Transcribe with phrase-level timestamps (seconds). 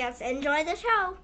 [0.00, 0.20] podcast.
[0.22, 1.16] Enjoy the show.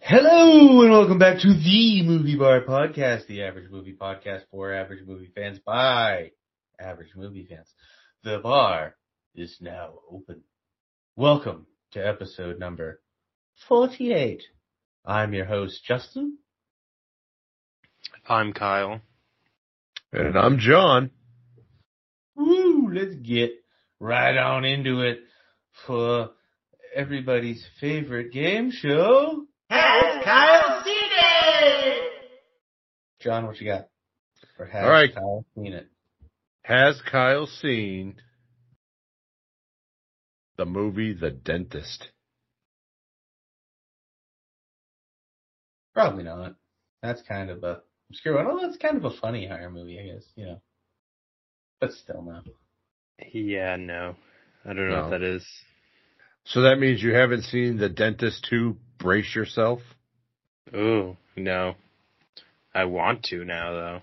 [0.00, 5.04] Hello and welcome back to the Movie Bar Podcast, the average movie podcast for average
[5.04, 6.30] movie fans by
[6.78, 7.72] average movie fans.
[8.22, 8.94] The bar
[9.34, 10.42] is now open.
[11.16, 13.00] Welcome to episode number
[13.68, 14.42] 48.
[15.04, 16.38] I'm your host, Justin.
[18.28, 19.00] I'm Kyle.
[20.12, 21.10] And I'm John.
[22.36, 23.65] Woo, let's get
[24.00, 25.20] right on into it
[25.86, 26.30] for
[26.94, 29.44] everybody's favorite game show.
[29.68, 32.12] Has Kyle seen it?
[33.20, 33.88] John, what you got?
[34.58, 35.14] Or has All right.
[35.14, 35.88] Kyle seen it?
[36.62, 38.16] Has Kyle seen
[40.56, 42.08] the movie The Dentist?
[45.94, 46.56] Probably not.
[47.02, 48.46] That's kind of a obscure one.
[48.46, 50.60] Although it's kind of a funny horror movie, I guess, you know.
[51.80, 52.42] But still no.
[53.32, 54.16] Yeah, no.
[54.64, 55.02] I don't know No.
[55.02, 55.46] what that is.
[56.44, 59.80] So that means you haven't seen The Dentist 2 Brace Yourself?
[60.74, 61.74] Ooh, no.
[62.74, 64.00] I want to now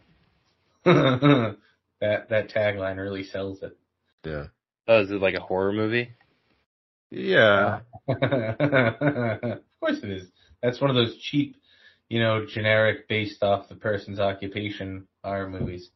[0.84, 0.86] though.
[2.02, 3.78] that that tagline really sells it.
[4.26, 4.48] Yeah.
[4.88, 6.10] Oh, is it like a horror movie?
[7.12, 7.82] Yeah.
[8.08, 8.18] of
[9.80, 10.28] course it is.
[10.62, 11.58] That's one of those cheap,
[12.10, 15.90] you know, generic based off the person's occupation horror movies.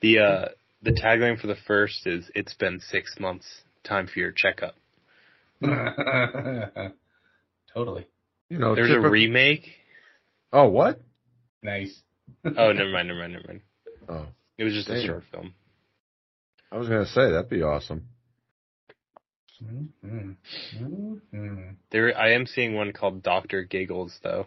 [0.00, 0.48] The uh
[0.82, 3.46] the tagline for the first is it's been six months.
[3.84, 4.74] Time for your checkup.
[7.74, 8.06] totally.
[8.48, 9.66] You know, There's a remake.
[10.52, 11.00] Oh, what?
[11.62, 12.00] Nice.
[12.44, 13.60] Oh, never mind, never mind, never mind.
[14.08, 14.26] Oh,
[14.58, 15.54] It was just a short film.
[16.70, 18.08] I was going to say, that'd be awesome.
[19.64, 20.36] Mhm.
[21.34, 21.74] Mhm.
[21.90, 24.46] There, I am seeing one called Doctor Giggles though.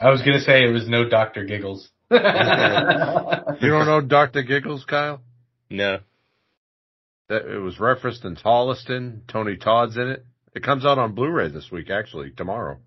[0.00, 1.88] I was gonna say it was no Doctor Giggles.
[2.10, 2.18] You
[3.68, 4.42] don't know Dr.
[4.42, 5.20] Giggles, Kyle?
[5.70, 5.98] No.
[7.28, 9.20] That It was referenced in Holliston.
[9.28, 10.24] Tony Todd's in it.
[10.54, 12.78] It comes out on Blu-ray this week, actually, tomorrow.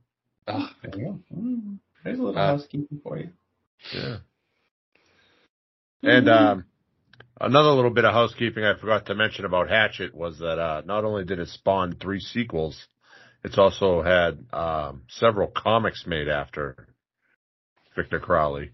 [0.47, 0.69] Ugh.
[0.83, 1.19] There you go.
[1.35, 3.29] Mm, There's a little Uh, housekeeping for you.
[3.93, 4.17] Yeah.
[6.03, 6.65] And um,
[7.41, 11.03] another little bit of housekeeping I forgot to mention about Hatchet was that uh, not
[11.03, 12.87] only did it spawn three sequels,
[13.43, 16.87] it's also had um, several comics made after
[17.95, 18.71] Victor Crowley.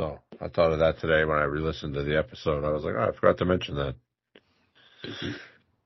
[0.00, 2.64] So I thought of that today when I re-listened to the episode.
[2.64, 3.94] I was like, oh, I forgot to mention that.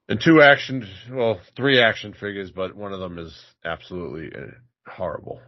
[0.08, 4.52] And two action, well, three action figures, but one of them is absolutely uh,
[4.86, 5.40] horrible.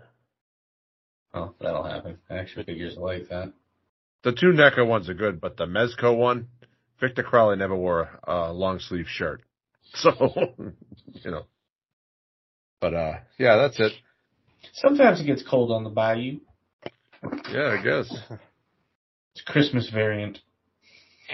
[1.33, 2.19] Oh, that'll happen.
[2.29, 3.53] Action figures like that.
[4.25, 6.49] The two NECA ones are good, but the Mezco one,
[6.99, 9.43] Victor Crowley never wore a long sleeve shirt.
[9.95, 10.11] So,
[11.13, 11.45] you know.
[12.81, 13.93] But, uh, yeah, that's it.
[14.73, 16.41] Sometimes it gets cold on the bayou.
[17.53, 18.13] Yeah, I guess.
[19.37, 20.39] It's Christmas variant.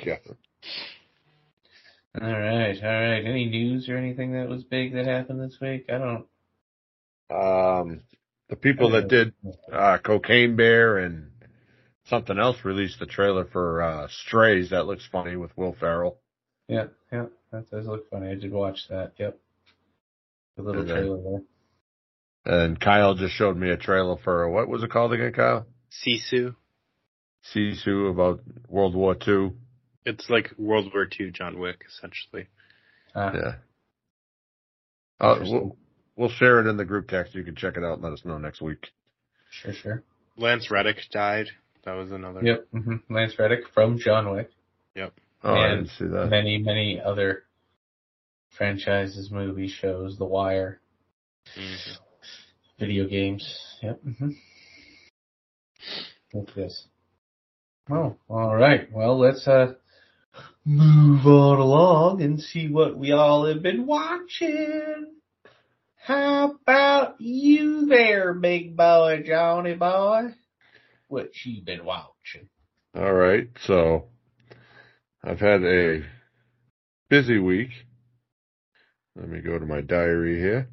[0.05, 0.17] Yeah.
[2.21, 3.25] All right, all right.
[3.25, 5.85] Any news or anything that was big that happened this week?
[5.89, 6.27] I don't.
[7.31, 8.01] Um,
[8.49, 9.35] the people that did,
[9.73, 11.31] uh, Cocaine Bear and
[12.07, 14.71] something else released the trailer for, uh, Strays.
[14.71, 16.19] That looks funny with Will Ferrell.
[16.67, 17.27] Yeah, yeah.
[17.53, 18.31] That does look funny.
[18.33, 19.13] I did watch that.
[19.19, 19.39] Yep.
[20.57, 21.43] The little And then- trailer there.
[22.65, 25.67] And Kyle just showed me a trailer for, what was it called again, Kyle?
[26.05, 26.57] Sisu.
[27.55, 29.53] Sisu about World War II.
[30.05, 32.49] It's like World War II John Wick, essentially.
[33.15, 33.55] Ah, Yeah.
[35.21, 35.77] Uh, we'll,
[36.17, 37.35] we'll share it in the group text.
[37.35, 38.89] You can check it out and let us know next week.
[39.51, 40.03] Sure, sure.
[40.37, 41.47] Lance Reddick died.
[41.85, 42.41] That was another.
[42.43, 42.67] Yep.
[42.73, 44.51] hmm Lance Reddick from John Wick.
[44.97, 45.13] Yep.
[45.45, 46.27] Oh, I didn't see that.
[46.29, 47.45] Many, many other
[48.57, 50.81] franchises, movies, shows, The Wire,
[51.57, 51.99] Mhm.
[52.79, 53.79] video games.
[53.83, 54.01] Yep.
[54.03, 54.31] hmm
[56.35, 56.87] Look this.
[57.91, 58.91] Oh, all right.
[58.93, 59.75] Well, let's uh
[60.65, 65.07] move on along and see what we all have been watching.
[65.97, 70.35] How about you there, big boy, Johnny boy?
[71.09, 72.49] What you been watching?
[72.95, 73.49] All right.
[73.67, 74.07] So
[75.23, 76.03] I've had a
[77.09, 77.71] busy week.
[79.17, 80.69] Let me go to my diary here.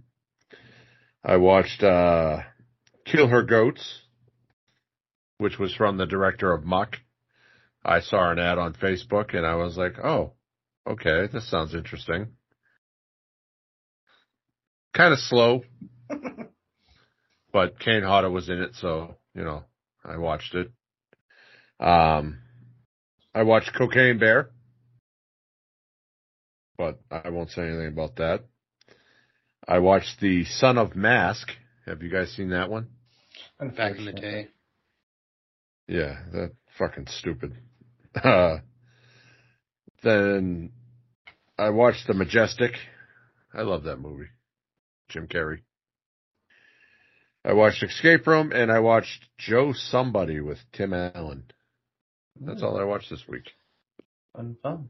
[1.24, 2.40] I watched uh
[3.06, 4.02] Kill Her Goats,
[5.40, 6.98] which was from the director of Muck.
[7.84, 10.34] I saw an ad on Facebook and I was like, "Oh,
[10.86, 12.28] okay, this sounds interesting."
[14.94, 15.64] Kind of slow,
[17.54, 19.64] but Kane Hodder was in it, so you know
[20.04, 20.72] I watched it.
[21.80, 22.40] Um,
[23.34, 24.50] I watched Cocaine Bear,
[26.78, 28.44] but I won't say anything about that.
[29.66, 31.48] I watched The Son of Mask.
[31.86, 32.88] Have you guys seen that one?
[33.60, 34.50] Back in the day.
[35.90, 37.56] Yeah, that fucking stupid.
[38.16, 38.58] Uh,
[40.04, 40.72] then
[41.58, 42.74] I watched The Majestic.
[43.54, 44.30] I love that movie.
[45.10, 45.62] Jim Carrey.
[47.44, 51.46] I watched Escape Room and I watched Joe Somebody with Tim Allen.
[52.40, 53.50] That's all I watched this week.
[54.36, 54.90] Fun, fun.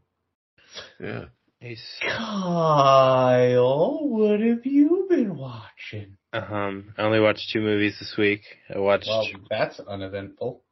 [0.99, 1.25] Yeah.
[1.61, 1.81] Nice.
[2.01, 6.17] Kyle, what have you been watching?
[6.33, 8.41] Um, I only watched two movies this week.
[8.73, 10.63] I watched, Well, that's uneventful.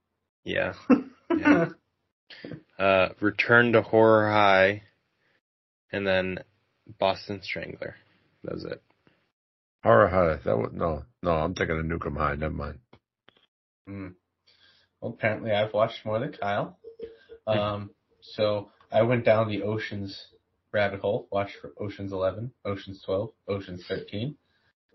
[0.47, 0.73] Yeah,
[1.37, 1.69] Yeah.
[2.79, 4.83] uh, Return to Horror High,
[5.91, 6.39] and then
[6.99, 7.95] Boston Strangler.
[8.43, 8.81] That was it.
[9.83, 10.39] Horror High.
[10.45, 12.35] That was, no, no, I'm thinking of Nukem High.
[12.35, 12.79] Never mind.
[13.87, 14.07] Hmm.
[15.01, 16.77] Well, apparently I've watched more than Kyle.
[17.45, 17.91] Um,
[18.21, 20.27] so I went down the Oceans
[20.73, 24.35] rabbit hole, watched for Oceans 11, Oceans 12, Oceans 13,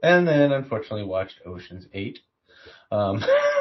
[0.02, 2.18] and then unfortunately watched Oceans 8.
[2.90, 3.22] Um,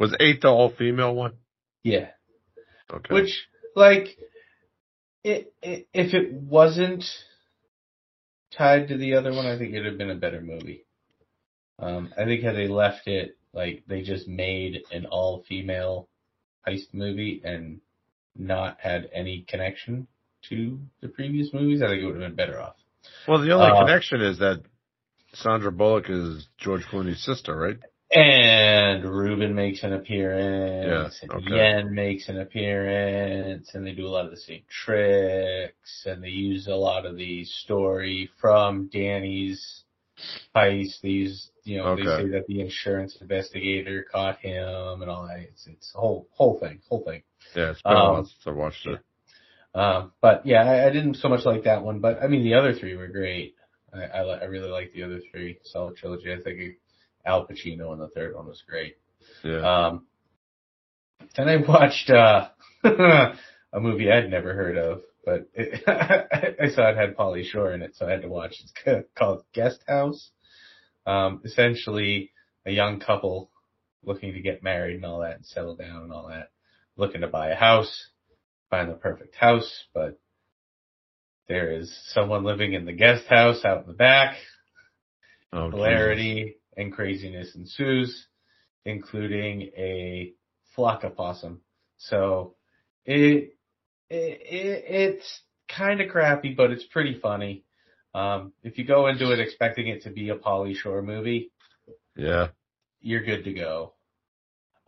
[0.00, 1.34] Was eight the all female one?
[1.84, 2.08] yeah.
[2.92, 3.14] Okay.
[3.14, 4.18] Which, like,
[5.22, 7.04] it, it, if it wasn't
[8.56, 10.86] tied to the other one, I think it'd have been a better movie.
[11.78, 16.08] Um, I think had they left it, like, they just made an all female
[16.66, 17.80] heist movie and
[18.36, 20.08] not had any connection
[20.48, 22.76] to the previous movies, I think it would have been better off.
[23.28, 24.62] well, the only uh, connection is that
[25.34, 27.78] Sandra Bullock is George Clooney's sister, right?
[28.12, 31.54] And Ruben makes an appearance, Yeah, and okay.
[31.54, 36.28] Yen makes an appearance, and they do a lot of the same tricks, and they
[36.28, 39.84] use a lot of the story from Danny's
[40.56, 41.00] heist.
[41.02, 45.38] They use, you know, they say that the insurance investigator caught him and all that.
[45.38, 47.22] It's, it's a whole, whole thing, whole thing.
[47.54, 49.00] Yeah, it's been a Um, while since I watched it.
[49.72, 52.54] Um, but yeah, I, I didn't so much like that one, but I mean, the
[52.54, 53.54] other three were great.
[53.94, 55.60] I, I, I really like the other three.
[55.62, 56.32] Solid trilogy.
[56.32, 56.76] I think
[57.24, 58.96] Al Pacino in the third one was great.
[59.44, 59.88] Yeah.
[59.88, 60.06] Um,
[61.36, 62.48] then I watched uh,
[62.84, 67.82] a movie I'd never heard of, but it, I saw it had Pauly Shore in
[67.82, 68.56] it, so I had to watch.
[68.60, 70.30] It's called Guest House.
[71.06, 72.30] Um, essentially,
[72.66, 73.50] a young couple
[74.02, 76.50] looking to get married and all that, and settle down and all that,
[76.96, 78.08] looking to buy a house,
[78.70, 80.18] find the perfect house, but
[81.48, 84.36] there is someone living in the guest house out in the back
[85.52, 88.26] oh, hilarity and craziness ensues,
[88.84, 90.32] including a
[90.74, 91.60] flock of opossum.
[91.98, 92.54] So
[93.04, 93.54] it,
[94.08, 97.64] it, it it's kind of crappy, but it's pretty funny.
[98.14, 101.52] Um, if you go into it expecting it to be a Pauly Shore movie,
[102.16, 102.48] Yeah.
[103.00, 103.92] you're good to go.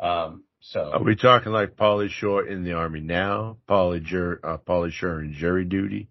[0.00, 3.58] Um, so Are we talking like Pauly Shore in the army now?
[3.69, 6.08] Polly Jer- uh, Pauly Shore in jury duty?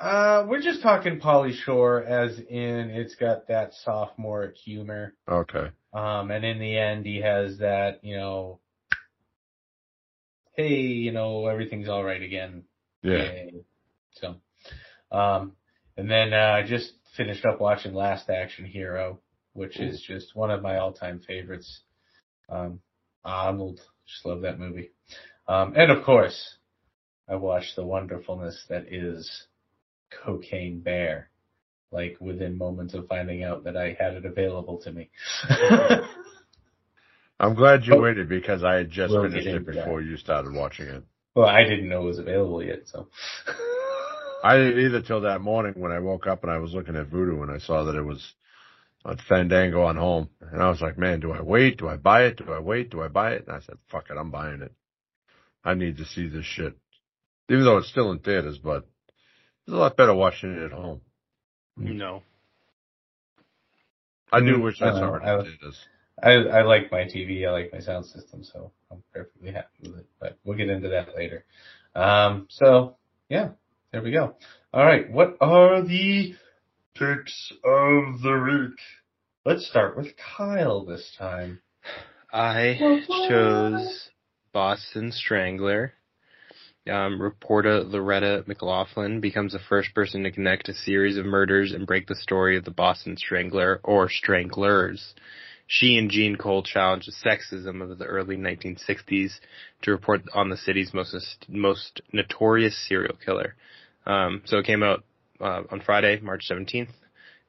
[0.00, 5.14] Uh, we're just talking Pauly Shore as in it's got that sophomore humor.
[5.28, 5.68] Okay.
[5.92, 8.58] Um, and in the end, he has that, you know,
[10.56, 12.64] hey, you know, everything's all right again.
[13.02, 13.18] Yeah.
[13.18, 13.54] Yay.
[14.14, 14.36] So,
[15.12, 15.52] um,
[15.96, 19.20] and then uh, I just finished up watching Last Action Hero,
[19.52, 21.82] which is just one of my all-time favorites.
[22.48, 22.80] Um,
[23.24, 24.90] Arnold, just love that movie.
[25.46, 26.56] Um, and of course,
[27.28, 29.46] I watched the wonderfulness that is
[30.22, 31.30] Cocaine Bear.
[31.90, 35.10] Like within moments of finding out that I had it available to me.
[37.40, 38.00] I'm glad you Oh.
[38.00, 41.04] waited because I had just We'll finished it before you started watching it.
[41.34, 43.08] well, I didn't know it was available yet, so.
[44.44, 47.10] I didn't either till that morning when I woke up and I was looking at
[47.10, 48.34] Vudu and I saw that it was
[49.04, 50.28] on Fandango on home.
[50.52, 51.78] And I was like, man, do I wait?
[51.78, 52.36] Do I buy it?
[52.38, 52.90] Do I wait?
[52.90, 53.46] Do I buy it?
[53.46, 54.72] And I said, fuck it, I'm buying it.
[55.64, 56.76] I need to see this shit.
[57.48, 58.86] Even though it's still in theaters, but
[59.66, 61.00] it's a lot better watching it at home.
[61.76, 62.22] No.
[64.32, 65.14] I do Mm, wish I I saw know.
[65.16, 65.34] it I-
[66.22, 69.98] I, I like my TV, I like my sound system, so I'm perfectly happy with
[69.98, 70.06] it.
[70.20, 71.44] But we'll get into that later.
[71.94, 72.96] Um, so
[73.28, 73.50] yeah,
[73.90, 74.36] there we go.
[74.72, 76.34] All right, what are the
[76.94, 78.78] picks of the week?
[79.44, 81.60] Let's start with Kyle this time.
[82.32, 82.78] I
[83.28, 84.10] chose
[84.52, 85.94] Boston Strangler.
[86.90, 91.86] Um, reporter Loretta McLaughlin becomes the first person to connect a series of murders and
[91.86, 95.14] break the story of the Boston Strangler or Stranglers.
[95.66, 99.40] She and Jean Cole challenge the sexism of the early 1960s
[99.82, 101.16] to report on the city's most
[101.48, 103.54] most notorious serial killer.
[104.04, 105.04] Um, so it came out
[105.40, 106.90] uh, on Friday, March 17th,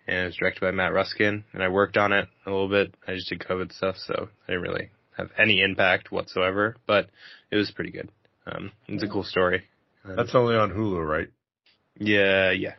[0.07, 1.43] and it was directed by Matt Ruskin.
[1.51, 2.95] And I worked on it a little bit.
[3.05, 6.77] I just did COVID stuff, so I didn't really have any impact whatsoever.
[6.87, 7.09] But
[7.51, 8.09] it was pretty good.
[8.47, 9.63] Um, it's a cool story.
[10.03, 11.27] Um, That's only on Hulu, right?
[11.97, 12.75] yeah, yeah.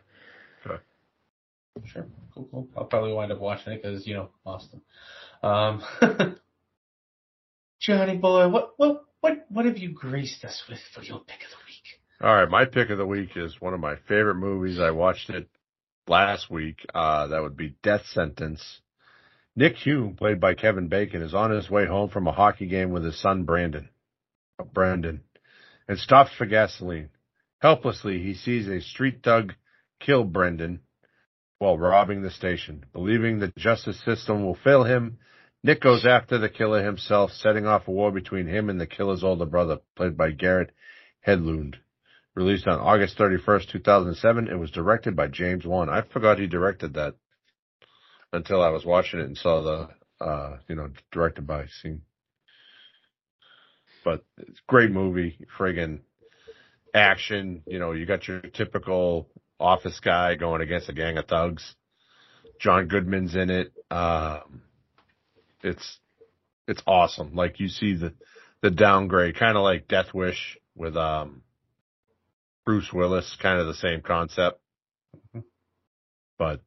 [1.85, 2.67] Sure, cool, cool.
[2.75, 4.81] I'll probably wind up watching it because you know Boston.
[5.43, 5.83] Um,
[7.79, 11.51] Johnny boy, what what what what have you graced us with for your pick of
[11.51, 12.01] the week?
[12.21, 14.79] All right, my pick of the week is one of my favorite movies.
[14.79, 15.47] I watched it
[16.07, 16.77] last week.
[16.93, 18.81] Uh, that would be Death Sentence.
[19.55, 22.91] Nick Hume, played by Kevin Bacon, is on his way home from a hockey game
[22.91, 23.89] with his son Brandon,
[24.59, 25.21] uh, Brandon,
[25.87, 27.09] and stops for gasoline.
[27.59, 29.53] Helplessly, he sees a street thug
[29.99, 30.81] kill Brendan
[31.59, 32.85] while robbing the station.
[32.93, 35.17] Believing the justice system will fail him,
[35.63, 39.23] Nick goes after the killer himself, setting off a war between him and the killer's
[39.23, 40.71] older brother, played by Garrett
[41.25, 41.75] Hedlund.
[42.35, 45.89] Released on August 31st, 2007, it was directed by James Wan.
[45.89, 47.15] I forgot he directed that
[48.31, 52.03] until I was watching it and saw the, uh, you know, directed by scene.
[54.07, 55.99] But it's a great movie, friggin'
[56.93, 57.63] action.
[57.67, 59.27] You know, you got your typical
[59.59, 61.75] office guy going against a gang of thugs.
[62.57, 63.73] John Goodman's in it.
[63.91, 64.61] Um,
[65.61, 65.99] it's
[66.69, 67.35] it's awesome.
[67.35, 68.13] Like you see the
[68.61, 71.41] the downgrade, kind of like Death Wish with um
[72.63, 74.61] Bruce Willis, kind of the same concept,
[76.37, 76.61] but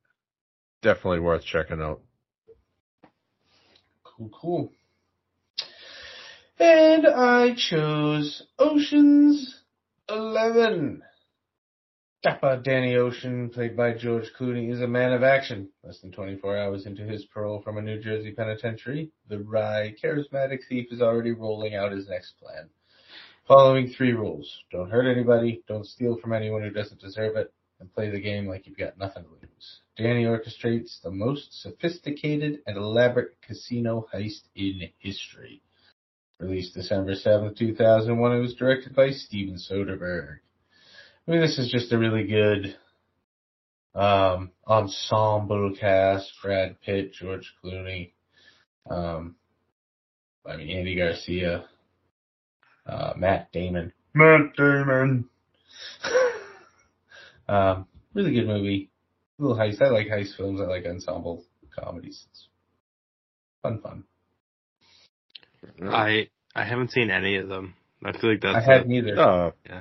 [0.82, 2.02] definitely worth checking out.
[4.04, 4.72] Cool, cool.
[6.60, 9.62] And I chose Ocean's
[10.10, 11.02] Eleven.
[12.22, 15.70] Dapper Danny Ocean, played by George Clooney, is a man of action.
[15.82, 20.58] Less than 24 hours into his parole from a New Jersey penitentiary, the wry, charismatic
[20.68, 22.68] thief is already rolling out his next plan.
[23.48, 24.62] Following three rules.
[24.70, 28.46] Don't hurt anybody, don't steal from anyone who doesn't deserve it, and play the game
[28.46, 29.80] like you've got nothing to lose.
[29.96, 35.62] Danny orchestrates the most sophisticated and elaborate casino heist in history.
[36.40, 40.38] Released December 7th, 2001, it was directed by Steven Soderbergh.
[41.28, 42.76] I mean, this is just a really good
[43.94, 48.12] um, ensemble cast: Brad Pitt, George Clooney,
[48.90, 49.36] um,
[50.46, 51.66] I mean Andy Garcia,
[52.86, 53.92] uh, Matt Damon.
[54.14, 55.28] Matt Damon.
[57.48, 58.90] um, really good movie.
[59.38, 59.82] A little heist.
[59.82, 60.60] I like heist films.
[60.60, 61.44] I like ensemble
[61.78, 62.24] comedies.
[62.30, 62.48] It's
[63.62, 64.04] fun, fun.
[65.82, 67.74] I I haven't seen any of them.
[68.04, 69.18] I feel like that's I hadn't either.
[69.20, 69.80] Uh, Yeah.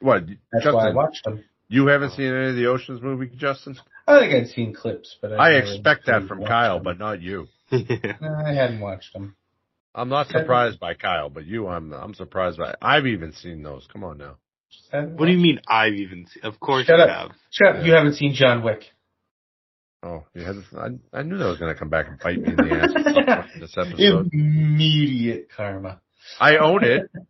[0.00, 0.74] What, That's Justin?
[0.74, 1.44] why I watched them.
[1.68, 3.78] You haven't seen any of the Ocean's movie, Justin?
[4.06, 6.84] I think I'd seen clips, but I, I expect that from Kyle, them.
[6.84, 7.46] but not you.
[7.70, 8.16] yeah.
[8.20, 9.36] No, I hadn't watched them.
[9.94, 12.74] I'm not surprised by Kyle, but you, I'm, I'm surprised by.
[12.82, 13.86] I've even seen those.
[13.92, 14.36] Come on now.
[14.90, 16.42] What do you mean I've even seen?
[16.44, 17.08] Of course Shut you up.
[17.10, 17.28] have.
[17.28, 17.36] them.
[17.50, 18.82] Shut up, You haven't seen John Wick.
[20.02, 20.56] Oh, you had.
[20.76, 22.90] I, I knew that was going to come back and bite me in the ass
[22.96, 24.30] at some point in this episode.
[24.32, 26.00] Immediate karma.
[26.40, 27.10] I own it.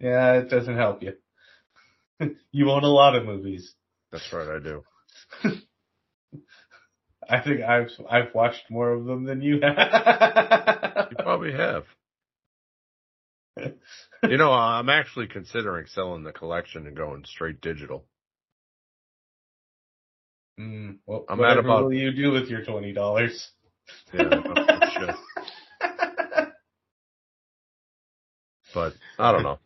[0.00, 1.14] Yeah, it doesn't help you.
[2.52, 3.74] you own a lot of movies.
[4.12, 4.82] That's right, I do.
[7.28, 11.08] I think I've I've watched more of them than you have.
[11.10, 11.84] You probably have.
[13.56, 18.04] You know, I'm actually considering selling the collection and going straight digital.
[20.58, 23.48] Mm, well, I'm at whatever about- will you do with your twenty dollars?
[24.12, 25.14] Yeah, I should.
[28.74, 29.58] But I don't know.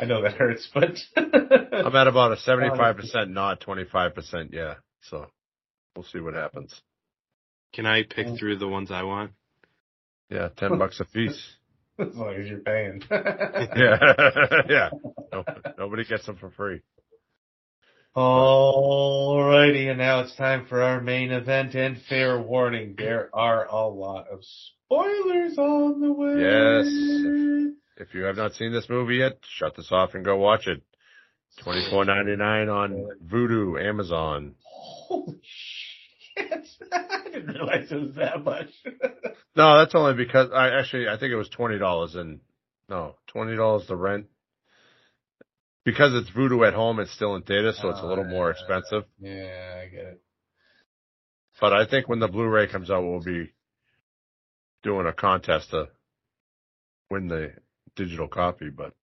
[0.00, 4.74] I know that hurts, but I'm at about a 75% not 25% yeah.
[5.02, 5.26] So
[5.94, 6.74] we'll see what happens.
[7.72, 9.32] Can I pick through the ones I want?
[10.28, 11.40] Yeah, 10 bucks a piece.
[11.98, 13.02] as long as you're paying.
[13.10, 13.98] Yeah.
[14.68, 14.90] yeah.
[15.32, 15.44] No,
[15.78, 16.80] nobody gets them for free.
[18.14, 22.94] Alrighty, and now it's time for our main event and fair warning.
[22.98, 26.36] There are a lot of spoilers on the way.
[26.38, 27.72] Yes.
[27.96, 30.82] If you have not seen this movie yet, shut this off and go watch it.
[31.62, 34.56] Twenty four ninety nine on Vudu, Amazon.
[34.62, 36.66] Holy shit.
[36.92, 38.68] I didn't realize it was that much.
[39.54, 42.40] No, that's only because I actually I think it was twenty dollars and
[42.88, 44.24] no twenty dollars to rent.
[45.84, 49.04] Because it's Vudu at home, it's still in theater, so it's a little more expensive.
[49.18, 50.22] yeah, I get it.
[51.60, 53.52] But I think when the Blu-ray comes out, we'll be
[54.82, 55.88] doing a contest to
[57.10, 57.52] win the
[57.96, 58.68] digital copy.
[58.70, 58.94] But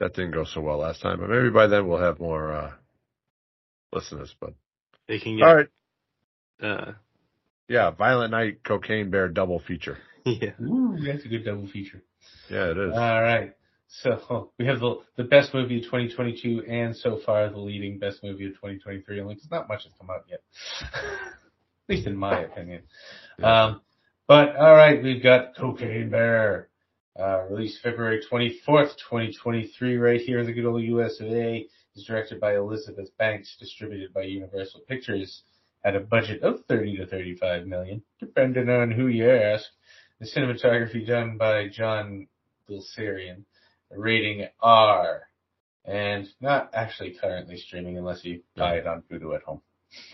[0.00, 1.20] that didn't go so well last time.
[1.20, 2.72] But maybe by then we'll have more uh,
[3.92, 4.34] listeners.
[4.40, 4.54] But
[5.06, 5.46] They can get.
[5.46, 5.68] all right,
[6.62, 6.92] Uh,
[7.68, 9.98] yeah, Violent Night, Cocaine Bear double feature.
[10.24, 10.50] yeah.
[10.60, 12.02] Ooh, that's a good double feature.
[12.50, 12.92] Yeah, it is.
[12.94, 13.54] All right.
[14.00, 18.22] So we have the the best movie of 2022 and so far the leading best
[18.22, 19.20] movie of 2023.
[19.20, 20.40] Only because not much has come out yet,
[20.82, 22.82] at least in my opinion.
[23.38, 23.64] Yeah.
[23.64, 23.80] Um,
[24.26, 26.68] but all right, we've got Cocaine Bear,
[27.20, 31.66] uh, released February 24th, 2023, right here in the good old US of A.
[31.94, 35.42] Is directed by Elizabeth Banks, distributed by Universal Pictures.
[35.84, 39.66] Had a budget of 30 to 35 million, depending on who you ask.
[40.18, 42.28] The cinematography done by John
[42.70, 43.44] Guleserian.
[43.94, 45.22] A rating R.
[45.84, 49.60] and not actually currently streaming unless you buy it on Vudu at home.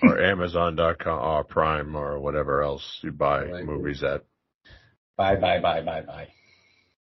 [0.02, 3.64] or Amazon.com or Prime or whatever else you buy Right.
[3.64, 4.25] movies at.
[5.16, 6.28] Bye, bye, bye, bye, bye.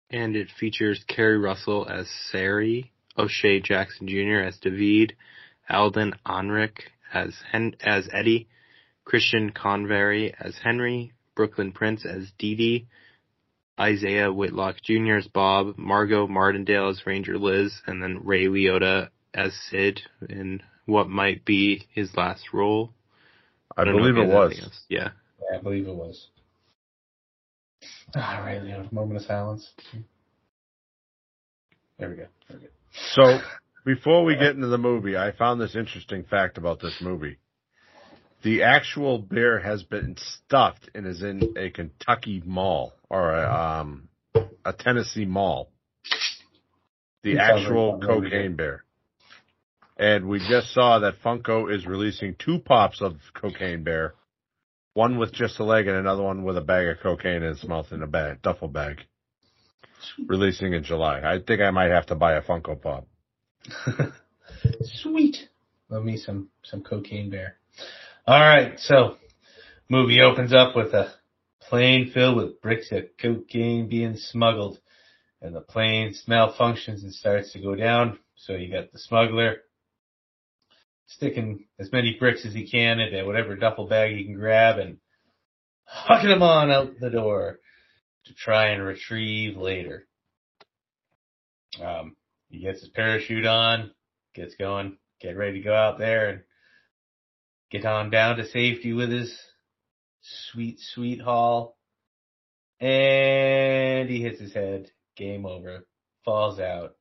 [0.10, 4.41] And it features Keri Russell as Sari, O'Shea Jackson Jr.
[4.46, 5.15] as David,
[5.70, 6.79] Alden Ehrenreich
[7.13, 8.48] as Hen- as Eddie,
[9.03, 12.88] Christian Convery as Henry, Brooklyn Prince as Dee Dee,
[13.84, 15.18] Isaiah Whitlock Jr.
[15.18, 21.10] as Bob, Margot Martindale as Ranger Liz, and then Ray Liotta as Sid in what
[21.10, 22.94] might be his last role.
[23.75, 24.86] I, don't believe if it was.
[24.88, 25.10] Yeah.
[25.52, 26.28] Yeah, I believe it was.
[28.16, 29.70] All right, Leo, moment of silence.
[32.00, 32.28] There we go.
[32.48, 32.70] There we go.
[33.16, 33.40] So
[33.86, 37.38] before we get into the movie, I found this interesting fact about this movie.
[38.44, 44.10] The actual bear has been stuffed and is in a Kentucky mall or a, um,
[44.65, 45.70] a Tennessee mall.
[47.22, 48.84] The sounds like actual cocaine bear.
[49.98, 54.15] And we just saw that Funko is releasing two pops of cocaine bear.
[54.96, 57.63] One with just a leg and another one with a bag of cocaine in its
[57.67, 58.98] mouth in a bag, duffel bag.
[60.27, 61.22] Releasing in July.
[61.24, 63.08] I think I might have to buy a Funko Pop.
[64.82, 65.38] Sweet.
[65.89, 67.58] Love me some some cocaine bear.
[68.25, 69.17] All right, so
[69.88, 71.13] movie opens up with a
[71.74, 74.77] plane filled with bricks of cocaine being smuggled,
[75.42, 78.20] and the plane malfunctions and starts to go down.
[78.36, 79.56] So you got the smuggler
[81.08, 84.98] sticking as many bricks as he can into whatever duffel bag he can grab and
[85.92, 87.58] hucking them on out the door
[88.25, 90.06] to try and retrieve later.
[91.84, 92.15] Um,
[92.50, 93.89] he gets his parachute on,
[94.36, 96.42] gets going, get ready to go out there and
[97.72, 99.36] get on down to safety with his
[100.51, 101.77] sweet, sweet haul.
[102.80, 104.92] And he hits his head.
[105.15, 105.86] Game over.
[106.26, 106.95] Falls out.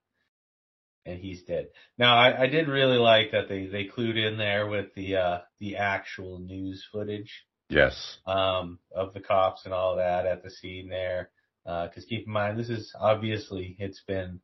[1.05, 1.69] And he's dead.
[1.99, 5.39] Now I, I did really like that they, they clued in there with the uh
[5.59, 8.19] the actual news footage Yes.
[8.27, 11.31] um, of the cops and all that at the scene there.
[11.65, 14.41] Because keep in mind, this is obviously it's been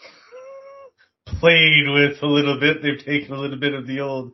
[1.26, 2.82] played with a little bit.
[2.82, 4.32] They've taken a little bit of the old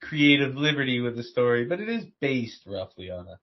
[0.00, 3.38] creative liberty with the story, but it is based roughly on a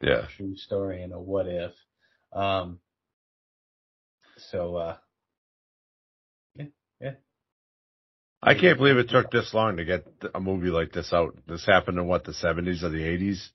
[0.00, 0.26] Yeah.
[0.36, 1.72] true story and a what if.
[2.32, 2.80] Um,
[4.50, 4.96] so uh,
[6.56, 6.66] yeah,
[7.00, 7.12] yeah.
[8.42, 11.36] I can't believe it took this long to get a movie like this out.
[11.46, 13.50] This happened in what, the 70s or the 80s?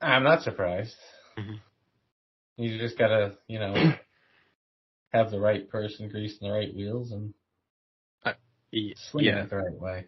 [0.00, 0.96] I'm not surprised.
[1.38, 1.60] Mhm.
[2.56, 3.94] You just gotta, you know,
[5.12, 7.34] have the right person greasing the right wheels and
[8.72, 9.42] Y- swinging Yeah.
[9.44, 10.06] it the right way.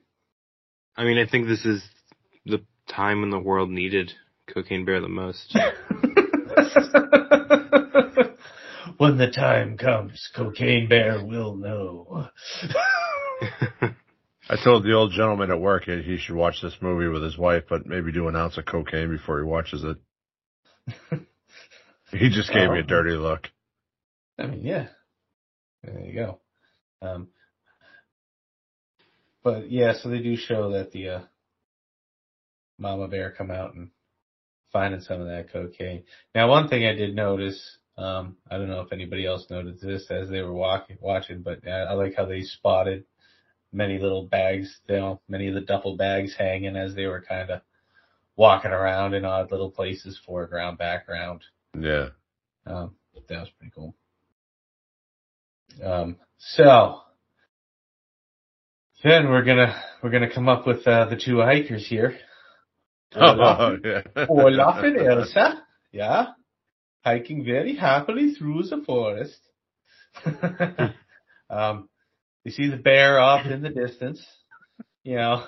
[0.98, 1.82] I mean, I think this is
[2.44, 2.58] the
[2.88, 4.12] time when the world needed
[4.52, 5.54] Cocaine Bear the most.
[8.98, 12.28] when the time comes, Cocaine Bear will know.
[14.50, 17.36] I told the old gentleman at work he he should watch this movie with his
[17.38, 19.98] wife, but maybe do an ounce of cocaine before he watches it.
[22.10, 22.86] He just gave me a Oh.
[22.86, 23.48] dirty look.
[24.38, 24.88] I mean, yeah.
[25.84, 26.40] There you go.
[27.02, 27.28] Um,
[29.48, 31.20] but yeah, so they do show that the uh,
[32.78, 33.88] mama bear come out and
[34.70, 36.02] finding some of that cocaine.
[36.34, 40.10] Now, one thing I did notice, um, I don't know if anybody else noticed this
[40.10, 43.04] as they were walking, watching, but I, I like how they spotted
[43.72, 47.48] many little bags, you know, many of the duffel bags hanging as they were kind
[47.48, 47.62] of
[48.36, 51.42] walking around in odd little places, foreground, background.
[51.74, 52.08] Yeah.
[52.66, 53.94] Um, that was pretty cool.
[55.82, 57.00] Um, so
[59.02, 62.18] then we're gonna we're gonna come up with uh, the two hikers here.
[63.14, 64.26] Olaf, Oh, yeah.
[64.28, 66.26] Olaf and Elsa, yeah,
[67.04, 69.40] hiking very happily through the forest.
[71.50, 71.88] um,
[72.44, 74.24] you see the bear off in the distance.
[75.04, 75.44] You know,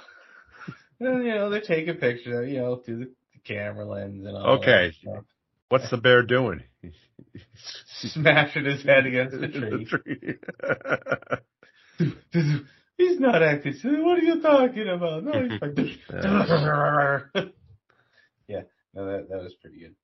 [1.01, 2.51] and, you know they're taking pictures.
[2.51, 4.59] You know, through the, the camera lens and all.
[4.59, 4.89] Okay.
[4.89, 5.25] that stuff.
[5.69, 6.63] What's the bear doing?
[8.03, 10.39] smashing his head against the tree.
[12.01, 12.65] tree.
[13.01, 14.01] He's not acting silly.
[14.03, 15.25] What are you talking about?
[15.25, 15.77] No, he's like,
[18.49, 18.63] yeah,
[18.95, 19.95] no, that that was pretty good.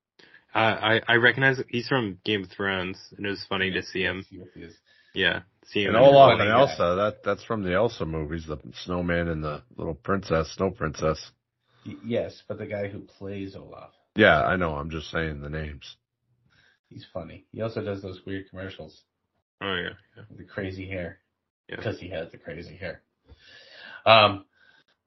[0.54, 4.02] I, I I recognize he's from Game of Thrones, and it was funny to see
[4.02, 4.24] him.
[4.30, 4.74] See what he is.
[5.14, 5.94] Yeah, see him.
[5.94, 6.60] and Olaf funny and guy.
[6.60, 11.30] Elsa, that that's from the Elsa movies, the snowman and the little princess, snow princess.
[11.84, 14.76] Y- Yes, but the guy who plays Olaf, Yeah, I know.
[14.76, 15.96] I'm just saying the names.
[16.88, 17.44] he's funny.
[17.52, 19.02] He also does those weird commercials
[19.60, 20.22] Oh yeah, yeah.
[20.36, 21.18] the crazy hair
[21.68, 21.76] Yeah.
[21.76, 23.02] because he has the crazy hair.
[24.04, 24.44] Um,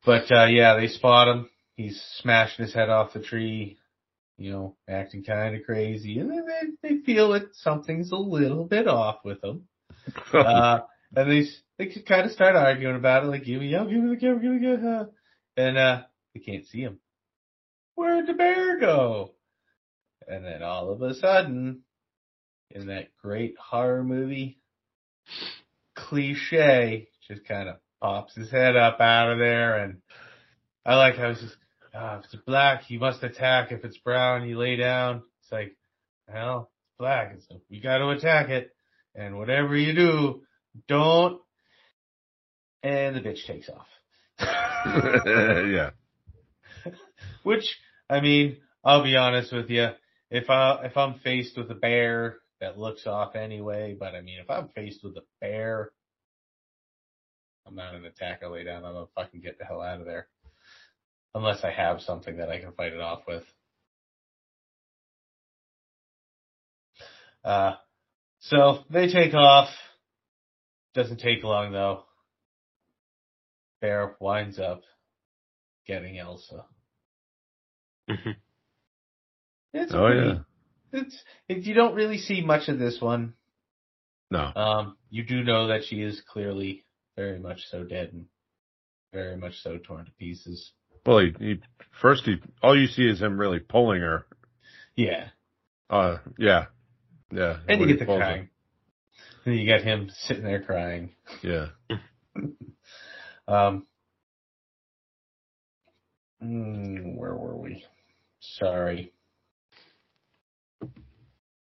[0.05, 1.49] but uh yeah, they spot him.
[1.75, 3.77] He's smashing his head off the tree.
[4.37, 6.45] You know, acting kind of crazy, and then
[6.81, 9.67] they, they feel that something's a little bit off with him.
[10.33, 10.79] uh,
[11.13, 11.45] and they
[11.77, 14.41] they kind of start arguing about it, like, give me, yo, give me the camera,
[14.41, 15.09] give me the camera.
[15.55, 16.01] And, uh,
[16.33, 16.99] they can't see him.
[17.95, 19.31] Where'd the bear go?
[20.27, 21.81] And then all of a sudden,
[22.69, 24.59] in that great horror movie
[26.07, 29.83] cliche, just kind of pops his head up out of there.
[29.83, 29.97] And
[30.85, 31.57] I like how it's just,
[31.93, 33.71] ah, if it's black, you must attack.
[33.71, 35.23] If it's brown, you lay down.
[35.41, 35.75] It's like,
[36.27, 37.35] well, it's black.
[37.47, 38.71] So we got to attack it.
[39.15, 40.41] And whatever you do,
[40.87, 41.41] don't.
[42.81, 43.87] And the bitch takes off.
[44.85, 45.89] yeah.
[47.43, 47.77] Which,
[48.09, 49.89] I mean, I'll be honest with you.
[50.31, 54.39] If I, if I'm faced with a bear that looks off anyway, but I mean,
[54.39, 55.91] if I'm faced with a bear,
[57.65, 58.83] I'm not an attacker lay down.
[58.83, 60.27] I'm gonna fucking get the hell out of there.
[61.35, 63.43] Unless I have something that I can fight it off with.
[67.43, 67.73] Uh,
[68.39, 69.69] so they take off.
[70.93, 72.03] Doesn't take long though.
[73.81, 74.81] Bear winds up
[75.87, 76.65] getting Elsa.
[78.09, 78.35] Mhm.
[79.73, 80.39] It's Oh pretty, yeah.
[80.93, 83.33] It's it, you don't really see much of this one.
[84.31, 84.51] No.
[84.55, 88.25] Um, you do know that she is clearly very much so dead and
[89.13, 90.71] very much so torn to pieces.
[91.05, 91.61] Well, he, he
[92.01, 94.25] first he all you see is him really pulling her.
[94.95, 95.29] Yeah,
[95.89, 96.65] Uh, yeah,
[97.31, 97.57] yeah.
[97.67, 98.25] and you get the pulls her.
[98.25, 98.49] crying.
[99.45, 101.15] And you get him sitting there crying.
[101.41, 101.67] Yeah.
[103.47, 103.87] Um,
[106.43, 107.83] mm, where were we?
[108.39, 109.11] Sorry.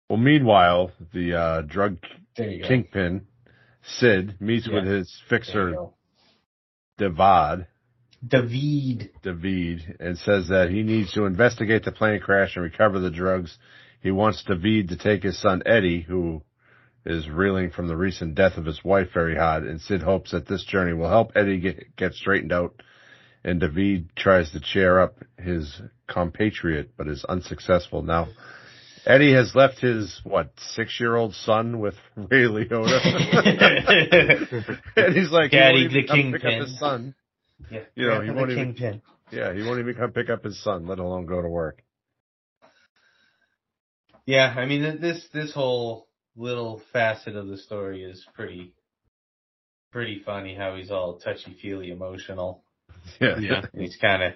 [0.09, 1.99] Well, meanwhile, the uh, drug
[2.37, 3.27] kingpin
[3.83, 4.75] Sid meets Yeah.
[4.75, 5.75] with his fixer.
[6.99, 7.67] Devad.
[8.27, 9.11] David.
[9.23, 13.59] David and says that he needs to investigate the plane crash and recover the drugs.
[14.01, 16.43] He wants David to take his son Eddie, who
[17.05, 20.47] is reeling from the recent death of his wife very hard, and Sid hopes that
[20.49, 22.83] this journey will help Eddie get, get straightened out.
[23.45, 28.03] And David tries to cheer up his compatriot, but is unsuccessful.
[28.03, 28.27] Now,
[29.07, 32.99] Eddie has left his, what, six-year-old son with Ray Liotta.
[34.97, 36.61] and he's like, Daddy won't the even come pick up kingpin.
[36.61, 37.15] his son.
[37.71, 37.81] Yeah.
[37.95, 39.03] You know, he won't even- kingpin.
[39.33, 41.83] Yeah, he won't even come pick up his son, let alone go to work.
[44.27, 48.75] Yeah, I mean this this whole little facet of the story is pretty
[49.91, 50.55] pretty funny.
[50.55, 52.63] How he's all touchy feely emotional.
[53.21, 53.39] Yeah.
[53.39, 53.63] Yeah.
[53.75, 54.33] He's kind of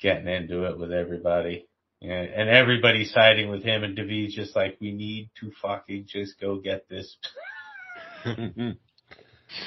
[0.00, 1.66] getting into it with everybody.
[2.00, 6.40] Yeah, and everybody's siding with him, and David's just like, we need to fucking just
[6.40, 7.16] go get this.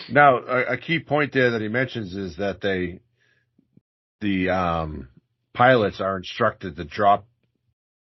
[0.10, 3.02] now, a, a key point there that he mentions is that they,
[4.20, 5.10] the um,
[5.54, 7.28] pilots are instructed to drop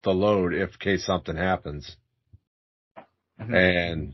[0.03, 1.97] the load if case something happens.
[3.37, 4.13] And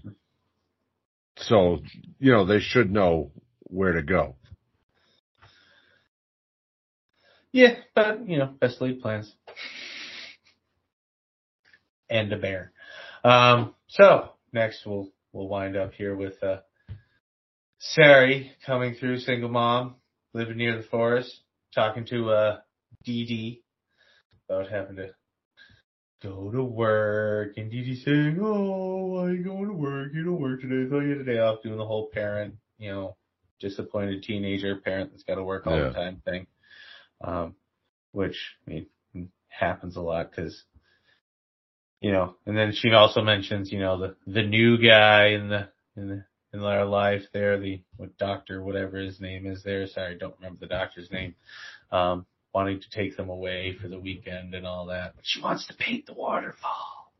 [1.37, 1.79] so,
[2.17, 3.31] you know, they should know
[3.63, 4.35] where to go.
[7.51, 9.31] Yeah, but you know, best laid plans.
[12.11, 12.73] And a bear.
[13.23, 16.57] Um, so next we'll we'll wind up here with uh
[17.79, 19.95] Sari coming through, single mom,
[20.33, 21.33] living near the forest,
[21.73, 22.57] talking to uh
[23.05, 23.63] Dee Dee
[24.49, 25.15] about having to
[26.21, 30.11] go to work and Dee Dee saying, Oh, why are you going to work?
[30.13, 32.55] You don't work today, I thought you had a day off doing the whole parent,
[32.77, 33.15] you know,
[33.59, 35.87] disappointed teenager parent that's gotta work all Yeah.
[35.87, 36.47] the time thing
[37.21, 37.55] um,
[38.11, 38.35] which
[38.67, 38.71] I
[39.13, 40.63] mean, happens a lot because,
[42.01, 45.69] you know, and then she also mentions, you know, the, the new guy in the,
[45.95, 49.87] in the, in their life there, the what doctor, whatever his name is there.
[49.87, 51.35] Sorry, I don't remember the doctor's name.
[51.91, 55.13] Um, wanting to take them away for the weekend and all that.
[55.15, 57.13] But she wants to paint the waterfall.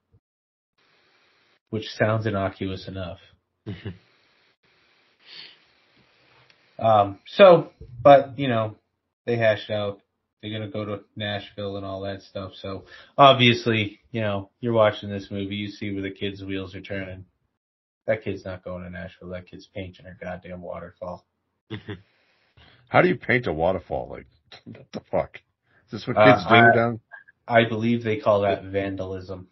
[1.69, 3.19] Which sounds innocuous enough.
[6.77, 7.69] Um, so,
[8.03, 8.75] but, you know,
[9.25, 10.01] they hashed out
[10.41, 12.53] they're gonna go to Nashville and all that stuff.
[12.55, 12.85] So
[13.17, 17.25] obviously, you know, you're watching this movie, you see where the kid's wheels are turning.
[18.07, 19.29] That kid's not going to Nashville.
[19.29, 21.25] That kid's painting her goddamn waterfall.
[22.89, 24.09] How do you paint a waterfall?
[24.09, 24.25] Like,
[24.65, 25.35] what the fuck?
[25.85, 26.99] Is this what Uh, kids do I- down?
[27.47, 29.47] I believe they call that vandalism.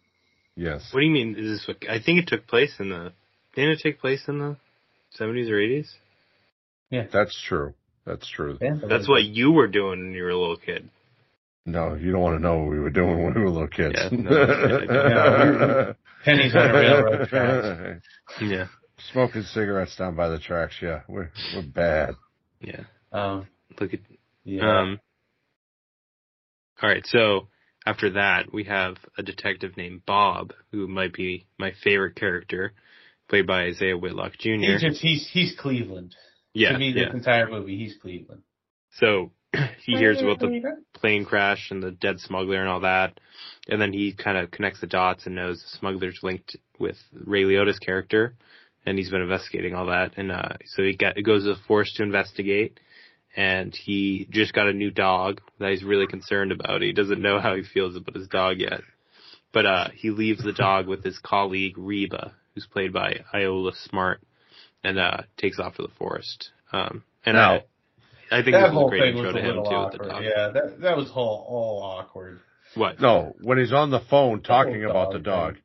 [0.56, 0.88] Yes.
[0.92, 1.36] What do you mean?
[1.38, 1.78] Is this what?
[1.88, 3.12] I think it took place in the.
[3.54, 4.56] Didn't it take place in the
[5.10, 5.92] seventies or eighties?
[6.90, 7.74] Yeah, That's true.
[8.06, 8.56] That's true.
[8.58, 8.88] Vandalism.
[8.88, 10.88] That's what you were doing when you were a little kid.
[11.66, 13.94] No, you don't want to know what we were doing when we were little kids.
[13.96, 18.06] Yeah, no, pennies on a railroad tracks.
[18.40, 18.66] Yeah.
[19.12, 20.76] Smoking cigarettes down by the tracks.
[20.80, 22.14] Yeah, we're we're bad.
[22.60, 22.82] Yeah.
[23.12, 23.46] Um,
[23.78, 24.00] Look at.
[24.44, 24.80] yeah.
[24.80, 25.00] Um.
[26.82, 27.06] All right.
[27.06, 27.48] So
[27.86, 32.72] after that, we have a detective named Bob, who might be my favorite character,
[33.28, 34.50] played by Isaiah Whitlock Jr.
[34.60, 36.14] he's, just, he's he's Cleveland.
[36.52, 37.06] Yeah, to me, yeah.
[37.06, 38.42] this entire movie, he's Cleveland.
[38.94, 39.30] So
[39.84, 43.18] he hears about the plane crash and the dead smuggler and all that,
[43.68, 47.44] and then he kind of connects the dots and knows the smuggler's linked with Ray
[47.44, 48.34] Liotta's character,
[48.84, 51.92] and he's been investigating all that, and uh, so he get, goes to the force
[51.94, 52.80] to investigate,
[53.36, 56.82] and he just got a new dog that he's really concerned about.
[56.82, 58.80] He doesn't know how he feels about his dog yet,
[59.52, 64.20] but uh, he leaves the dog with his colleague Reba, who's played by Ayoola Smart,
[64.84, 66.50] and uh, takes off to the forest.
[66.72, 67.60] Um, and Now,
[68.30, 69.64] I, I think That this a whole great thing intro was a to him little
[69.64, 70.24] too with the awkward.
[70.24, 72.40] Yeah, that that was all all awkward.
[72.74, 73.00] What?
[73.00, 75.62] No, when he's on the phone talking Oh, about the dog, dog,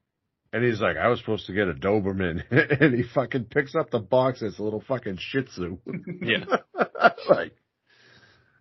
[0.52, 2.44] and he's like, I was supposed to get a Doberman,
[2.82, 5.78] and he fucking picks up the box, it's a little fucking Shih Tzu.
[6.22, 6.46] Yeah.
[7.30, 7.54] like,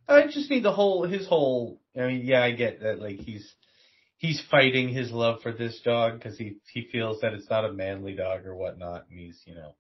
[0.07, 1.81] I just need the whole his whole.
[1.97, 3.01] I mean, yeah, I get that.
[3.01, 3.51] Like he's
[4.19, 7.73] he's fighting his love for this dog because he he feels that it's not a
[7.73, 9.75] manly dog or whatnot, and he's you know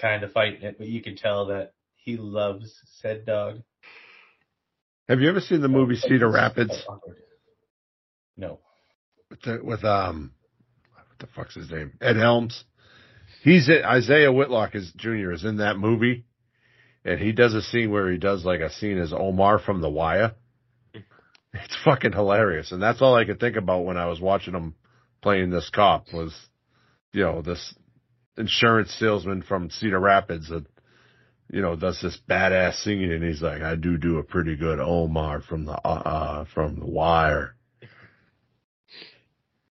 [0.00, 0.78] kind of fighting it.
[0.78, 3.62] But you can tell that he loves said dog.
[5.08, 6.72] have you ever seen the movie Cedar Rapids
[8.36, 8.60] No.
[9.30, 10.32] with, the, with um,
[10.94, 11.92] what the fuck's his name?
[12.00, 12.64] Ed Helms.
[13.42, 15.32] He's in, Isaiah Whitlock is Jr.
[15.32, 16.24] is in that movie,
[17.04, 19.88] and he does a scene where he does like a scene as Omar from The
[19.90, 20.32] Wire.
[21.52, 24.74] It's fucking hilarious, and that's all I could think about when I was watching him
[25.20, 26.32] playing this cop was,
[27.12, 27.74] you know, this
[28.40, 30.66] insurance salesman from Cedar Rapids that,
[31.50, 34.80] you know, does this badass singing, and he's like, "I do do a pretty good
[34.80, 37.54] Omar from the uh, uh from The Wire."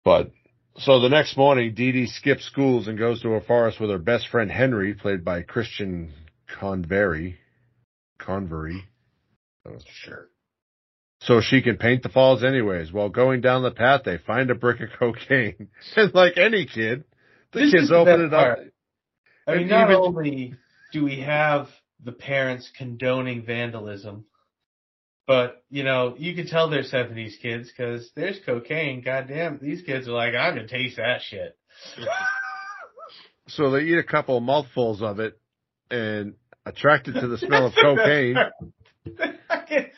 [0.04, 0.30] But
[0.78, 3.98] so the next morning, Dee Dee skips schools and goes to a forest with her
[3.98, 6.12] best friend Henry, played by Christian
[6.48, 7.36] Convery.
[8.18, 8.84] Convery.
[9.86, 10.28] Sure.
[11.22, 12.92] So she can paint the falls anyways.
[12.92, 15.68] While going down the path, they find a brick of cocaine.
[15.96, 17.04] and like any kid,
[17.52, 18.56] the This is kids open it up.
[18.56, 18.72] part.
[19.46, 20.54] I mean, And not even- only
[20.92, 21.68] do we have
[22.02, 24.24] the parents condoning vandalism,
[25.26, 29.00] but you know, you can tell they're '70s kids because there's cocaine.
[29.02, 31.56] Goddamn, these kids are like, I'm gonna taste that shit.
[33.48, 35.36] So they eat a couple of mouthfuls of it
[35.90, 36.34] and
[36.64, 38.36] attracted to the smell of cocaine.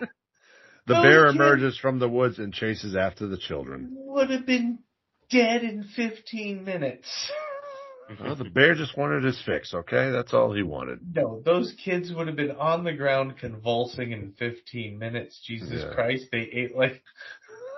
[0.86, 3.88] the Those bear emerges from the woods and chases after the children.
[3.92, 4.80] Would have been
[5.30, 7.30] dead in 15 minutes.
[8.20, 10.10] Well, the bear just wanted his fix, okay?
[10.10, 10.98] That's all he wanted.
[11.14, 15.40] No, those kids would have been on the ground convulsing in 15 minutes.
[15.46, 15.94] Jesus Yeah.
[15.94, 17.00] Christ, they ate like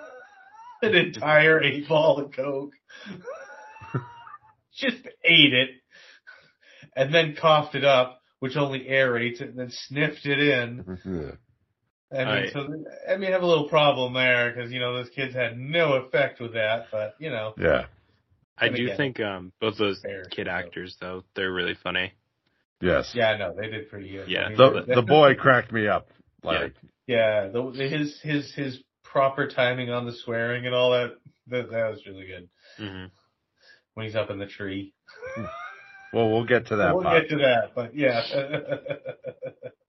[0.82, 2.72] an entire eight ball of coke.
[4.74, 5.68] Just ate it
[6.96, 11.38] and then coughed it up, which only aerates it, and then sniffed it in.
[12.12, 12.52] I mean, Right.
[12.52, 12.68] so
[13.10, 16.40] I mean, have a little problem there because you know those kids had no effect
[16.40, 17.86] with that, but you know, yeah.
[18.58, 20.50] I do again, think um both those fair, kid so.
[20.50, 22.12] actors though they're really funny.
[22.80, 23.12] Yes.
[23.14, 24.28] yeah, no, they did pretty good.
[24.28, 24.42] Yeah.
[24.42, 26.08] I mean, The the boy cracked me up.
[26.44, 26.74] Like
[27.06, 31.16] Yeah, the, his his his proper timing on the swearing and all that
[31.48, 32.48] that, that was really good
[32.78, 33.06] hmm
[33.94, 34.92] when he's up in the tree.
[36.12, 37.22] well we'll get to that we'll part.
[37.22, 38.22] get to that, but yeah.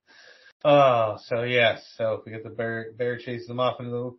[0.63, 4.17] oh, so yes, so we get the bear bear chases them off into the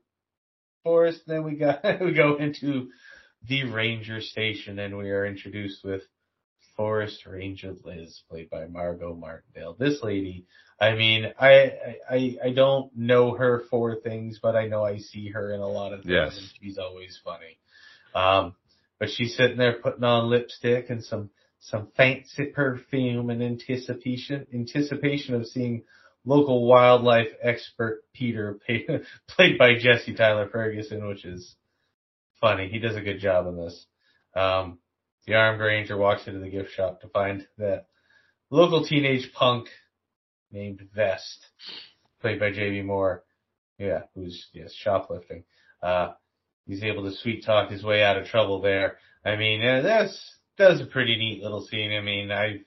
[0.82, 1.22] forest.
[1.26, 2.90] Then we got we go into
[3.46, 6.02] the ranger station, and we are introduced with
[6.76, 9.76] Forest Ranger Liz, played by Margot Martindale.
[9.78, 10.46] This lady,
[10.80, 15.28] I mean, I I I don't know her for things, but I know I see
[15.30, 16.36] her in a lot of things, Yes.
[16.38, 17.58] and she's always funny.
[18.14, 18.54] Um,
[18.98, 21.30] but she's sitting there putting on lipstick and some
[21.60, 25.82] some fancy perfume in anticipation anticipation of seeing
[26.24, 28.58] local wildlife expert Peter,
[29.28, 31.54] played by Jesse Tyler Ferguson, which is
[32.40, 32.68] funny.
[32.68, 33.86] He does a good job in this.
[34.34, 34.78] Um,
[35.26, 37.86] the armed ranger walks into the gift shop to find that
[38.50, 39.68] local teenage punk
[40.50, 41.38] named Vest,
[42.20, 42.82] played by J.B.
[42.82, 43.24] Moore,
[43.78, 45.44] yeah, who's yes shoplifting.
[45.82, 46.12] Uh,
[46.66, 48.98] he's able to sweet talk his way out of trouble there.
[49.24, 51.92] I mean, uh, that's that's a pretty neat little scene.
[51.92, 52.60] I mean, I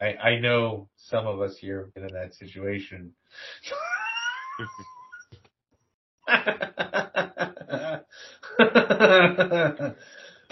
[0.00, 3.12] I, I know some of us here have been in that situation.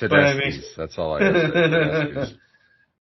[0.00, 0.74] But I mean- Tedeschi's.
[0.76, 2.36] That's all I have to say.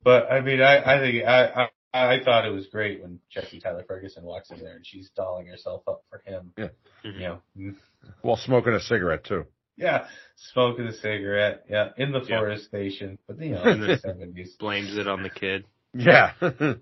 [0.04, 3.62] But I mean, I, I think I, I I thought it was great when Jesse
[3.62, 6.52] Tyler Ferguson walks in there and she's dolling herself up for him.
[6.58, 6.68] Yeah.
[7.06, 7.22] Mm-hmm.
[7.56, 7.74] You know,
[8.22, 9.46] While smoking a cigarette too.
[9.78, 10.08] yeah,
[10.52, 12.40] smoking a cigarette, yeah, in the Yeah.
[12.40, 14.58] forest station, but you know, in the seventies.
[14.60, 15.64] Blames it on the kid.
[15.94, 16.34] Yeah.
[16.42, 16.76] oh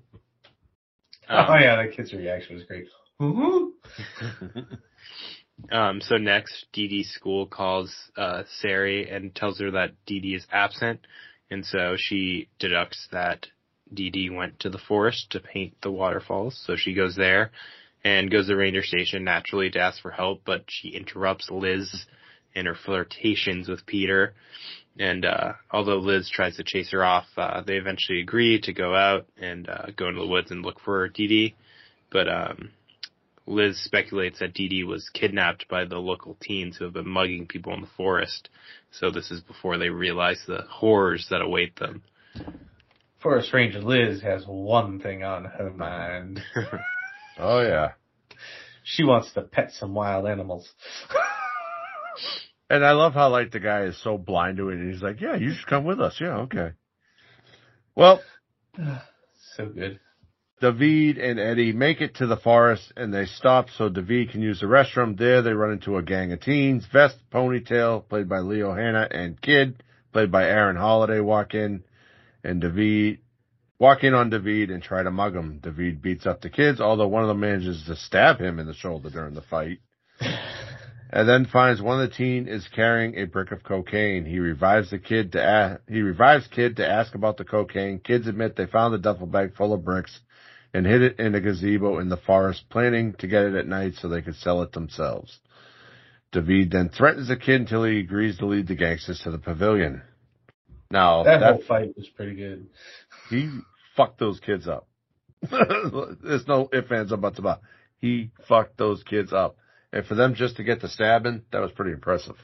[1.30, 2.88] Um, yeah, the kid's reaction was great.
[5.72, 10.36] Um, so next, Dee Dee's school calls uh, Sari and tells her that Dee Dee
[10.36, 11.06] is absent,
[11.50, 13.48] And so she deducts that
[13.94, 16.60] Dee Dee went to the forest to paint the waterfalls.
[16.66, 17.52] So she goes there
[18.04, 22.06] and goes to the ranger station naturally to ask for help, but she interrupts Liz
[22.56, 24.34] in her flirtations with Peter.
[25.00, 28.96] And uh, although Liz tries to chase her off, uh, they eventually agree to go
[28.96, 31.56] out and uh, go into the woods and look for Dee Dee.
[32.12, 32.72] But um,
[33.48, 37.48] Liz speculates that Dee Dee was kidnapped by the local teens who have been mugging
[37.48, 38.50] people in the forest.
[38.92, 42.04] So this is before they realize the horrors that await them.
[43.22, 46.42] Forest Ranger Liz has one thing on her mind.
[47.40, 47.94] Oh yeah.
[48.84, 50.70] She wants to pet some wild animals.
[52.72, 55.20] And I love how like the guy is so blind to it and he's like,
[55.20, 56.16] Yeah, you should come with us.
[56.22, 56.70] Yeah, okay.
[57.98, 58.22] Well,
[59.58, 60.00] so good.
[60.62, 64.62] David and Eddie make it to the forest and they stop so David can use
[64.62, 65.20] the restroom.
[65.20, 66.86] There they run into a gang of teens.
[66.94, 71.84] Vest, Ponytail, played by Leo Hanna, and Kid, played by Aaron Holliday, walk in
[72.42, 73.20] and David
[73.80, 75.60] walk in on David and try to mug him.
[75.62, 78.74] David beats up the kids, although one of them manages to stab him in the
[78.76, 79.80] shoulder during the fight.
[81.12, 84.26] and then finds one of the teen is carrying a brick of cocaine.
[84.26, 88.00] He revives the kid to ask, he revives kid to ask about the cocaine.
[88.00, 90.20] Kids admit they found the duffel bag full of bricks
[90.74, 93.94] and hid it in a gazebo in the forest, planning to get it at night
[93.96, 95.40] so they could sell it themselves.
[96.32, 100.02] David then threatens the kid until he agrees to lead the gangsters to the pavilion.
[100.90, 102.68] Now That, that whole fight was pretty good.
[103.30, 103.50] he
[103.98, 104.88] fucked those kids up.
[105.52, 107.58] There's no ifs, ands, or buts about.
[107.58, 107.64] it.
[108.00, 109.58] He fucked those kids up.
[109.94, 112.36] And for them just to get the stabbing, that was pretty impressive.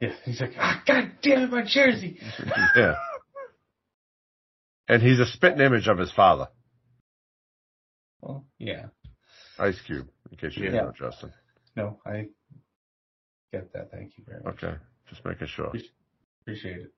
[0.00, 2.18] Yeah, he's like, ah, God damn it, my jersey.
[2.76, 2.94] yeah.
[4.88, 6.48] And he's a spitting image of his father,
[8.20, 8.86] Well, yeah.
[9.58, 11.32] Ice Cube, in case you didn't know, Justin.
[11.74, 12.28] No, I
[13.52, 13.90] get that.
[13.90, 14.62] Thank you very much.
[14.62, 14.76] Okay.
[15.08, 15.72] Just making sure.
[16.42, 16.92] Appreciate it.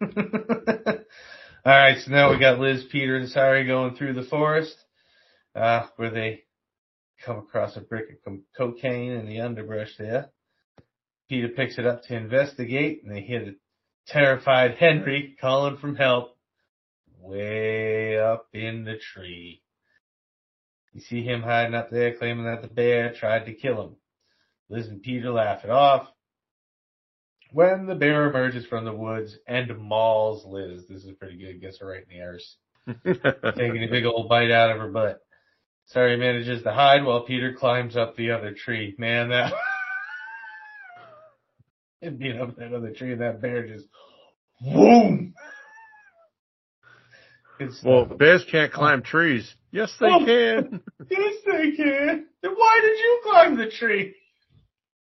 [1.64, 4.76] All right, so now we got Liz, Peter, and Sari going through the forest,
[5.54, 6.42] uh, where they
[7.24, 10.30] come across a brick of cocaine in the underbrush there.
[11.28, 13.54] Peter picks it up to investigate, and they hit a
[14.06, 16.36] terrified Henry calling from help
[17.20, 19.62] way up in the tree.
[20.92, 23.96] You see him hiding up there, claiming that the bear tried to kill him.
[24.68, 26.08] Liz and Peter laugh it off.
[27.52, 31.78] When the bear emerges from the woods and mauls Liz, this is pretty good, gets
[31.80, 32.56] her right in the arse,
[33.56, 35.20] taking a big old bite out of her butt.
[35.92, 38.94] Sari manages to hide while Peter climbs up the other tree.
[38.98, 39.52] Man, that
[42.02, 43.86] and being up that other tree and that bear just
[44.60, 45.34] boom.
[47.84, 49.54] Well, bears can't climb trees.
[49.70, 50.24] Yes, they Oh.
[50.24, 50.80] can.
[51.10, 52.26] Yes, they can.
[52.42, 54.14] Then why did you climb the tree?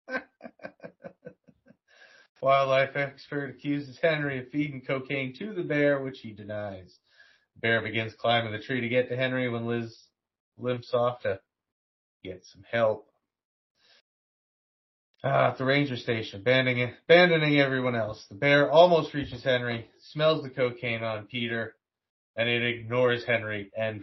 [2.43, 6.99] Wildlife expert accuses Henry of feeding cocaine to the bear, which he denies.
[7.57, 9.95] The bear begins climbing the tree to get to Henry when Liz
[10.58, 11.40] limps off to
[12.22, 13.06] get some help.
[15.22, 18.24] Ah, at the ranger station, abandoning, abandoning everyone else.
[18.30, 21.74] The bear almost reaches Henry, smells the cocaine on Peter,
[22.36, 24.02] and it ignores Henry and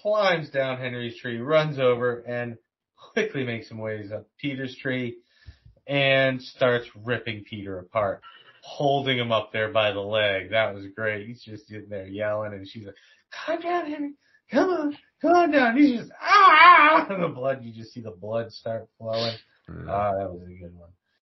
[0.00, 2.56] climbs down Henry's tree, runs over, and
[3.12, 5.16] quickly makes some ways up Peter's tree
[5.88, 8.22] and starts ripping Peter apart,
[8.62, 10.50] holding him up there by the leg.
[10.50, 11.26] That was great.
[11.26, 12.94] He's just sitting there yelling, and she's like,
[13.32, 14.14] "Calm down, Henry.
[14.50, 17.64] Come on, come on down." He's just ah, and the blood.
[17.64, 19.34] You just see the blood start flowing.
[19.88, 20.90] Ah, that was a good one.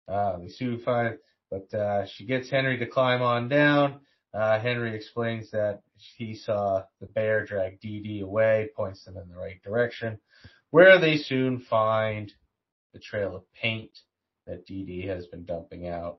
[0.09, 1.17] Uh, they soon find,
[1.51, 4.01] but uh, she gets Henry to climb on down.
[4.35, 5.81] Uh, Henry explains that
[6.17, 10.19] he saw the bear drag Dee Dee away, points them in the right direction,
[10.71, 12.33] where they soon find
[12.93, 13.99] the trail of paint
[14.47, 16.19] that Dee Dee has been dumping out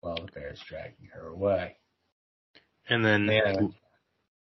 [0.00, 1.76] while the bear's dragging her away.
[2.88, 3.52] And then Yeah.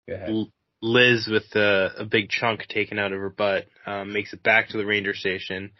[0.07, 0.47] Go ahead.
[0.81, 4.69] Liz, with a, a big chunk taken out of her butt, um, makes it back
[4.69, 5.71] to the ranger station,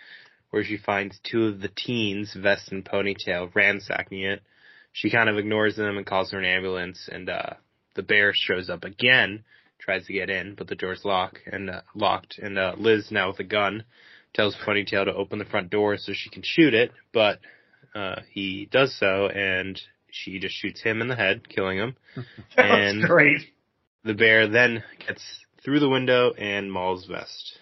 [0.51, 4.41] where she finds two of the teens, Vest and Ponytail, ransacking it.
[4.93, 7.53] She kind of ignores them and calls for an ambulance, and uh,
[7.95, 9.43] the bear shows up again,
[9.79, 12.37] tries to get in, but the door's locked and uh, locked.
[12.37, 13.83] And uh, Liz, now with a gun,
[14.33, 17.39] tells Ponytail to open the front door so she can shoot it, but
[17.95, 19.81] uh, he does so, and
[20.11, 21.95] she just shoots him in the head, killing him.
[22.57, 23.41] And- great.
[24.03, 25.23] The bear then gets
[25.63, 27.57] through the window and mauls Vest.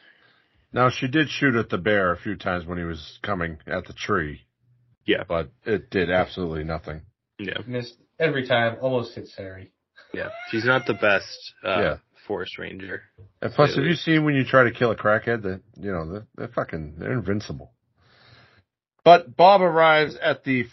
[0.71, 3.85] Now she did shoot at the bear a few times when he was coming at
[3.85, 4.41] the tree.
[5.05, 5.23] Yeah.
[5.27, 7.01] But it did absolutely nothing.
[7.39, 9.71] Yeah, Missed every time, almost hit Sari.
[10.13, 10.29] yeah.
[10.51, 11.95] She's not the best uh, Yeah.
[12.27, 13.01] forest ranger.
[13.41, 16.11] And plus, have you seen when you try to kill a crackhead that, you know,
[16.11, 17.71] they're, they're fucking, they're invincible.
[19.03, 20.67] But Bob arrives at the f-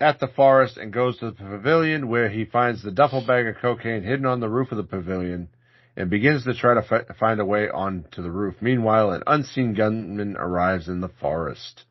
[0.00, 3.56] at the forest and goes to the pavilion where he finds the duffel bag of
[3.60, 5.48] cocaine hidden on the roof of the pavilion
[5.96, 8.56] and begins to try to fi- find a way onto the roof.
[8.60, 11.84] Meanwhile, an unseen gunman arrives in the forest.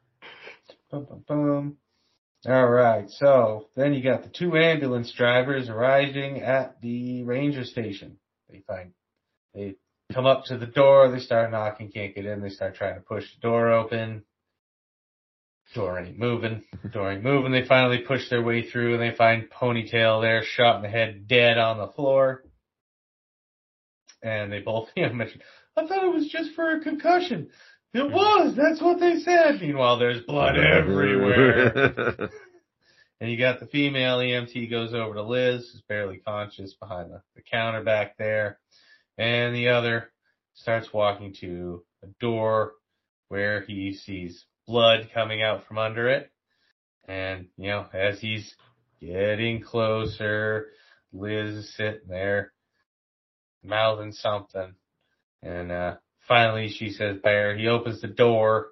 [0.91, 1.77] Bum, bum, bum.
[2.47, 3.09] All right.
[3.09, 8.19] So then you got the two ambulance drivers arriving at the ranger station.
[8.49, 8.91] They find
[9.55, 9.75] they
[10.13, 11.09] come up to the door.
[11.09, 12.41] They start knocking, can't get in.
[12.41, 14.23] They start trying to push the door open.
[15.75, 16.63] Door ain't moving.
[16.93, 17.51] Door ain't moving.
[17.51, 21.27] They finally push their way through and they find Ponytail there, shot in the head,
[21.27, 22.43] dead on the floor.
[24.23, 25.41] And they both, you know, mention,
[25.75, 27.49] I thought it was just for a concussion.
[27.93, 28.15] It mm-hmm.
[28.15, 28.55] was.
[28.55, 29.61] That's what they said.
[29.61, 32.29] Meanwhile, there's blood everywhere.
[33.21, 37.21] And you got the female EMT goes over to Liz, who's barely conscious behind the,
[37.35, 38.59] the counter back there.
[39.17, 40.11] And the other
[40.53, 42.73] starts walking to a door
[43.29, 46.31] where he sees blood coming out from under it.
[47.07, 48.55] And, you know, as he's
[48.99, 50.67] getting closer,
[51.13, 52.51] Liz is sitting there
[53.63, 54.73] mouthing something.
[55.41, 55.95] And, uh,
[56.27, 58.67] finally she says, Bear, he opens the door,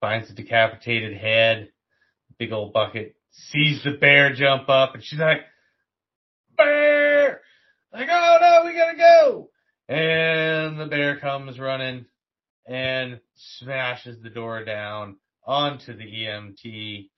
[0.00, 1.70] finds a decapitated head,
[2.38, 5.42] big old bucket, sees the bear jump up and she's like,
[6.56, 7.40] bear!
[7.92, 9.50] Like, oh no, we gotta go!
[9.88, 12.06] And the bear comes running
[12.66, 13.20] and
[13.58, 17.08] smashes the door down onto the EMT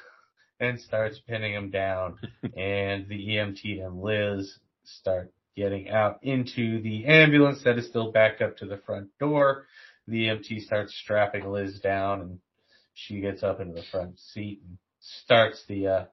[0.60, 2.18] and starts pinning him down.
[2.56, 8.40] and the EMT and Liz start getting out into the ambulance that is still backed
[8.40, 9.66] up to the front door.
[10.08, 12.38] The EMT starts strapping Liz down and
[12.94, 16.04] she gets up into the front seat and starts the uh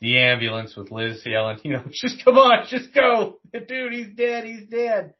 [0.00, 3.38] the ambulance with Liz yelling, you know, just come on, just go.
[3.52, 5.14] Dude, he's dead, he's dead.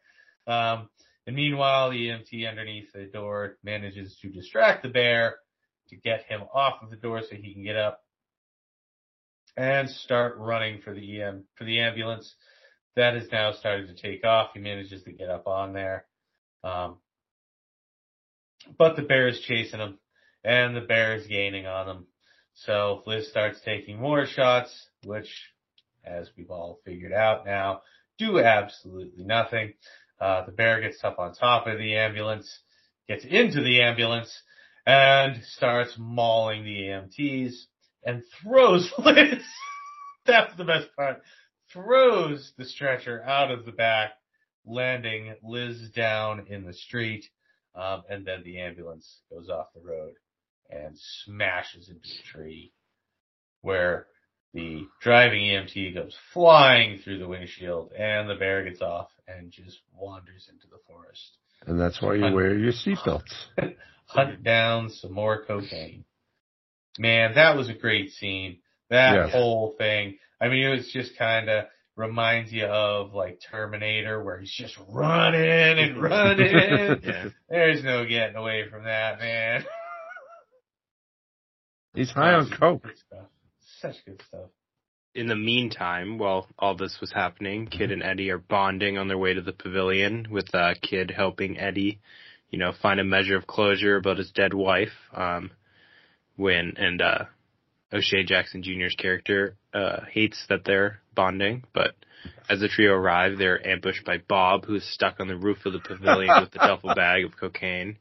[0.46, 0.88] Um
[1.26, 5.36] and meanwhile the EMT underneath the door manages to distract the bear
[5.88, 8.00] to get him off of the door so he can get up
[9.56, 12.34] and start running for the EM for the ambulance.
[12.96, 14.50] That has now started to take off.
[14.54, 16.06] He manages to get up on there.
[16.64, 16.96] Um
[18.78, 19.98] but the bear is chasing him
[20.44, 22.06] and the bear is gaining on him.
[22.54, 25.28] So Liz starts taking more shots, which,
[26.04, 27.82] as we've all figured out now,
[28.18, 29.74] do absolutely nothing.
[30.20, 32.60] Uh, the bear gets up on top of the ambulance,
[33.08, 34.32] gets into the ambulance,
[34.86, 37.54] and starts mauling the EMTs
[38.04, 39.42] and throws Liz.
[40.24, 41.22] That's the best part.
[41.72, 44.12] Throws the stretcher out of the back,
[44.64, 47.26] landing Liz down in the street.
[47.74, 50.14] Um, and then the ambulance goes off the road
[50.70, 52.72] and smashes into a tree
[53.60, 54.06] where
[54.56, 59.80] the driving EMT goes flying through the windshield and the bear gets off and just
[59.94, 61.36] wanders into the forest.
[61.66, 63.34] And that's why you wear your seatbelts.
[64.06, 66.04] Hunt down some more cocaine.
[66.98, 68.60] Man, that was a great scene.
[68.88, 69.32] That Yes.
[69.32, 70.16] whole thing.
[70.40, 74.78] I mean, it was just kind of reminds you of like Terminator where he's just
[74.88, 77.00] running and running.
[77.02, 77.28] Yeah.
[77.50, 79.66] There's no getting away from that, man.
[81.94, 82.86] He's high on coke.
[83.06, 83.26] Stuff.
[83.80, 84.50] Such good stuff.
[85.14, 89.18] In the meantime, while all this was happening, Kid and Eddie are bonding on their
[89.18, 92.00] way to the pavilion with uh, Kid helping Eddie,
[92.50, 94.92] you know, find a measure of closure about his dead wife.
[95.14, 95.50] Um,
[96.36, 97.24] when and uh,
[97.92, 101.94] O'Shea Jackson Jr.'s character uh, hates that they're bonding, but
[102.48, 105.72] as the trio arrive, they're ambushed by Bob, who is stuck on the roof of
[105.72, 107.96] the pavilion with the duffel bag of cocaine.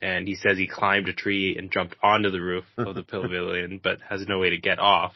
[0.00, 3.80] And he says he climbed a tree and jumped onto the roof of the pavilion,
[3.82, 5.14] but has no way to get off.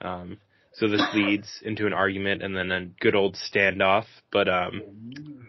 [0.00, 0.38] Um,
[0.74, 4.04] so this leads into an argument and then a good old standoff.
[4.30, 4.82] But um,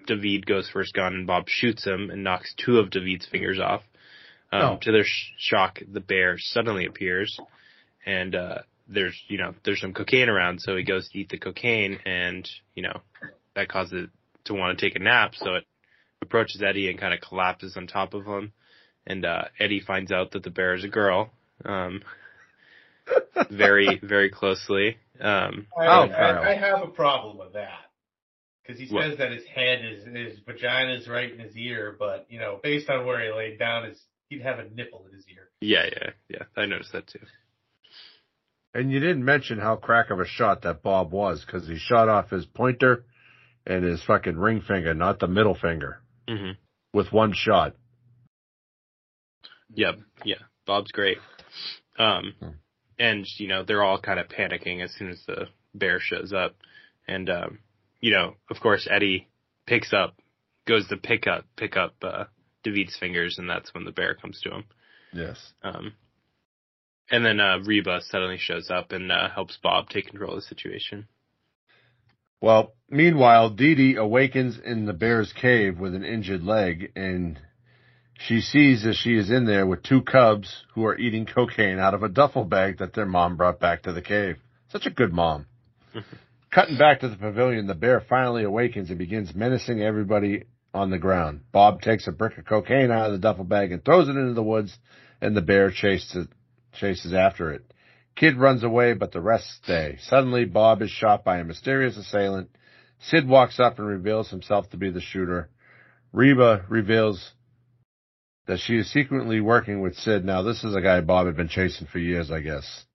[0.08, 3.60] David goes for his gun and Bob shoots him and knocks two of David's fingers
[3.60, 3.82] off.
[4.52, 4.78] Um, Oh.
[4.84, 7.38] To their sh- shock, the bear suddenly appears,
[8.06, 11.38] and uh, there's you know there's some cocaine around, so he goes to eat the
[11.38, 13.02] cocaine, and you know
[13.56, 14.10] that causes it
[14.46, 15.66] to want to take a nap, so it
[16.22, 18.54] approaches Eddie and kind of collapses on top of him,
[19.06, 21.32] and uh, Eddie finds out that the bear is a girl.
[21.66, 22.02] Um,
[23.50, 24.98] very, very closely.
[25.20, 27.80] Um, I, Oh, I, I have a problem with that.
[28.62, 29.04] Because he What?
[29.04, 32.60] says that his head is, his vagina is right in his ear, but, you know,
[32.62, 35.50] based on where he laid down, his, he'd have a nipple in his ear.
[35.62, 36.44] yeah, yeah, yeah.
[36.56, 37.20] I noticed that too.
[38.78, 42.10] And you didn't mention how crack of a shot that Bob was because he shot
[42.10, 43.06] off his pointer
[43.66, 46.00] and his fucking ring finger, not the middle finger,
[46.30, 46.52] hmm
[46.94, 47.74] with one shot.
[49.74, 49.96] Yep.
[50.24, 50.36] Yeah.
[50.68, 51.18] Bob's great.
[51.98, 52.50] Um, Hmm.
[53.00, 56.56] and you know, they're all kind of panicking as soon as the bear shows up.
[57.08, 57.60] And, um,
[58.00, 59.28] you know, of course, Eddie
[59.66, 60.20] picks up,
[60.68, 62.26] goes to pick up, pick up, uh,
[62.64, 64.66] David's fingers and that's when the bear comes to him.
[65.14, 65.54] Yes.
[65.64, 65.94] Um,
[67.10, 70.42] And then uh, Reba suddenly shows up and uh, helps Bob take control of the
[70.42, 71.08] situation.
[72.42, 77.40] Well, meanwhile, Dee Dee awakens in the bear's cave with an injured leg and
[78.20, 81.94] she sees that she is in there with two cubs who are eating cocaine out
[81.94, 84.38] of a duffel bag that their mom brought back to the cave.
[84.70, 85.46] Such a good mom.
[86.52, 90.98] Cutting back to the pavilion, the bear finally awakens and begins menacing everybody on the
[90.98, 91.42] ground.
[91.52, 94.34] Bob takes a brick of cocaine out of the duffel bag and throws it into
[94.34, 94.78] the woods,
[95.22, 96.28] and the bear chases,
[96.74, 97.64] chases after it.
[98.16, 99.98] Kid runs away, but the rest stay.
[100.02, 102.50] Suddenly, Bob is shot by a mysterious assailant.
[103.00, 105.50] Sid walks up and reveals himself to be the shooter.
[106.12, 107.34] Reba reveals
[108.48, 110.26] that she is secretly working with Sid.
[110.26, 112.86] Now, this is a guy Bob had been chasing for years, I guess.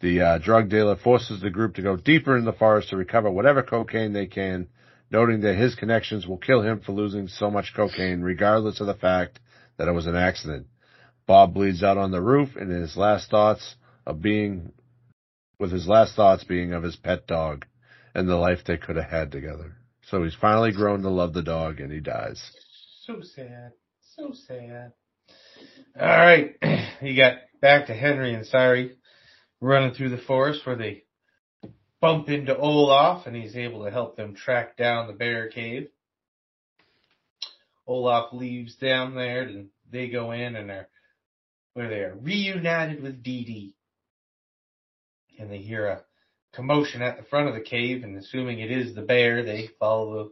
[0.00, 3.30] The uh, drug dealer forces the group to go deeper in the forest to recover
[3.30, 4.68] whatever cocaine they can,
[5.10, 8.94] noting that his connections will kill him for losing so much cocaine, regardless of the
[8.94, 9.40] fact
[9.76, 10.66] that it was an accident.
[11.26, 13.74] Bob bleeds out on the roof, and his last thoughts
[14.06, 14.72] of being,
[15.58, 17.66] with his last thoughts being of his pet dog
[18.14, 19.76] and the life they could have had together.
[20.08, 22.40] So he's finally grown to love the dog, and he dies.
[23.04, 23.72] So sad.
[24.16, 24.92] So sad.
[26.00, 26.56] All right.
[27.02, 28.96] You got back to Henry and Sari
[29.60, 31.04] running through the forest where they
[32.00, 35.88] bump into Olaf and he's able to help them track down the bear cave.
[37.86, 40.88] Olaf leaves down there and they go in and they're
[41.76, 43.74] where they are reunited with Dee Dee.
[45.38, 46.04] And they hear a
[46.54, 50.14] commotion at the front of the cave and assuming it is the bear, they follow
[50.14, 50.30] the,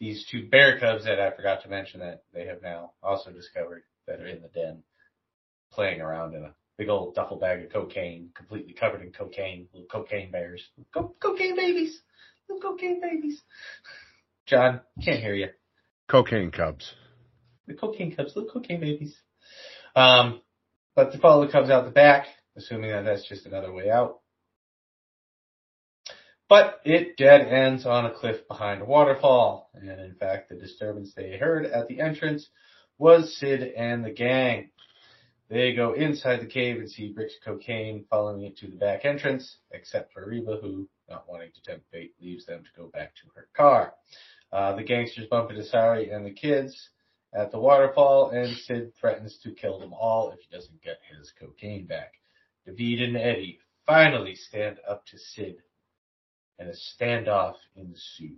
[0.00, 3.82] these two bear cubs that I forgot to mention that they have now also discovered
[4.06, 4.84] that are in the den
[5.70, 9.88] playing around in a big old duffel bag of cocaine, completely covered in cocaine, little
[9.88, 10.66] cocaine bears.
[10.94, 12.00] Co- cocaine babies.
[12.48, 13.42] Little cocaine babies.
[14.46, 15.48] John, can't hear you.
[16.08, 16.90] Cocaine Cubs.
[17.66, 19.14] The cocaine cubs, little cocaine babies.
[19.94, 20.40] Um,
[20.96, 22.26] but the follow comes out the back,
[22.56, 24.20] assuming that that's just another way out.
[26.48, 29.68] But it dead ends on a cliff behind a waterfall.
[29.74, 32.48] And in fact, the disturbance they heard at the entrance
[32.98, 34.70] was Sid and the gang.
[35.48, 39.58] They go inside the cave and see bricks cocaine following it to the back entrance,
[39.70, 43.22] except for Reba, who, not wanting to tempt fate, leaves them to go back to
[43.34, 43.92] her car.
[44.50, 46.88] Uh, the gangsters bump into Sari and the kids
[47.34, 51.32] at the waterfall, and Sid threatens to kill them all if he doesn't get his
[51.38, 52.12] cocaine back.
[52.66, 55.62] David and Eddie finally stand up to Sid,
[56.58, 58.36] and a standoff ensues.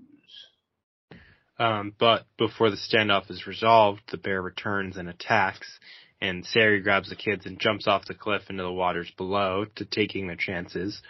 [1.58, 5.80] Um, but before the standoff is resolved, the bear returns and attacks,
[6.20, 9.84] and Sari grabs the kids and jumps off the cliff into the waters below to
[9.84, 11.02] taking their chances.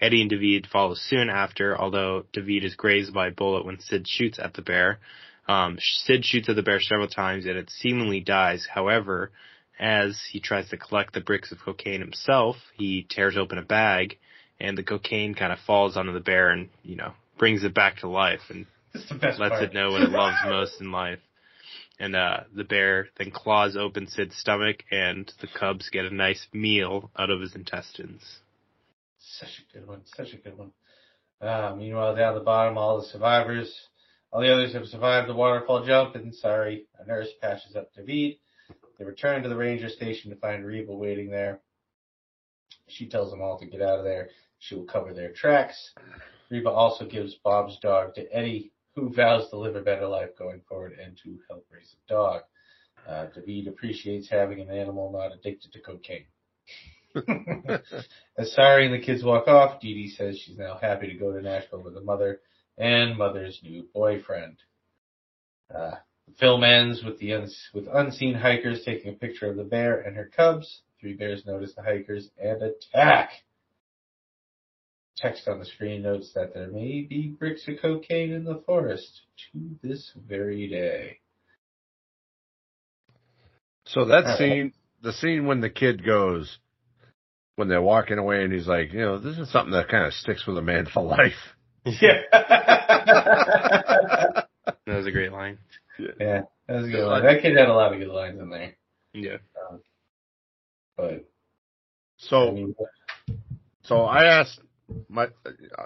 [0.00, 4.06] Eddie and David follow soon after, although David is grazed by a bullet when Sid
[4.06, 4.98] shoots at the bear.
[5.48, 8.66] Um, Sid shoots at the bear several times and it seemingly dies.
[8.72, 9.30] However,
[9.78, 14.18] as he tries to collect the bricks of cocaine himself, he tears open a bag
[14.58, 17.98] and the cocaine kind of falls onto the bear and, you know, brings it back
[17.98, 19.62] to life and It's the best lets part.
[19.64, 21.18] it know what it loves most in life.
[21.98, 26.46] And uh, the bear then claws open Sid's stomach, and the cubs get a nice
[26.52, 28.22] meal out of his intestines.
[29.18, 30.02] Such a good one.
[30.14, 30.72] Such a good one.
[31.40, 33.74] Uh, meanwhile, down the bottom, all the survivors,
[34.32, 38.36] all the others have survived the waterfall jump, and Sari, a nurse patches up David.
[38.98, 41.60] They return to the ranger station to find Reba waiting there.
[42.88, 44.30] She tells them all to get out of there.
[44.58, 45.92] She will cover their tracks.
[46.50, 50.60] Reba also gives Bob's dog to Eddie, who vows to live a better life going
[50.68, 52.42] forward and to help raise a dog.
[53.06, 56.26] Uh, David appreciates having an animal not addicted to cocaine.
[58.36, 61.32] As Sari and the kids walk off, Dee Dee says she's now happy to go
[61.32, 62.40] to Nashville with her mother
[62.78, 64.56] and mother's new boyfriend.
[65.74, 65.96] Uh,
[66.26, 70.00] the film ends with the uns- with unseen hikers taking a picture of the bear
[70.00, 70.82] and her cubs.
[71.00, 73.30] Three bears notice the hikers and attack.
[75.16, 79.22] Text on the screen notes that there may be bricks of cocaine in the forest
[79.52, 81.20] to this very day.
[83.86, 84.72] So that scene,
[85.02, 86.58] the scene when the kid goes,
[87.54, 90.12] when they're walking away and he's like, you know, this is something that kind of
[90.12, 91.55] sticks with a man for life.
[91.86, 92.32] Yeah.
[94.86, 95.58] That was a great line.
[95.98, 97.22] yeah, that was a good one.
[97.24, 98.74] That kid had a lot of good lines in there.
[99.14, 99.38] Yeah.
[99.68, 99.80] Um,
[100.96, 101.20] but I
[102.18, 102.74] So, mean,
[103.82, 104.60] so I asked
[105.08, 105.26] my,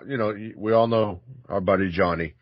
[0.06, 2.34] you know, we all know our buddy Johnny.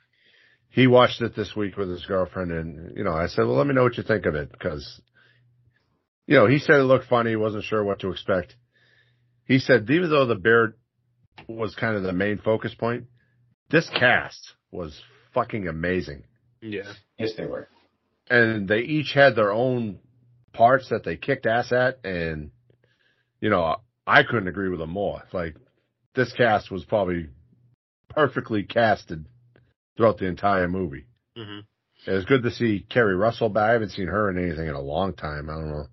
[0.70, 3.66] He watched it this week with his girlfriend and, you know, I said, well, let
[3.66, 5.00] me know what you think of it because,
[6.26, 7.30] you know, he said it looked funny.
[7.30, 8.56] He wasn't sure what to expect.
[9.44, 10.74] He said, even though the bear
[11.46, 13.04] was kind of the main focus point,
[13.70, 15.00] this cast was
[15.34, 16.24] fucking amazing.
[16.60, 16.92] Yeah.
[17.18, 17.68] yes, they were.
[18.28, 19.98] and they each had their own
[20.52, 22.50] parts that they kicked ass at and
[23.40, 25.22] you know I couldn't agree with them more.
[25.32, 25.54] Like
[26.14, 27.28] this cast was probably
[28.08, 29.26] perfectly casted
[29.96, 31.06] throughout the entire movie.
[31.36, 31.60] hmm
[32.06, 33.68] It was good to see Keri Russell back.
[33.68, 35.48] I haven't seen her in anything in a long time.
[35.50, 35.86] I don't know.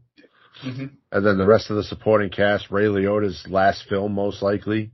[0.64, 0.90] Mhm.
[1.12, 4.92] And then the rest of the supporting cast, Ray Liotta's last film, most likely.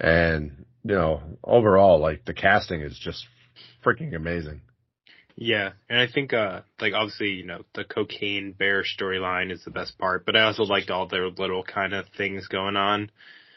[0.00, 3.26] And, you know, overall, like the casting is just
[3.84, 4.60] freaking amazing.
[5.34, 9.70] Yeah, and I think uh like obviously you know the cocaine bear storyline is the
[9.70, 13.10] best part, but I also liked all their little kind of things going on,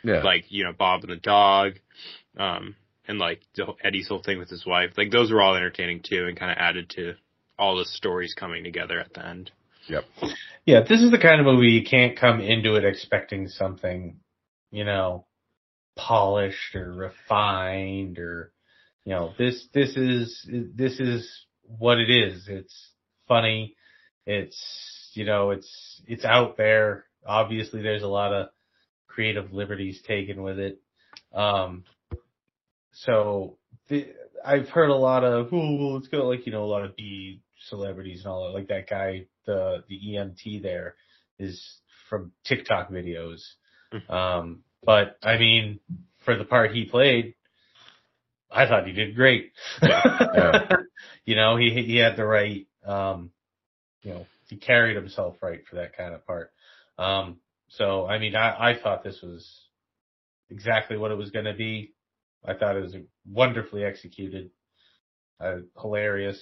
[0.03, 0.21] Yeah.
[0.23, 1.73] like you know Bob and the dog,
[2.37, 2.75] um,
[3.07, 4.91] and like the Eddie's whole thing with his wife.
[4.97, 7.15] Like those were all entertaining too, and kind of added to
[7.59, 9.51] all the stories coming together at the end.
[9.87, 10.03] Yep.
[10.65, 14.17] Yeah, this is the kind of movie you can't come into it expecting something,
[14.71, 15.25] you know,
[15.95, 18.51] polished or refined or,
[19.03, 22.47] you know, this, this is, this is what it is.
[22.47, 22.89] It's
[23.27, 23.75] funny.
[24.25, 27.05] It's, you know, it's, it's out there.
[27.25, 28.49] Obviously there's a lot of
[29.07, 30.81] creative liberties taken with it.
[31.33, 31.83] Um,
[32.91, 33.57] so
[33.89, 34.07] the,
[34.45, 36.95] I've heard a lot of, oh, well, it's got like, you know, a lot of
[36.95, 40.95] B celebrities and all that, like that guy, the, the EMT there
[41.39, 41.61] is
[42.09, 43.41] from TikTok videos.
[43.93, 44.09] Mhm.
[44.09, 45.79] Um, but I mean,
[46.19, 47.35] for the part he played,
[48.51, 49.51] I thought he did great.
[49.81, 50.69] Yeah.
[51.25, 53.31] you know, he, he had the right, um,
[54.01, 56.51] you know, he carried himself right for that kind of part.
[56.97, 57.37] Um,
[57.69, 59.65] so, I mean, I, I thought this was
[60.49, 61.93] exactly what it was going to be.
[62.45, 62.95] I thought it was
[63.29, 64.51] wonderfully executed,
[65.39, 66.39] uh, hilarious,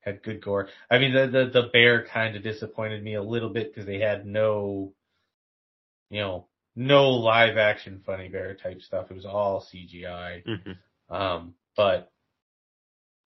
[0.00, 0.68] had good gore.
[0.90, 3.98] I mean, the, the, the bear kind of disappointed me a little bit because they
[3.98, 4.92] had no,
[6.10, 6.46] you know,
[6.76, 9.10] no live action funny bear type stuff.
[9.10, 10.42] It was all CGI.
[10.44, 12.12] hmm Um, but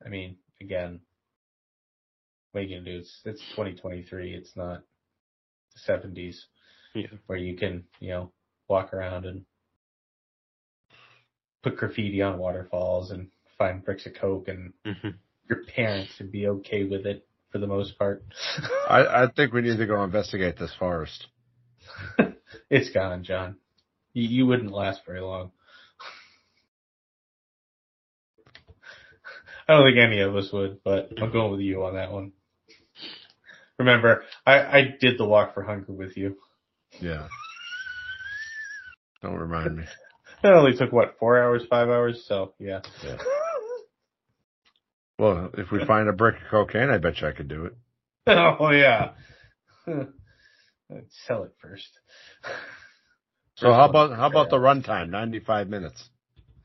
[0.04, 1.00] I mean, again,
[2.52, 2.98] what are you gonna do?
[2.98, 4.34] It's it's 2023.
[4.34, 4.82] It's not
[5.74, 6.36] the 70s
[6.94, 7.06] Yeah.
[7.26, 8.32] where you can you know
[8.68, 9.44] walk around and
[11.62, 13.28] put graffiti on waterfalls and
[13.58, 15.10] find bricks of coke, and hmm
[15.48, 18.22] your parents would be okay with it for the most part.
[18.88, 21.26] I, I think we need to go investigate this forest.
[22.70, 23.56] it's gone, John.
[24.12, 25.52] You, you wouldn't last very long.
[29.68, 32.32] I don't think any of us would, but I'm going with you on that one.
[33.78, 36.36] Remember, I, I did the walk for hunger with you.
[37.00, 37.28] Yeah.
[39.22, 39.84] Don't remind me.
[40.42, 42.24] That only took what, four hours, five hours?
[42.26, 42.80] So yeah.
[43.04, 43.18] Yeah.
[45.18, 47.74] Well, if we find a brick of cocaine, I bet you I could do it.
[48.26, 49.10] oh yeah.
[50.90, 51.88] Let's sell it first.
[53.56, 55.10] So how about how about the runtime?
[55.10, 56.08] Ninety five minutes.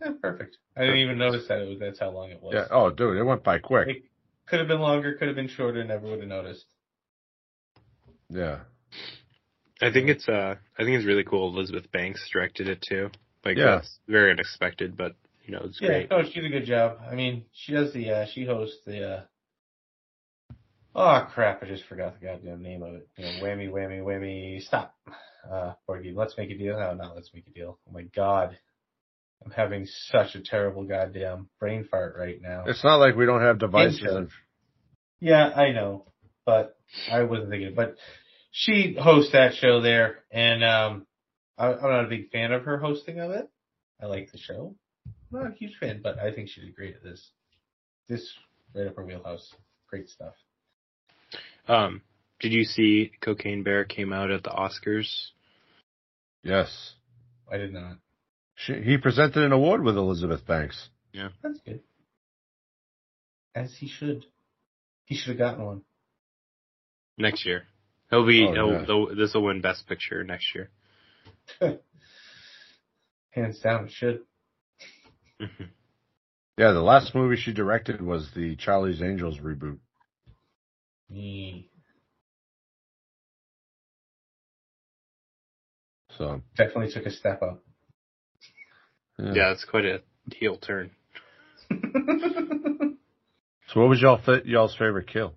[0.01, 0.55] Yeah, perfect.
[0.77, 2.53] I didn't even notice that it was, that's how long it was.
[2.53, 2.67] Yeah.
[2.71, 3.89] Oh, dude, it went by quick.
[3.89, 4.03] It
[4.47, 6.63] could have been longer, could have been shorter, never would have noticed.
[8.29, 8.59] Yeah.
[9.81, 11.49] I think it's uh I think it's really cool.
[11.53, 13.09] Elizabeth Banks directed it too.
[13.43, 13.75] Like Yeah.
[13.75, 15.15] that's very unexpected, but
[15.45, 16.09] you know it's Yeah, great.
[16.11, 16.99] no, she did a good job.
[17.11, 19.21] I mean, she does the, uh, she hosts the, uh,
[20.95, 23.07] oh crap, I just forgot the goddamn name of it.
[23.17, 24.95] You know, whammy, whammy, whammy, stop.
[25.49, 26.79] Uh, board game, let's make a deal.
[26.79, 27.77] No, not let's make a deal.
[27.87, 28.57] Oh my god.
[29.43, 32.63] I'm having such a terrible goddamn brain fart right now.
[32.65, 34.01] It's not like we don't have devices.
[34.01, 34.27] Intro.
[35.19, 36.05] Yeah, I know,
[36.45, 36.77] but
[37.11, 37.73] I wasn't thinking.
[37.75, 37.95] But
[38.51, 41.07] she hosts that show there, and um,
[41.57, 43.47] I, I'm not a big fan of her hosting of it.
[44.01, 44.75] I like the show.
[45.05, 47.29] I'm not a huge fan, but I think she did great at this.
[48.07, 48.27] This
[48.73, 49.53] right up her wheelhouse.
[49.89, 50.33] Great stuff.
[51.67, 52.01] Um,
[52.39, 55.09] did you see Cocaine Bear came out at the Oscars?
[56.43, 56.93] yes.
[57.51, 57.97] I did not.
[58.55, 60.89] She, he presented an award with Elizabeth Banks.
[61.13, 61.29] Yeah.
[61.43, 61.81] That's good.
[63.53, 64.25] As he should.
[65.05, 65.81] He should have gotten one.
[67.17, 67.63] Next year.
[68.09, 69.15] He'll be Oh, he'll, yeah.
[69.15, 70.69] this will win Best Picture next year.
[73.29, 74.21] Hands down, it should.
[76.57, 79.79] Yeah, the last movie she directed was the Charlie's Angels reboot.
[81.09, 81.69] He
[86.17, 87.63] So definitely took a step up.
[89.19, 89.33] yeah.
[89.33, 90.01] yeah, it's quite a
[90.33, 90.91] heel turn.
[93.73, 95.33] So what was y'all fa- y'all's favorite kill?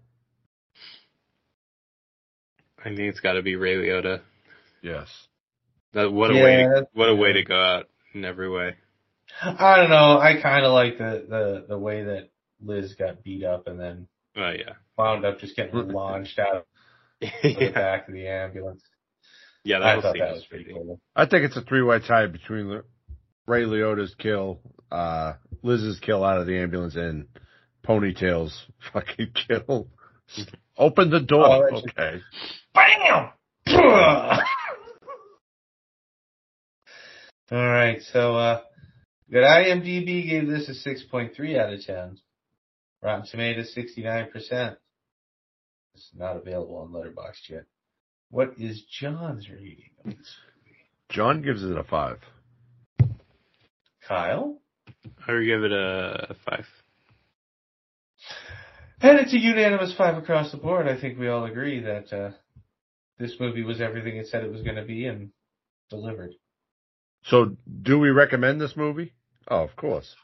[2.79, 4.21] I think it's got to be Ray Liotta.
[4.83, 5.09] Yes.
[5.95, 8.77] That what a Yeah, way to, what a way to go out in every way.
[9.43, 10.19] I don't know.
[10.19, 12.31] I kind of like the, the, the way that
[12.63, 14.09] Liz got beat up and then
[14.39, 16.63] Oh yeah, wound up just getting launched out of
[17.21, 18.83] the back of the ambulance.
[19.65, 19.81] yeah.
[19.81, 20.79] That I thought that was was pretty pretty.
[20.79, 21.01] cool.
[21.17, 22.83] I think it's a three way tie between
[23.47, 24.61] Ray Liotta's kill,
[24.93, 25.33] uh,
[25.63, 27.27] Liz's kill out of the ambulance, and
[27.85, 29.89] Ponytail's fucking kill.
[30.79, 31.47] Open the door.
[31.47, 32.21] Oh, that's- okay.
[32.75, 33.31] Bam!
[37.51, 38.61] All right, so uh,
[39.31, 42.19] good IMDb gave this a 6.3 out of 10.
[43.03, 44.77] Rotten Tomatoes 69%.
[45.95, 47.65] It's not available on Letterboxd yet.
[48.31, 50.77] What is John's rating of this movie?
[51.09, 52.19] John gives it a five.
[54.07, 54.61] Kyle?
[55.27, 56.67] I would give it a five.
[59.01, 60.89] And it's a unanimous five across the board.
[60.89, 62.31] I think we all agree that uh,
[63.19, 65.31] this movie was everything it said it was going to be and
[65.89, 66.35] delivered.
[67.25, 69.13] So, do we recommend this movie?
[69.49, 70.15] Oh, of course.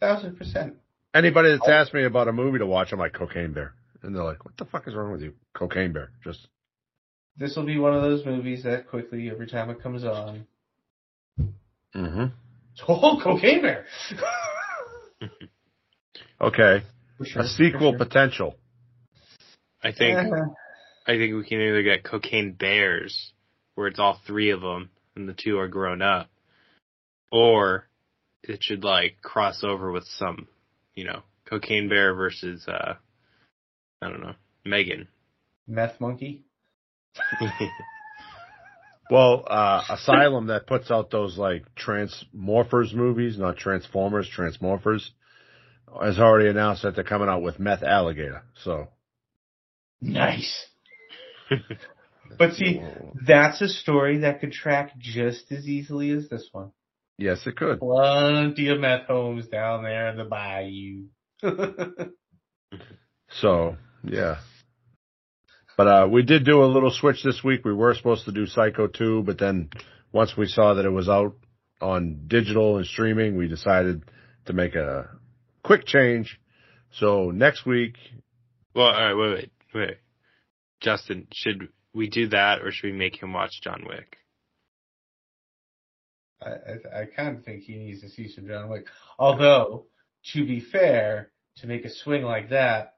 [0.00, 0.76] Thousand percent.
[1.14, 4.24] Anybody that's asked me about a movie to watch, I'm like Cocaine Bear, and they're
[4.24, 6.10] like, "What the fuck is wrong with you?" Cocaine Bear.
[6.24, 6.48] Just
[7.36, 10.46] This will be one of those movies that quickly, every time it comes on,
[11.94, 12.24] mm-hmm.
[12.88, 13.84] oh, Cocaine Bear.
[16.40, 16.82] okay.
[17.24, 17.98] Sure, A sequel sure.
[17.98, 18.56] potential.
[19.82, 20.18] I think
[21.06, 23.32] I think we can either get Cocaine Bears,
[23.74, 26.30] where it's all three of them and the two are grown up,
[27.30, 27.88] or
[28.42, 30.48] it should like cross over with some,
[30.94, 32.94] you know, Cocaine Bear versus uh,
[34.00, 34.34] I don't know,
[34.64, 35.08] Megan.
[35.66, 36.44] Meth Monkey.
[39.10, 45.06] Well, uh, Asylum that puts out those like Transmorphers movies, not Transformers, Transmorphers,
[46.02, 48.42] has already announced that they're coming out with Meth Alligator.
[48.64, 48.88] So,
[50.00, 50.66] Nice.
[52.38, 52.80] But see,
[53.26, 56.72] that's a story that could track just as easily as this one.
[57.18, 57.78] Yes, it could.
[57.80, 61.04] Plenty of meth homes down there in the bayou.
[63.40, 64.38] So, yeah.
[65.76, 67.64] But uh, we did do a little switch this week.
[67.64, 69.70] We were supposed to do Psycho 2, but then
[70.12, 71.34] once we saw that it was out
[71.80, 74.02] on digital and streaming, we decided
[74.46, 75.08] to make a
[75.64, 76.38] quick change.
[76.92, 77.96] So next week,
[78.74, 79.96] Well, all right, wait, wait, wait.
[80.80, 84.18] Justin, should we do that or should we make him watch John Wick?
[86.44, 88.86] I, I, I kind of think he needs to see some John Wick.
[89.18, 89.86] Although,
[90.32, 92.94] to be fair, to make a swing like that,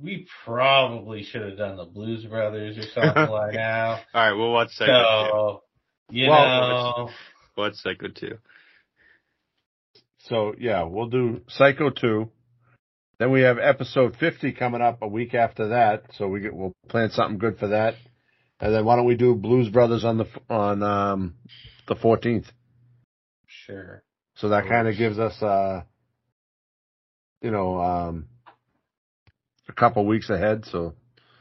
[0.00, 4.02] we probably should have done the Blues Brothers or something like that.
[4.14, 5.30] All right, we'll watch Psycho two.
[5.30, 5.62] So,
[6.10, 7.10] you Well, know,
[7.56, 8.38] Watch Psycho two.
[10.28, 12.28] so yeah, we'll do Psycho 2.
[13.18, 16.04] Then we have episode 50 coming up a week after that.
[16.18, 17.94] So we get, we'll plan something good for that.
[18.58, 21.34] And then why don't we do Blues Brothers on the, on, um,
[21.86, 22.46] the 14th?
[23.66, 24.02] Sure.
[24.36, 25.82] So that kind of gives us, uh,
[27.40, 28.26] you know, um,
[29.68, 30.94] a couple weeks ahead so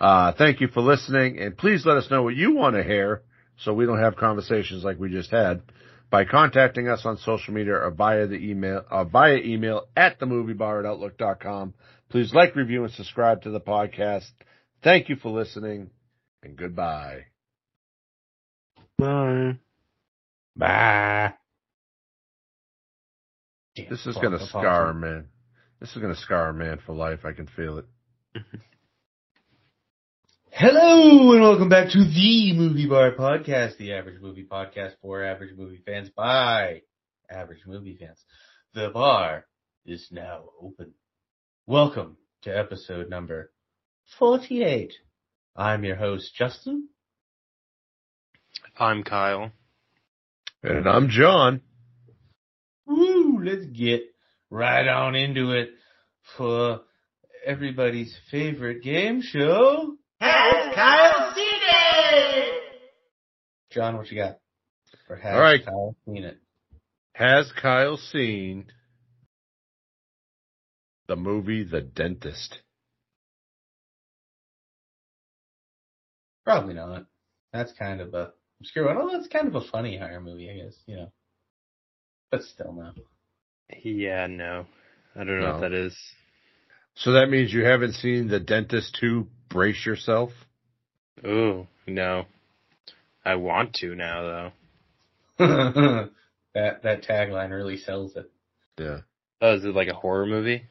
[0.00, 3.22] uh, thank you for listening and please let us know what you want to hear
[3.58, 5.62] so we don't have conversations like we just had
[6.12, 10.80] by contacting us on social media or via the email, uh, via email at themoviebar
[10.80, 11.72] at outlook.com.
[12.10, 14.30] Please like, review, and subscribe to the podcast.
[14.84, 15.90] Thank you for listening
[16.42, 17.22] and goodbye.
[18.98, 19.58] Bye.
[20.54, 21.32] Bye.
[23.74, 25.28] Damn, This is gonna scar a man.
[25.80, 27.20] This is gonna scar a man for life.
[27.24, 27.86] I can feel it.
[30.54, 35.56] Hello and welcome back to the Movie Bar Podcast, the average movie podcast for average
[35.56, 36.82] movie fans by
[37.30, 38.22] average movie fans.
[38.74, 39.46] The bar
[39.86, 40.92] is now open.
[41.66, 43.50] Welcome to episode number
[44.18, 44.92] 48.
[45.56, 46.90] I'm your host, Justin.
[48.78, 49.52] I'm Kyle.
[50.62, 51.62] And I'm John.
[52.84, 54.02] Woo, let's get
[54.50, 55.70] right on into it
[56.36, 56.82] for
[57.46, 59.96] everybody's favorite game show.
[60.42, 62.62] Has Kyle seen it?
[63.70, 64.38] John, what you got?
[65.06, 65.64] For has All right.
[65.64, 66.38] Kyle seen it?
[67.14, 68.66] Has Kyle seen
[71.06, 72.58] the movie The Dentist?
[76.44, 77.06] Probably not.
[77.52, 78.96] That's kind of a obscure one.
[78.98, 81.12] Oh, that's kind of a funny horror movie, I guess, you know.
[82.30, 82.92] But still no.
[83.82, 84.66] Yeah, no.
[85.14, 85.52] I don't know No.
[85.52, 85.96] what that is.
[86.94, 90.30] So that means you haven't seen The Dentist 2, Brace Yourself?
[91.24, 92.26] Ooh, no.
[93.24, 94.52] I want to now though.
[96.54, 98.30] that that tagline really sells it.
[98.78, 99.00] Yeah.
[99.40, 100.64] Oh, is it like a horror movie?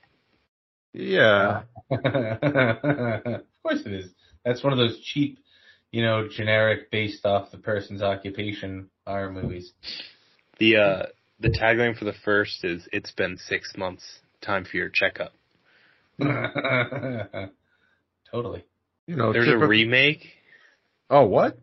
[0.93, 1.63] Yeah.
[1.91, 1.99] of
[3.63, 4.11] course it is.
[4.43, 5.39] That's one of those cheap,
[5.91, 9.71] you know, generic based off the person's occupation horror movies.
[10.59, 11.03] The uh
[11.39, 14.19] the tagline for the first is it's been six months.
[14.41, 15.31] Time for your checkup.
[18.31, 18.63] totally.
[19.07, 20.25] You know, There's a remake.
[21.09, 21.57] Oh, what?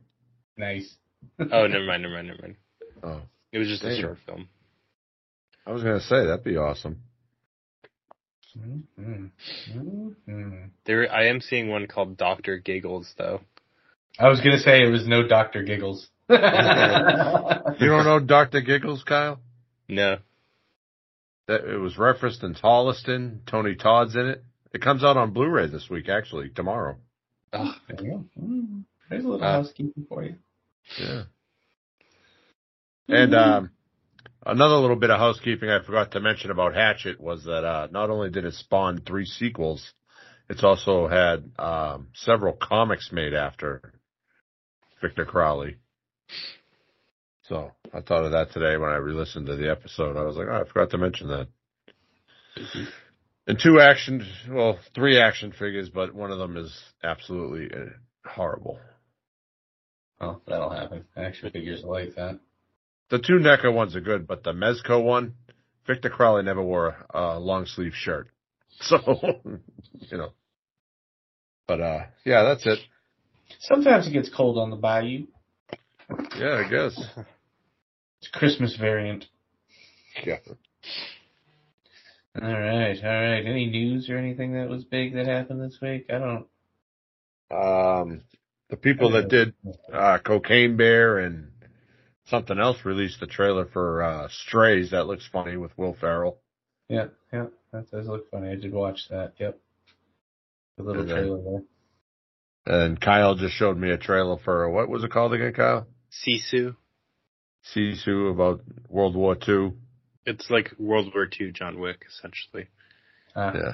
[0.57, 0.95] Nice.
[1.41, 2.57] Oh, never mind, never mind, never mind.
[3.03, 3.21] Oh,
[3.53, 4.49] It was just a short film.
[5.67, 7.03] I was going to say, that'd be awesome.
[8.59, 9.31] Mhm.
[10.29, 10.71] Mhm.
[10.85, 13.41] There, I am seeing one called Doctor Giggles though.
[14.19, 16.09] I was gonna say it was no Doctor Giggles.
[16.29, 16.37] You
[17.87, 18.61] don't know Dr.
[18.63, 19.41] Giggles, Kyle?
[19.89, 20.17] No.
[21.47, 23.41] That it was referenced in Holliston.
[23.47, 24.45] Tony Todd's in it.
[24.73, 26.97] It comes out on Blu-ray this week, actually, tomorrow.
[27.53, 28.25] Oh, There you go.
[28.43, 30.37] Mm, There's a little Uh, housekeeping for you.
[31.01, 31.23] Yeah.
[33.09, 33.71] And um,
[34.45, 38.11] another little bit of housekeeping I forgot to mention about Hatchet was that uh, not
[38.11, 39.95] only did it spawn three sequels,
[40.51, 43.95] it's also had um, several comics made after
[45.01, 45.77] Victor Crowley.
[47.49, 50.19] So I thought of that today when I re-listened to the episode.
[50.19, 51.49] I was like, oh, I forgot to mention that.
[53.49, 57.87] And two action, well, three action figures, but one of them is absolutely uh,
[58.29, 58.79] horrible.
[60.21, 61.07] Oh, that'll happen.
[61.17, 62.39] Action figures like that.
[63.09, 65.33] The two NECA ones are good, but the Mezco one,
[65.87, 68.29] Victor Crowley never wore a, a long sleeve shirt.
[68.81, 68.97] So,
[69.99, 70.29] you know.
[71.67, 72.79] But, uh, yeah, that's it.
[73.59, 75.27] Sometimes it gets cold on the bayou.
[76.39, 76.97] Yeah, I guess.
[78.21, 79.25] It's Christmas variant.
[80.25, 80.37] Yeah.
[82.41, 83.45] All right, all right.
[83.47, 86.07] Any news or anything that was big that happened this week?
[86.09, 86.47] I don't.
[87.51, 88.21] Um,
[88.69, 89.55] the people that did,
[89.93, 91.51] uh, Cocaine Bear and
[92.27, 94.91] something else released the trailer for, uh, Strays.
[94.91, 96.39] That looks funny with Will Ferrell.
[96.89, 97.47] Yeah, yeah.
[97.73, 98.51] That does look funny.
[98.51, 99.33] I did watch that.
[99.39, 99.59] Yep.
[100.77, 101.63] The little And then- trailer there.
[102.67, 105.87] And Kyle just showed me a trailer for, what was it called again, Kyle?
[106.13, 106.77] Sisu.
[107.75, 109.73] Sisu about World War II.
[110.29, 112.69] It's like World War II John Wick, essentially.
[113.35, 113.73] Ah, Yeah.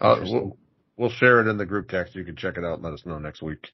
[0.00, 0.56] Uh, we'll,
[0.96, 2.14] we'll share it in the group text.
[2.14, 3.66] You can check it out and let us know next week.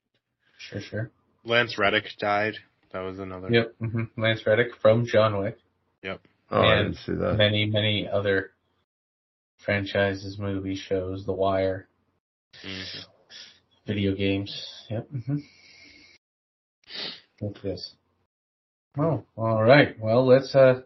[0.57, 1.11] Sure, sure.
[1.43, 2.55] Lance Reddick died.
[2.91, 3.49] That was another.
[3.51, 3.75] Yep.
[3.79, 5.57] hmm Lance Reddick from John Wick.
[6.03, 6.21] Yep.
[6.51, 7.35] Oh, I And didn't see that.
[7.37, 8.51] Many, many other
[9.63, 11.87] franchises, movies, shows, The Wire,
[12.63, 13.05] Mhm.
[13.85, 14.85] video games.
[14.89, 15.07] Yep.
[15.09, 15.37] hmm
[17.41, 17.93] Look at this.
[18.97, 19.99] Oh, all right.
[19.99, 20.81] Well, let's uh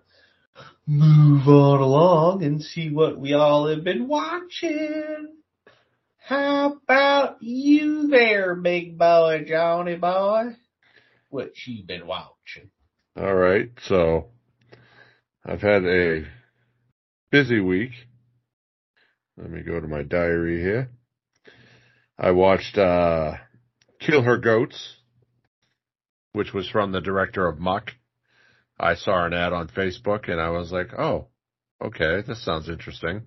[0.85, 5.35] move on along and see what we all have been watching.
[6.17, 10.55] How about you there, big boy, Johnny boy?
[11.29, 12.71] What you been watching?
[13.15, 13.69] All right.
[13.87, 14.27] So
[15.45, 16.25] I've had a
[17.31, 17.91] busy week.
[19.37, 20.89] Let me go to my diary here.
[22.17, 23.33] I watched uh
[23.99, 24.95] Kill Her Goats,
[26.33, 27.91] which was from the director of Muck.
[28.79, 31.27] I saw an ad on Facebook and I was like, oh,
[31.83, 33.23] okay, this sounds interesting.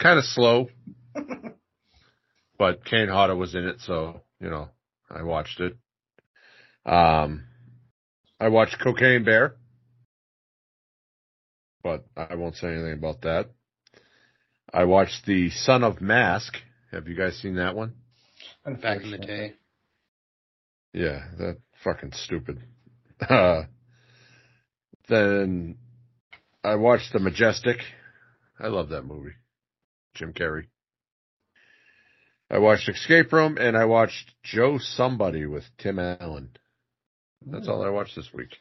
[0.00, 0.68] Kind of slow,
[2.58, 4.70] but Kane Hodder was in it, so, you know,
[5.10, 5.76] I watched it.
[6.84, 7.44] Um,
[8.40, 9.56] I watched Cocaine Bear,
[11.82, 13.50] but I won't say anything about that.
[14.72, 16.54] I watched The Son of Mask.
[16.92, 17.94] Have you guys seen that one?
[18.64, 19.54] Back in the day.
[20.92, 22.62] Yeah, that fucking stupid.
[23.28, 23.64] Uh,
[25.08, 25.76] then
[26.64, 27.78] I watched The Majestic.
[28.58, 29.34] I love that movie.
[30.14, 30.66] Jim Carrey.
[32.50, 36.50] I watched Escape Room and I watched Joe Somebody with Tim Allen.
[37.46, 38.56] That's all I watched this week.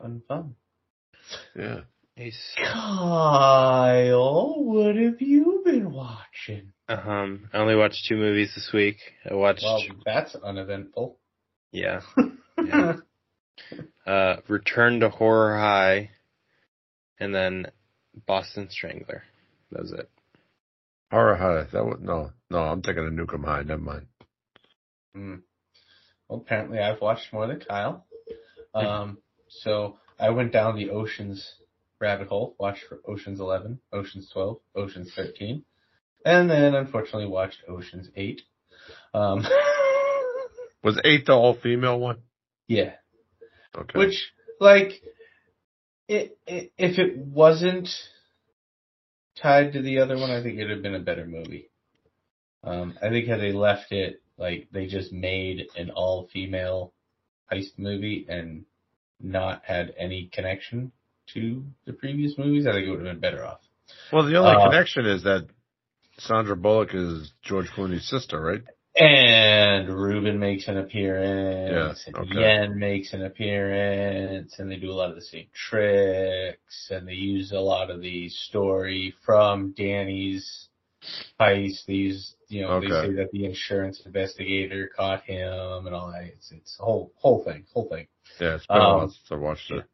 [0.00, 0.54] Fun, fun.
[1.56, 1.80] Yeah.
[2.16, 2.38] Nice.
[2.56, 6.72] Kyle, what have you been watching?
[6.88, 8.96] Um, I only watched two movies this week.
[9.28, 11.18] I watched, Well, that's uneventful.
[11.72, 12.00] yeah,
[12.64, 12.94] yeah.
[14.06, 16.10] Uh, Return to Horror High,
[17.18, 17.66] and then
[18.26, 19.22] Boston Strangler.
[19.72, 20.10] That was it.
[21.10, 21.66] Horror High.
[21.72, 22.58] That was no, no.
[22.58, 23.62] I'm thinking of Nukem High.
[23.62, 24.06] Never mind.
[25.14, 25.34] Hmm.
[26.28, 28.06] Well, apparently I've watched more than Kyle.
[28.72, 31.56] Um, so I went down the Oceans
[32.00, 35.64] rabbit hole, watched Oceans 11, Oceans 12, Oceans 13,
[36.24, 38.42] and then unfortunately watched Oceans 8.
[39.12, 39.44] Um,
[40.84, 42.18] Was eight the all female one?
[42.68, 42.92] yeah.
[43.76, 43.98] Okay.
[43.98, 45.00] Which, like,
[46.08, 47.88] it, it, if it wasn't
[49.40, 51.70] tied to the other one, I think it'd have been a better movie.
[52.64, 56.92] Um, I think had they left it, like, they just made an all-female
[57.50, 58.64] heist movie and
[59.20, 60.92] not had any connection
[61.34, 63.60] to the previous movies, I think it would have been better off.
[64.12, 65.46] well, the only uh, connection is that
[66.18, 68.62] Sandra Bullock is George Clooney's sister, right?
[68.96, 72.40] And Ruben makes an appearance, Yeah, and okay.
[72.40, 77.12] Yen makes an appearance, and they do a lot of the same tricks, and they
[77.14, 80.68] use a lot of the story from Danny's
[81.40, 81.86] heist.
[81.86, 86.24] They use, you know, they say that the insurance investigator caught him and all that.
[86.24, 88.08] It's, it's a whole, whole thing, whole thing.
[88.40, 89.84] Yeah, it's been a Um, while since I watched it.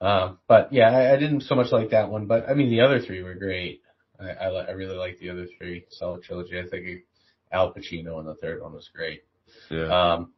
[0.00, 2.80] Um, but yeah, I, I didn't so much like that one, but I mean, the
[2.80, 3.82] other three were great.
[4.18, 5.84] I, I, I really like the other three.
[5.90, 6.58] Solid trilogy.
[6.58, 7.02] I think
[7.52, 9.22] Al Pacino in the third one was great.
[9.70, 10.14] Yeah.
[10.14, 10.32] Um,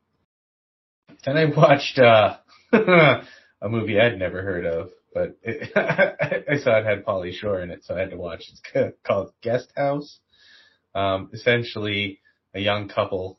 [1.24, 2.36] then I watched uh,
[2.72, 7.70] a movie I'd never heard of, but it, I saw it had Pauly Shore in
[7.70, 8.44] it, so I had to watch.
[8.50, 10.18] It's called Guest House.
[10.94, 12.20] Um, essentially,
[12.54, 13.38] a young couple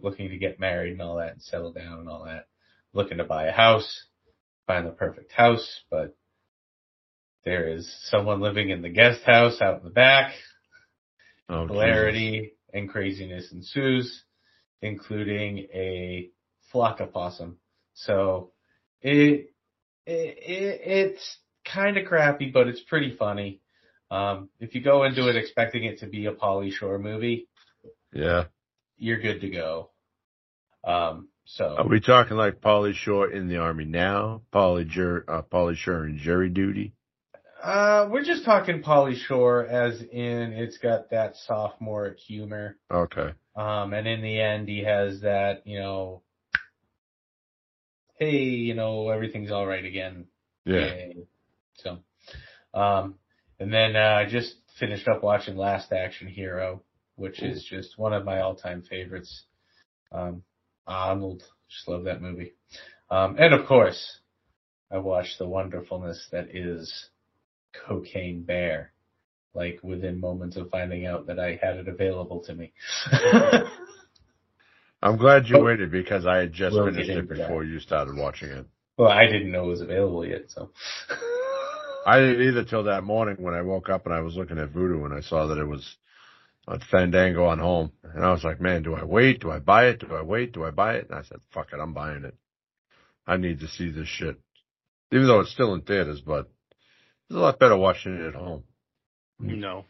[0.00, 2.46] looking to get married and all that, and settle down and all that,
[2.92, 4.06] looking to buy a house,
[4.66, 6.16] find the perfect house, but
[7.44, 10.32] there is someone living in the guest house out in the back
[11.48, 14.24] oh, hilarity and craziness ensues,
[14.80, 16.30] including a
[16.70, 17.58] flock of possum.
[17.94, 18.52] So
[19.00, 19.50] it,
[20.06, 23.60] it, it it's kind of crappy, but it's pretty funny.
[24.10, 27.48] Um, if you go into it expecting it to be a Pauly Shore movie,
[28.12, 28.44] Yeah.
[28.96, 29.90] you're good to go.
[30.84, 34.42] Um, so Are we talking like Pauly Shore in the army now?
[34.52, 36.94] Pauly Jur- uh, Pauly Shore in jury duty?
[37.62, 42.76] Uh, we're just talking Pauly Shore as in it's got that sophomore humor.
[42.90, 43.30] Okay.
[43.54, 46.22] Um, and in the end, he has that, you know,
[48.18, 50.26] hey, you know, everything's all right again.
[50.64, 50.80] Yeah.
[50.80, 51.16] Yay.
[51.74, 51.98] So,
[52.74, 53.14] um,
[53.60, 56.82] and then, uh, I just finished up watching Last Action Hero,
[57.14, 59.44] which is just one of my all-time favorites.
[60.10, 60.42] Um,
[60.84, 62.54] Arnold, just love that movie.
[63.08, 64.18] Um, and of course,
[64.90, 67.08] I watched the wonderfulness that is
[67.86, 68.92] Cocaine Bear,
[69.54, 72.72] like within moments of finding out that I had it available to me.
[75.02, 75.64] I'm glad you Oh.
[75.64, 77.36] waited because I had just We'll finished it that.
[77.36, 78.66] before you started watching it.
[78.96, 80.70] well, I didn't know it was available yet, so.
[82.06, 84.72] I didn't either till that morning when I woke up and I was looking at
[84.72, 85.96] Vudu and I saw that it was
[86.68, 87.92] on Fandango on home.
[88.02, 89.40] And I was like, man, do I wait?
[89.40, 90.00] Do I buy it?
[90.00, 90.52] Do I wait?
[90.52, 91.08] Do I buy it?
[91.10, 92.36] And I said, fuck it, I'm buying it.
[93.26, 94.36] I need to see this shit.
[95.12, 96.48] Even though it's still in theaters, but
[97.32, 98.62] it's a lot better watching it at home.
[99.40, 99.86] No.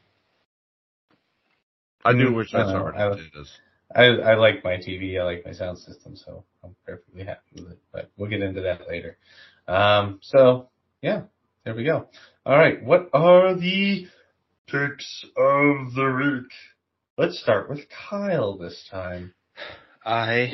[2.04, 2.86] I do Mm, wish I I saw know.
[2.88, 7.24] it I- I, I like my TV, I like my sound system, so I'm perfectly
[7.24, 9.18] happy with it, but we'll get into that later.
[9.68, 10.70] Um, so,
[11.02, 11.22] yeah,
[11.64, 12.08] there we go.
[12.46, 14.06] Alright, what are the
[14.68, 16.52] picks of the week?
[17.18, 19.34] Let's start with Kyle this time.
[20.06, 20.50] I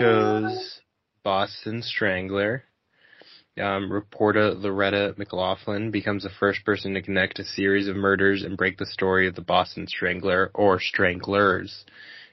[0.00, 0.80] chose
[1.22, 2.64] Boston Strangler.
[3.58, 8.56] Um, reporter Loretta McLaughlin becomes the first person to connect a series of murders and
[8.56, 11.84] break the story of the Boston Strangler or Stranglers.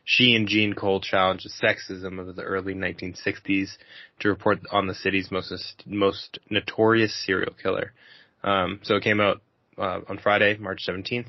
[0.06, 3.72] She and Jean Cole challenge the sexism of the early 1960s
[4.20, 7.94] to report on the city's most most notorious serial killer.
[8.44, 9.42] Um, so it came out
[9.78, 11.28] uh, on Friday, March 17th,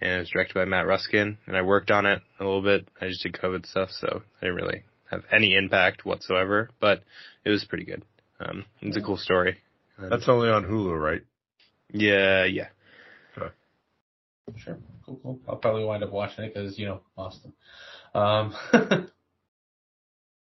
[0.00, 1.38] and it was directed by Matt Ruskin.
[1.46, 2.86] And I worked on it a little bit.
[3.00, 6.70] I just did COVID stuff, so I didn't really have any impact whatsoever.
[6.80, 7.02] But
[7.44, 8.04] it was pretty good.
[8.40, 9.58] Um, it's a cool story.
[9.98, 11.22] That's only on Hulu, right?
[11.92, 12.68] yeah, yeah.
[14.56, 15.40] Sure, cool, cool.
[15.48, 17.54] I'll probably wind up watching it because, you know, Austin.
[18.14, 18.54] Um,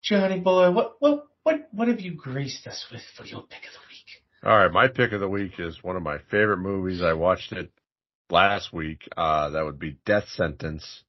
[0.04, 3.74] Johnny boy, what, what, what, what have you graced us with for your pick of
[3.74, 4.06] the week?
[4.44, 7.02] All right, my pick of the week is one of my favorite movies.
[7.02, 7.72] I watched it
[8.30, 9.08] last week.
[9.16, 11.04] Uh, that would be Death Sentence.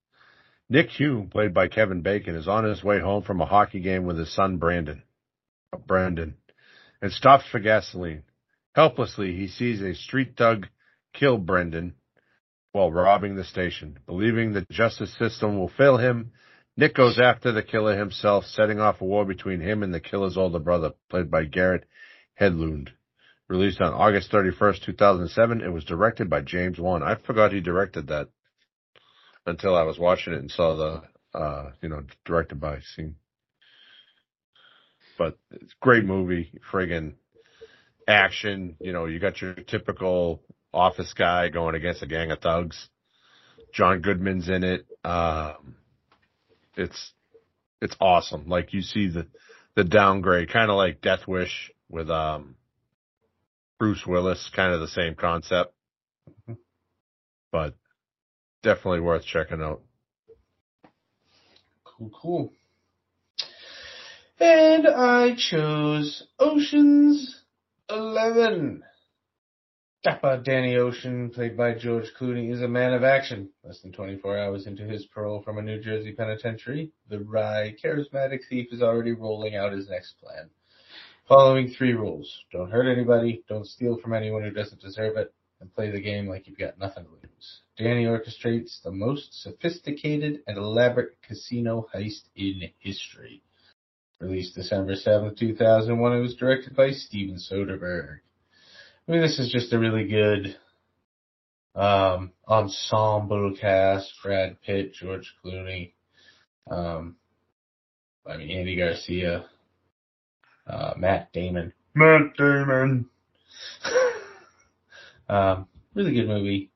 [0.68, 4.04] Nick Hume, played by Kevin Bacon, is on his way home from a hockey game
[4.04, 5.02] with his son Brandon.
[5.86, 6.36] Brandon,
[7.00, 8.22] and stops for gasoline.
[8.74, 10.66] Helplessly, he sees a street thug
[11.14, 11.94] kill Brendan
[12.72, 13.98] while robbing the station.
[14.06, 16.32] Believing the justice system will fail him,
[16.76, 20.36] Nick goes after the killer himself, setting off a war between him and the killer's
[20.36, 21.84] older brother, played by Garrett
[22.38, 22.90] Hedlund.
[23.48, 27.02] Released on August 31st, 2007, it was directed by James Wan.
[27.02, 28.28] I forgot he directed that
[29.46, 33.16] until I was watching it and saw the, uh, you know, directed by scene.
[35.18, 37.14] But it's a great movie, friggin'
[38.06, 38.76] action.
[38.80, 40.42] You know, you got your typical
[40.72, 42.88] office guy going against a gang of thugs.
[43.72, 44.86] John Goodman's in it.
[45.04, 45.76] Um,
[46.76, 47.12] it's
[47.80, 48.48] it's awesome.
[48.48, 49.26] Like you see the
[49.74, 52.56] the downgrade, kind of like Death Wish with um
[53.78, 55.74] Bruce Willis, kind of the same concept,
[57.52, 57.74] but
[58.62, 59.82] definitely worth checking out.
[61.84, 62.52] Cool, cool.
[64.38, 67.42] And I chose Ocean's
[67.88, 68.82] Eleven.
[70.02, 73.48] Dapper Danny Ocean, played by George Clooney, is a man of action.
[73.64, 78.40] Less than 24 hours into his parole from a New Jersey penitentiary, the wry, charismatic
[78.46, 80.50] thief is already rolling out his next plan.
[81.26, 82.44] Following three rules.
[82.52, 86.28] Don't hurt anybody, don't steal from anyone who doesn't deserve it, and play the game
[86.28, 87.60] like you've got nothing to lose.
[87.78, 93.42] Danny orchestrates the most sophisticated and elaborate casino heist in history.
[94.20, 98.18] Released December 7th, 2001, it was directed by Steven Soderbergh.
[99.06, 100.56] I mean, this is just a really good
[101.74, 104.10] um, ensemble cast.
[104.22, 105.92] Brad Pitt, George Clooney,
[106.70, 107.16] um,
[108.26, 109.44] I mean Andy Garcia,
[110.66, 111.72] uh, Matt Damon.
[111.94, 113.08] Matt Damon.
[115.28, 116.70] um, really good movie.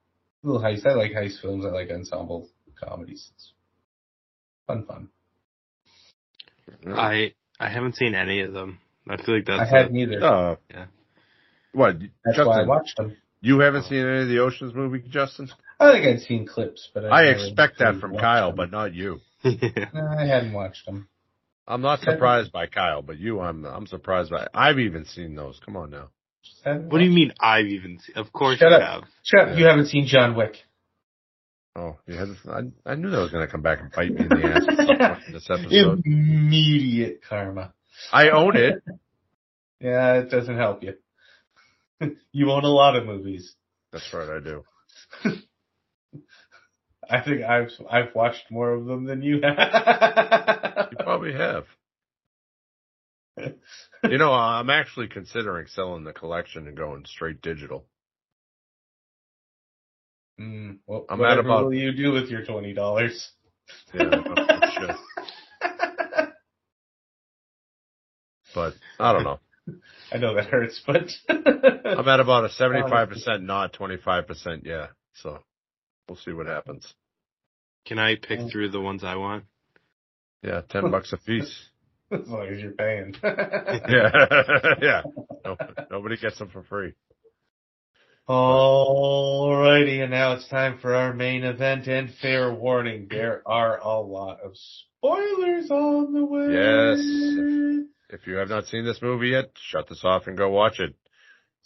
[0.45, 0.87] A little heist.
[0.87, 1.65] I like heist films.
[1.65, 3.31] I like ensemble comedies.
[3.35, 3.53] It's
[4.67, 5.09] fun, fun.
[6.95, 8.79] I I haven't seen any of them.
[9.09, 10.23] I feel like that's I hadn't either.
[10.25, 10.87] Uh, Yeah.
[11.73, 12.47] What, That's Justin?
[12.47, 13.17] why I watched them.
[13.41, 15.49] You haven't seen any of the Ocean's movie, Justin?
[15.79, 18.57] I think I'd seen clips, but I, I expect that from Kyle, them.
[18.57, 19.21] but not you.
[19.45, 19.87] yeah.
[19.95, 21.09] No, I hadn't watched them.
[21.67, 24.49] I'm not surprised by Kyle, but you, I'm, I'm surprised by.
[24.53, 25.61] I've even seen those.
[25.65, 26.09] Come on now.
[26.65, 28.17] What do you mean I've even seen?
[28.17, 28.83] Of course Shut you up.
[28.83, 29.01] have.
[29.03, 29.11] them.
[29.23, 30.57] Shut up, You haven't seen John Wick.
[31.81, 32.29] Oh, you had.
[32.47, 34.65] I, I knew that was going to come back and bite me in the ass
[34.69, 36.03] at some point in this episode.
[36.05, 37.73] Immediate karma.
[38.13, 38.83] I own it.
[39.83, 40.93] Yeah, it doesn't help you.
[42.33, 43.55] you own a lot of movies.
[43.93, 44.63] That's right, I do.
[47.11, 50.89] I think I've I've watched more of them than you have.
[50.91, 51.65] You probably have.
[53.39, 57.87] You know, I'm actually considering selling the collection and going straight digital.
[60.41, 63.31] Mm, well, I'm whatever at about- will you do with your twenty dollars?
[63.95, 64.23] Yeah.
[68.55, 69.39] But I don't know.
[70.13, 74.89] I know that hurts, but I'm at about a 75% not 25% yeah.
[75.15, 75.39] So
[76.09, 76.93] we'll see what happens.
[77.87, 79.45] Can I pick through the ones I want?
[80.43, 81.57] Yeah, 10 bucks a piece.
[82.11, 83.15] as long as you're paying.
[83.23, 84.11] Yeah.
[84.83, 85.03] yeah.
[85.45, 85.57] No,
[85.91, 86.95] nobody gets them for free.
[88.31, 93.09] Alrighty, and now it's time for our main event and fair warning.
[93.11, 96.53] There are a lot of spoilers on the way.
[96.53, 97.89] Yes.
[98.11, 100.95] If you have not seen this movie yet, shut this off and go watch it.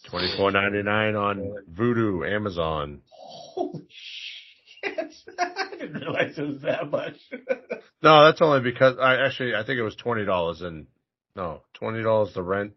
[0.08, 3.02] Twenty four ninety nine on Vudu, Amazon.
[3.10, 5.12] Holy shit.
[5.38, 7.16] I didn't realize it was that much.
[8.02, 10.86] No, that's only because I actually I think it was twenty dollars and
[11.34, 12.72] no twenty dollars to rent.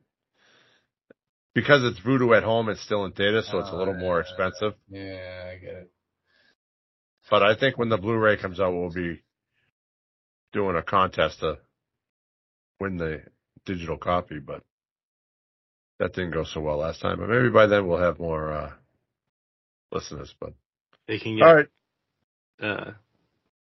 [1.57, 4.75] Because it's Vudu at home, it's still in theater, so it's a little more expensive.
[4.91, 5.91] yeah, I get it.
[7.31, 9.23] But I think when the Blu-ray comes out, we'll be
[10.53, 11.57] doing a contest to
[12.79, 13.23] win the
[13.65, 14.37] digital copy.
[14.37, 14.61] But
[15.97, 17.17] that didn't go so well last time.
[17.17, 18.73] But maybe by then we'll have more uh,
[19.91, 20.35] listeners.
[20.39, 20.53] But
[21.07, 21.43] They can get.
[21.43, 21.67] right,
[22.61, 22.91] Uh,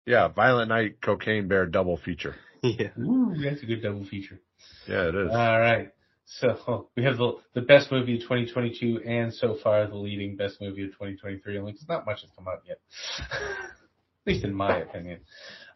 [0.05, 2.35] yeah, Violent Night, Cocaine Bear double feature.
[2.61, 2.89] yeah.
[2.99, 4.41] Ooh, that's a good double feature.
[4.85, 5.31] Yeah, it is.
[5.31, 5.93] All right.
[6.25, 10.59] So we have the the best movie of 2022 and so far the leading best
[10.59, 12.79] movie of 2023 only because not much has come out yet.
[13.31, 15.19] At least in my opinion.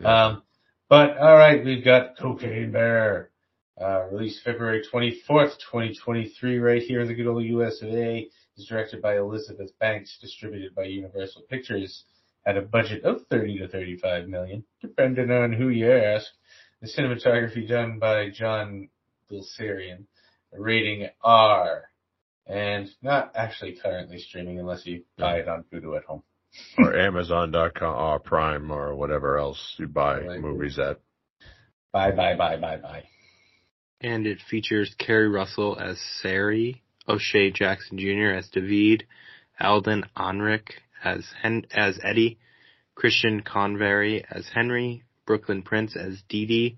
[0.03, 0.43] Um,
[0.87, 3.31] but all right, we've got Cocaine Bear,
[3.79, 8.29] uh, released February 24th, 2023 right here in the good old US of A.
[8.55, 12.05] Is directed by Elizabeth Banks, distributed by Universal Pictures.
[12.45, 16.27] Had a budget of 30 to 35 million, depending on who you ask.
[16.81, 18.87] The cinematography done by John
[19.29, 20.05] Guleserian
[20.51, 21.83] rating R,
[22.45, 26.23] and not actually currently streaming unless you buy it on Vudu at home.
[26.79, 30.39] or Amazon.com or Prime or whatever else you buy Right.
[30.41, 30.99] movies at.
[31.93, 33.03] Bye, bye, bye, bye, bye.
[34.01, 38.31] And it features Keri Russell as Sari, O'Shea Jackson Jr.
[38.37, 39.05] as David,
[39.59, 40.71] Alden Ehrenreich
[41.03, 42.39] as Hen- as Eddie,
[42.95, 46.77] Christian Convery as Henry, Brooklyn Prince as Dee Dee,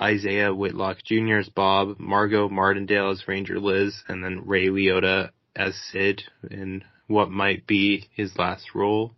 [0.00, 1.38] Isaiah Whitlock Jr.
[1.38, 7.30] as Bob, Margot Martindale as Ranger Liz, and then Ray Liotta as Sid in what
[7.30, 9.12] might be his last role.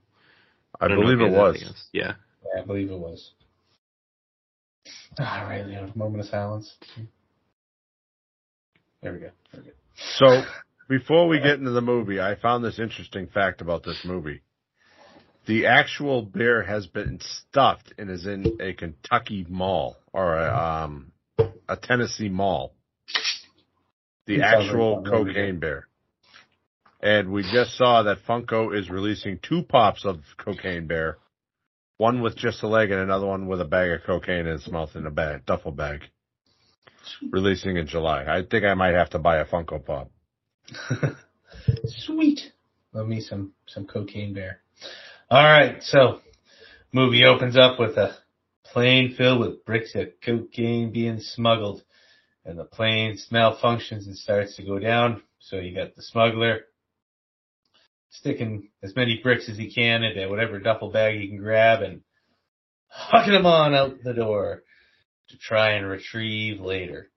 [0.81, 1.87] I, don't believe if it was.
[1.93, 2.15] Yeah.
[2.55, 3.31] Yeah, I believe it was.
[5.19, 5.93] Ah, right, Leo.
[5.95, 6.75] Moment of silence.
[9.03, 9.31] There we go.
[9.53, 9.73] There we go.
[10.17, 10.43] So
[10.89, 14.41] before we get into the movie, I found this interesting fact about this movie.
[15.47, 21.13] The actual bear has been stuffed and is in a Kentucky mall or a, um,
[21.69, 22.75] a Tennessee mall.
[24.27, 25.33] The actual a fun movie.
[25.33, 25.89] cocaine bear.
[27.01, 31.19] And we just saw that Funko is releasing two pops of cocaine bear.
[31.97, 34.71] One with just a leg and another one with a bag of cocaine in its
[34.71, 36.03] mouth in a bag, duffel bag.
[37.31, 38.25] Releasing in July.
[38.25, 40.11] I think I might have to buy a Funko Pop.
[41.87, 42.53] Sweet.
[42.93, 44.61] Love me some some cocaine bear.
[45.33, 46.21] All right, so
[46.93, 48.15] movie opens up with a
[48.67, 51.83] plane filled with bricks of cocaine being smuggled,
[52.45, 55.23] and the plane malfunctions and starts to go down.
[55.39, 56.65] So you got the smuggler
[58.11, 62.03] sticking as many bricks as he can into whatever duffel bag he can grab and
[62.95, 64.65] hucking them on out the door
[65.31, 67.09] to try and retrieve later.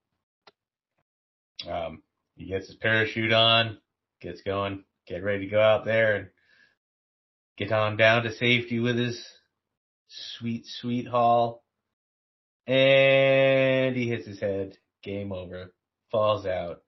[1.70, 2.02] Um,
[2.38, 3.78] he gets his parachute on,
[4.22, 6.28] gets going, get ready to go out there and
[7.58, 9.24] get on down to safety with his
[10.08, 11.64] sweet, sweet haul.
[12.68, 14.78] And he hits his head.
[15.04, 15.74] Game over.
[16.12, 16.82] Falls out.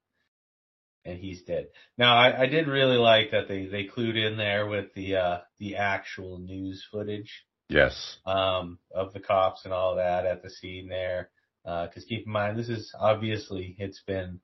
[1.05, 1.67] And he's dead.
[1.97, 5.37] Now I, I did really like that they, they clued in there with the uh
[5.57, 7.31] the actual news footage
[7.69, 8.17] Yes.
[8.25, 11.29] um, of the cops and all that at the scene there.
[11.63, 14.39] Because keep in mind, this is obviously it's been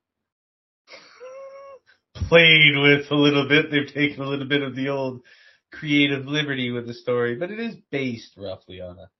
[2.14, 3.70] played with a little bit.
[3.70, 5.22] They've taken a little bit of the old
[5.78, 9.10] creative liberty with the story, but it is based roughly on a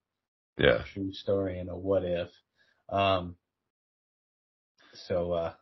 [0.59, 0.85] Yeah.
[0.93, 2.28] true story and a what if.
[2.89, 3.36] Um,
[5.09, 5.52] so, uh,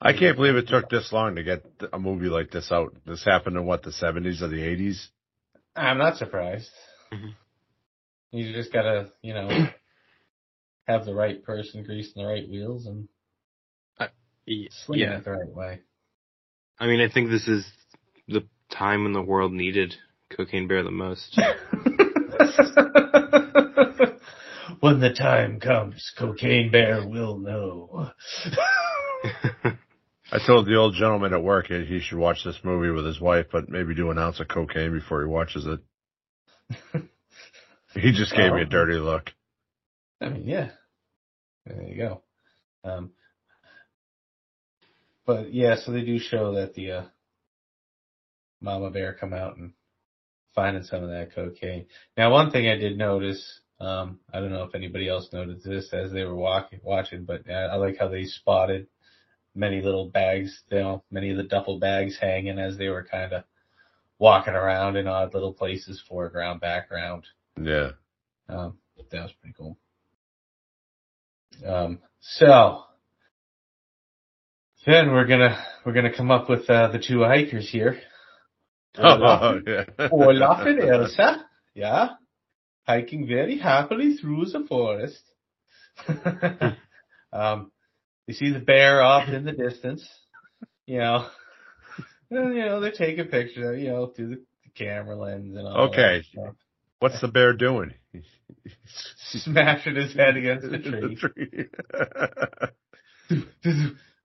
[0.00, 2.94] I can't believe it took this long to get a movie like this out.
[3.06, 5.08] This happened in what, the 70s or the 80s?
[5.74, 6.70] I'm not surprised.
[7.12, 7.34] Mhm.
[8.32, 9.68] You just gotta, you know,
[10.86, 13.08] have the right person greasing the right wheels and
[14.48, 15.18] Y- swinging Yeah.
[15.18, 15.80] it the right way.
[16.78, 17.66] I mean, I think this is
[18.28, 19.94] the time when the world needed
[20.36, 21.36] Cocaine Bear the most.
[24.80, 28.10] when the time comes, Cocaine Bear will know.
[30.32, 33.20] I told the old gentleman at work he he should watch this movie with his
[33.20, 35.80] wife, but maybe do an ounce of cocaine before he watches it.
[37.94, 39.32] He just gave me a dirty look.
[40.20, 40.70] I mean, yeah.
[41.64, 42.22] There you go.
[42.84, 43.12] Um,
[45.26, 47.04] but yeah, so they do show that the uh,
[48.60, 49.72] mama bear come out and
[50.54, 51.86] finding some of that cocaine.
[52.16, 55.92] Now, one thing I did notice, um, I don't know if anybody else noticed this
[55.92, 58.86] as they were walking, watching, but uh, I like how they spotted
[59.54, 63.32] many little bags, you know, many of the duffel bags hanging as they were kind
[63.32, 63.44] of
[64.18, 67.24] walking around in odd little places, foreground, background.
[67.60, 67.90] Yeah.
[68.48, 68.78] Um,
[69.10, 69.76] that was pretty cool.
[71.66, 72.84] Um, so
[74.86, 78.00] then we're gonna we're gonna come up with uh, the two hikers here.
[78.96, 79.84] Oh, yeah.
[80.10, 81.44] Olaf and Elsa,
[81.74, 82.10] yeah,
[82.86, 85.22] hiking very happily through the forest.
[87.32, 87.72] um,
[88.26, 90.08] you see the bear off in the distance.
[90.86, 91.26] You know,
[92.30, 95.88] and, you know they're taking pictures, you know, through the, the camera lens and all.
[95.88, 96.18] Okay.
[96.18, 96.54] that stuff.
[97.00, 97.92] What's the bear doing?
[98.86, 101.68] Smashing his head against the tree.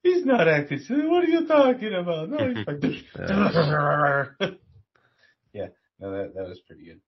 [0.03, 1.05] He's not acting silly.
[1.05, 2.29] What are you talking about?
[2.29, 2.81] No, he's like,
[5.53, 5.67] yeah,
[5.99, 7.01] no, that that was pretty good.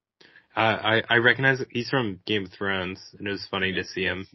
[0.55, 4.03] I, I I recognize he's from Game of Thrones, and it was funny to see
[4.03, 4.27] him.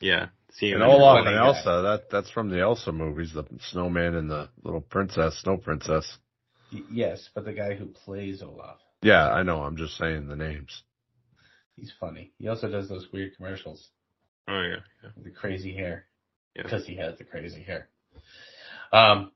[0.00, 0.82] Yeah, see him.
[0.82, 4.80] and Olaf and Elsa, that that's from the Elsa movies, the snowman and the little
[4.80, 6.18] princess, snow princess.
[6.72, 9.62] Y- Yes, but the guy who plays Olaf, Yeah, I know.
[9.62, 10.82] I'm just saying the names.
[11.76, 12.32] he's funny.
[12.38, 13.88] He also does those weird commercials
[14.48, 15.10] Oh yeah, yeah.
[15.22, 16.06] the crazy hair
[16.58, 16.64] Yeah.
[16.64, 17.88] because he has the crazy hair.
[18.92, 19.30] Um,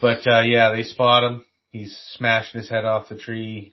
[0.00, 1.44] but uh, yeah, they spot him.
[1.70, 3.72] He's smashing his head off the tree,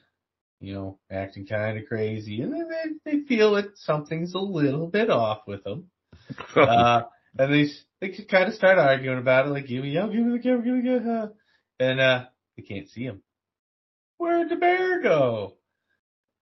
[0.61, 2.69] you know, acting kind of crazy, and then
[3.03, 5.89] they, they feel that something's a little bit off with him.
[6.55, 7.01] uh,
[7.37, 7.67] and they
[7.99, 10.63] they kind of start arguing about it, like give me, yo, give me the camera,
[10.63, 11.31] give me the camera,
[11.79, 13.21] and uh, they can't see him.
[14.17, 15.55] Where'd the bear go?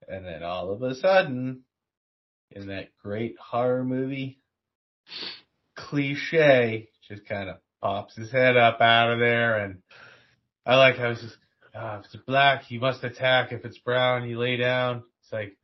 [0.08, 1.64] And then all of a sudden,
[2.52, 4.40] in that great horror movie,
[5.76, 9.60] cliche, just kind of pops his head up out of there.
[9.60, 9.80] And
[10.66, 11.38] I like how he's just,
[11.76, 13.52] oh, if it's black, he must attack.
[13.52, 15.04] If it's brown, he lay down.
[15.22, 15.58] It's like,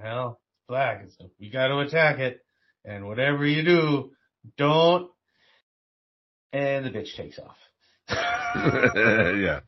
[0.00, 1.00] well, it's black.
[1.02, 2.44] And so you got to attack it.
[2.84, 4.10] And whatever you do,
[4.56, 5.10] don't.
[6.52, 7.56] And the bitch takes off.
[8.08, 9.60] yeah.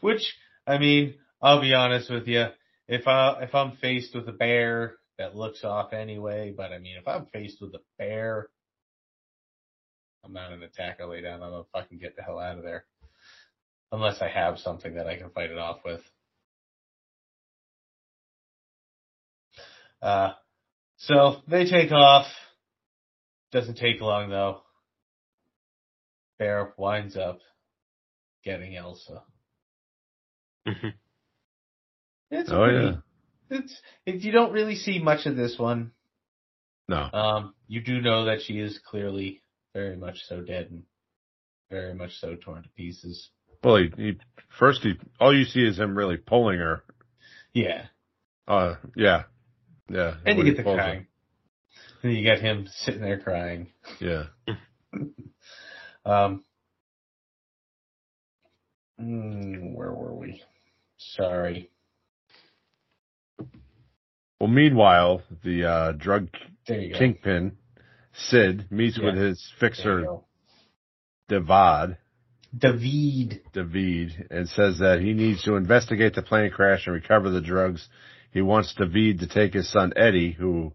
[0.00, 0.34] Which,
[0.66, 2.46] I mean, I'll be honest with you.
[2.86, 6.96] If I, if I'm faced with a bear that looks off anyway, but I mean,
[6.96, 8.48] if I'm faced with a bear,
[10.24, 11.42] I'm not an attacker lay down.
[11.42, 12.84] I'm gonna fucking get the hell out of there.
[13.92, 16.00] Unless I have something that I can fight it off with.
[20.00, 20.32] Uh,
[20.96, 22.26] so they take off.
[23.52, 24.62] Doesn't take long though.
[26.38, 27.38] Bear winds up
[28.44, 29.22] getting Elsa.
[30.66, 30.94] Mhm.
[32.30, 32.96] It's Oh pretty, yeah.
[33.52, 35.92] It's it, you don't really see much of this one.
[36.88, 37.08] No.
[37.12, 39.40] Um, you do know that she is clearly
[39.72, 40.82] very much so dead and
[41.70, 43.30] very much so torn to pieces.
[43.62, 44.18] Well, he, he
[44.58, 46.82] first he all you see is him really pulling her.
[47.54, 47.86] Yeah,
[48.48, 49.24] Uh, yeah,
[49.88, 50.14] yeah.
[50.24, 51.06] and you get the crying.
[52.02, 53.68] And you get him sitting there crying.
[54.00, 54.24] Yeah.
[56.04, 56.42] Um,
[59.00, 60.42] mm, where were we?
[60.98, 61.70] Sorry.
[64.42, 66.26] Well, meanwhile, the uh, drug
[66.66, 66.98] you go.
[66.98, 67.58] kingpin
[68.12, 69.04] Sid meets Yeah.
[69.04, 70.24] with his fixer go.
[71.28, 71.96] Devad.
[72.52, 73.42] David.
[73.52, 77.88] David and says that he needs to investigate the plane crash and recover the drugs.
[78.32, 80.72] He wants David to take his son Eddie, who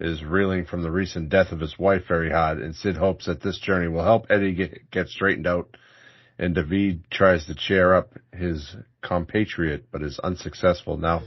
[0.00, 3.40] is reeling from the recent death of his wife very hard, and Sid hopes that
[3.40, 5.76] this journey will help Eddie get, get straightened out.
[6.40, 10.96] And David tries to cheer up his compatriot, but is unsuccessful.
[10.96, 11.22] Now,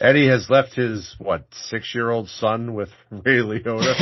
[0.00, 3.94] Eddie has left his, what, six-year-old son with Ray Liotta?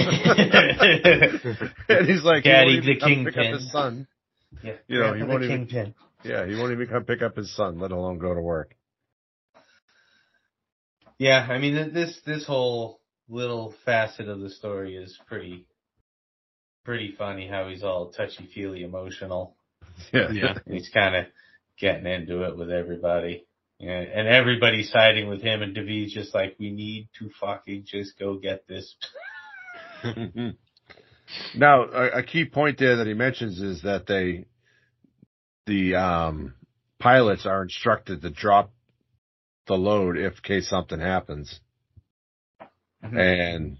[1.89, 3.53] and he's like, he Daddy won't even the come pick up kingpin.
[3.55, 4.07] his son.
[4.63, 5.95] Yeah, You know, he won't even- kingpin.
[6.25, 8.75] Yeah, he won't even come pick up his son, let alone go to work.
[11.19, 15.67] Yeah, I mean this this whole little facet of the story is pretty
[16.85, 17.47] pretty funny.
[17.47, 19.55] How he's all touchy feely emotional.
[20.13, 20.31] Yeah.
[20.33, 20.55] Yeah.
[20.67, 21.27] He's kind of
[21.79, 23.47] getting into it with everybody.
[23.85, 28.19] Yeah, and everybody's siding with him, and David's just like, we need to fucking just
[28.19, 28.97] go get this.
[31.55, 34.47] now, a, a key point there that he mentions is that they,
[35.67, 36.55] the um,
[36.99, 38.73] pilots are instructed to drop
[39.67, 41.61] the load if case something happens,
[43.03, 43.77] and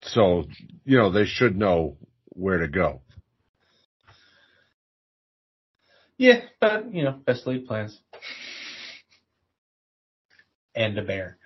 [0.00, 0.44] so
[0.86, 1.98] you know they should know
[2.30, 3.02] where to go.
[6.16, 8.00] Yeah, but you know, best laid plans.
[10.74, 11.38] And a bear.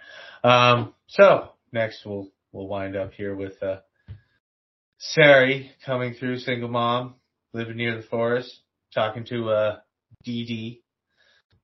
[0.45, 3.79] Um, so next we'll we'll wind up here with uh
[4.99, 7.17] Sari coming through, single mom,
[7.53, 8.61] living near the forest,
[8.95, 9.77] talking to uh
[10.25, 10.83] Dee Dee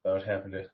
[0.05, 0.67] about having to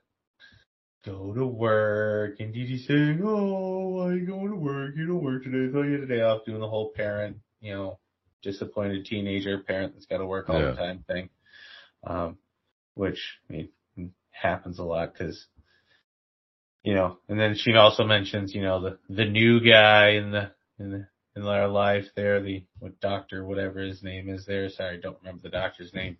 [1.05, 4.95] go to work and Dee Dee saying, Oh, you going to work?
[4.97, 7.73] You don't work today, so you had a day off doing the whole parent, you
[7.73, 7.99] know,
[8.41, 10.71] disappointed teenager parent that's gotta work all Yeah.
[10.71, 11.29] the time thing
[12.03, 12.37] um,
[12.95, 15.47] which I mean, happens a lot because,
[16.83, 20.51] you know, and then she also mentions, you know, the, the new guy in the,
[20.79, 24.69] in the, in our life there, the, what doctor, whatever his name is there.
[24.69, 26.17] Sorry, I don't remember the doctor's name.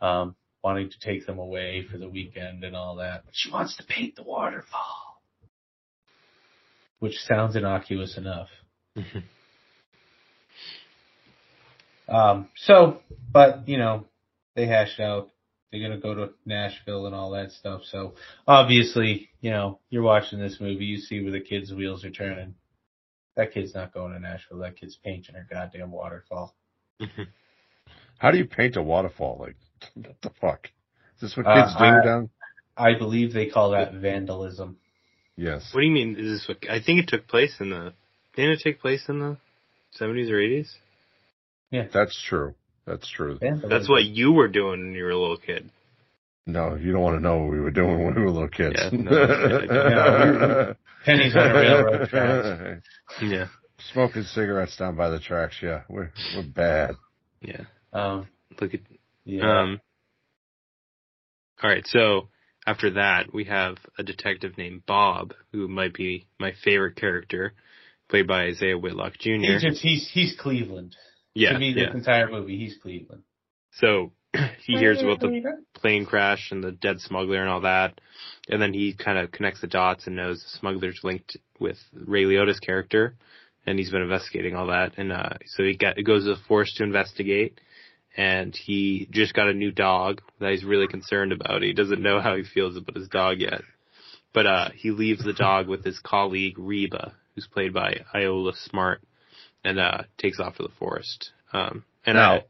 [0.00, 3.24] Um, wanting to take them away for the weekend and all that.
[3.24, 5.20] But she wants to paint the waterfall.
[6.98, 8.48] Which sounds innocuous enough.
[12.08, 13.00] Um, so,
[13.32, 14.06] but, you know,
[14.54, 15.30] they hashed out.
[15.70, 17.82] They're gonna go to Nashville and all that stuff.
[17.90, 18.14] So
[18.46, 22.54] obviously, you know, you're watching this movie, you see where the kid's wheels are turning.
[23.36, 24.58] That kid's not going to Nashville.
[24.58, 26.54] That kid's painting her goddamn waterfall.
[28.18, 29.36] How do you paint a waterfall?
[29.38, 29.56] Like,
[29.94, 30.68] what the fuck?
[31.16, 32.30] Is this what Uh, kids do I- down?
[32.78, 34.76] I believe they call that vandalism.
[35.34, 35.70] Yes.
[35.72, 36.16] What do you mean?
[36.18, 36.58] Is this what?
[36.70, 37.94] I think it took place in the.
[38.34, 39.38] Didn't it take place in the
[39.92, 40.74] seventies or eighties?
[41.70, 42.54] Yeah, That's true.
[42.86, 43.38] That's true.
[43.38, 43.70] Vandalism.
[43.70, 45.70] That's what you were doing when you were a little kid.
[46.46, 48.76] No, you don't want to know what we were doing when we were little kids.
[48.78, 49.10] Yeah, no,
[49.70, 50.72] Yeah,
[51.04, 52.86] Pennies on the railroad tracks.
[53.20, 53.46] Yeah.
[53.92, 55.56] Smoking cigarettes down by the tracks.
[55.60, 56.94] Yeah, we're we're bad.
[57.40, 57.62] Yeah.
[57.92, 58.28] Um,
[58.60, 58.80] Look at.
[59.24, 59.42] yeah.
[59.62, 59.80] Um.
[61.62, 61.86] All right.
[61.86, 62.28] So
[62.66, 67.54] after that, we have a detective named Bob, who might be my favorite character,
[68.08, 69.30] played by Isaiah Whitlock Jr.
[69.40, 70.96] he's just, he's, he's Cleveland.
[71.36, 71.52] Yeah.
[71.52, 73.22] to me, this entire movie, he's Cleveland.
[73.72, 74.12] So
[74.66, 78.00] he hears about the plane crash and the dead smuggler and all that.
[78.48, 82.24] And then he kind of connects the dots and knows the smuggler's linked with Ray
[82.24, 83.16] Liotta's character.
[83.66, 84.92] and he's been investigating all that.
[84.96, 87.60] And uh, so he got, goes to the forest to investigate,
[88.16, 91.62] and he just got a new dog that he's really concerned about.
[91.62, 93.62] He doesn't know how he feels about his dog yet,
[94.32, 99.02] but uh, he leaves the dog with his colleague Reba, who's played by Ayoola Smart,
[99.64, 101.30] and uh, takes off for the forest.
[101.52, 102.40] Um, and Now,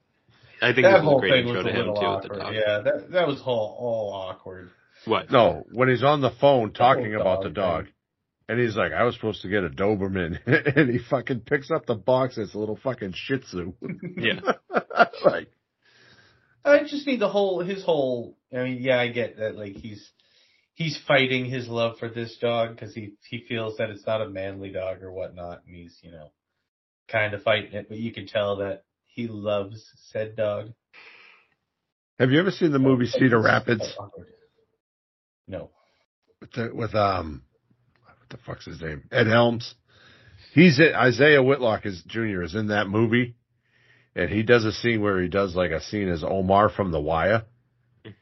[0.60, 1.78] I, I think that this was whole a great thing intro was a to him
[1.88, 2.54] little too with the awkward.
[2.54, 4.70] Yeah, that that was all all awkward.
[5.04, 5.30] What?
[5.30, 7.92] No, when he's on the phone talking whole about dog the dog, thing.
[8.48, 10.38] and he's like, "I was supposed to get a Doberman,"
[10.76, 12.38] and he fucking picks up the box.
[12.38, 13.72] It's a little fucking Shih Tzu.
[14.16, 14.40] Yeah.
[15.24, 15.48] like,
[16.64, 18.36] I just need the whole his whole.
[18.52, 19.56] I mean, yeah, I get that.
[19.56, 20.10] Like he's
[20.74, 24.28] he's fighting his love for this dog because he he feels that it's not a
[24.28, 26.30] manly dog or whatnot, and he's you know
[27.10, 27.88] kind of fighting it.
[27.88, 30.72] But you can tell that he loves said dog.
[32.18, 33.94] have you ever seen the movie Cedar Rapids
[35.48, 35.70] No.
[36.40, 37.42] with, the, with um,
[38.04, 39.04] what the fuck's his name?
[39.10, 39.74] Ed Helms.
[40.52, 42.42] He's in, Isaiah Whitlock is Jr.
[42.42, 43.36] is in that movie,
[44.14, 47.00] and he does a scene where he does like a scene as Omar from The
[47.00, 47.44] Wire.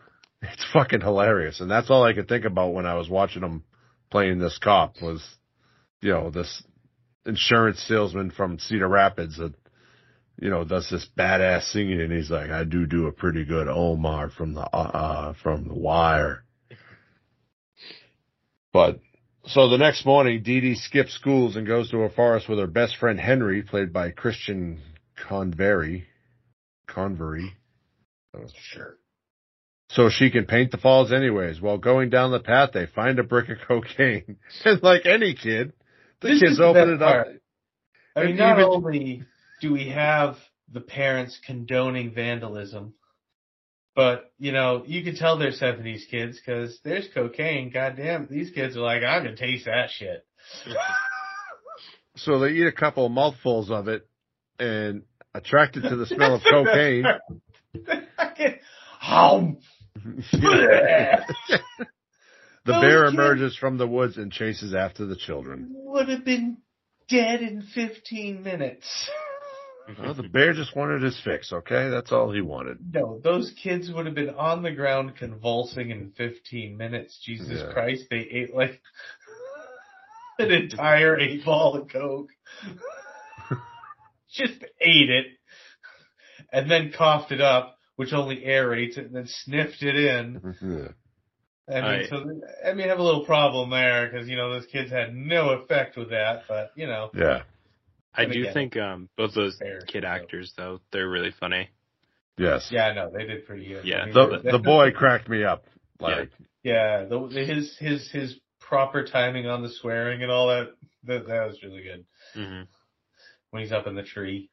[0.47, 3.65] It's fucking hilarious, and that's all I could think about when I was watching him
[4.11, 5.25] playing this cop was,
[6.03, 6.63] you know, this
[7.27, 9.55] insurance salesman from Cedar Rapids that,
[10.39, 13.69] you know, does this badass singing, and he's like, "I do do a pretty good
[13.69, 16.45] Omar from the uh, uh from The Wire."
[18.73, 18.99] But
[19.47, 22.67] so the next morning, Dee Dee skips schools and goes to a forest with her
[22.67, 24.81] best friend Henry, played by Christian
[25.29, 26.05] Convery.
[26.89, 27.53] Convery.
[28.57, 28.97] Sure.
[29.91, 31.61] So she can paint the falls anyways.
[31.61, 34.39] While going down the path, they find a brick of cocaine.
[34.65, 35.73] and like any kid,
[36.25, 37.09] the This kids open it up.
[37.13, 37.29] part.
[38.17, 39.23] I mean, not even- only
[39.61, 40.37] do we have
[40.73, 42.95] the parents condoning vandalism,
[43.95, 47.71] but you know, you can tell they're '70s kids because there's cocaine.
[47.71, 50.25] Goddamn, these kids are like, I'm gonna taste that shit.
[52.17, 54.07] So they eat a couple of mouthfuls of it
[54.59, 55.03] and
[55.35, 57.05] attracted to the smell of cocaine.
[62.65, 65.69] the Those bear kids- emerges from the woods and chases after the children.
[65.71, 66.59] Would have been
[67.09, 69.11] dead in 15 minutes.
[70.01, 71.91] Well, the bear just wanted his fix, okay?
[71.91, 72.79] That's all he wanted.
[72.95, 77.21] No, those kids would have been on the ground convulsing in 15 minutes.
[77.23, 77.71] Jesus Yeah.
[77.71, 78.81] Christ, they ate like
[80.39, 82.31] an entire eight ball of Coke.
[84.33, 85.27] Just ate it.
[86.51, 90.95] And then coughed it up, which only aerates it, and then sniffed it in.
[91.69, 92.09] I mean, Right.
[92.11, 92.17] so,
[92.67, 95.51] I mean, I have a little problem there, because, you know, those kids had no
[95.51, 97.11] effect with that, but, you know.
[97.15, 97.43] yeah.
[98.17, 100.09] I do again, think um both those fair, kid so.
[100.09, 101.69] actors though they're really funny.
[102.39, 102.69] Yes.
[102.71, 103.85] Yeah, no, they did pretty good.
[103.85, 105.65] Yeah, I mean, The the boy cracked me up.
[105.99, 106.31] Like
[106.63, 110.75] Yeah, the, his his his proper timing on the swearing and all that
[111.05, 112.05] that that was really good
[112.35, 112.63] hmm
[113.51, 114.51] when he's up in the tree.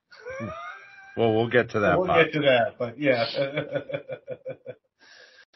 [1.16, 2.26] well we'll get to that we'll part.
[2.26, 3.26] get to that, but yeah.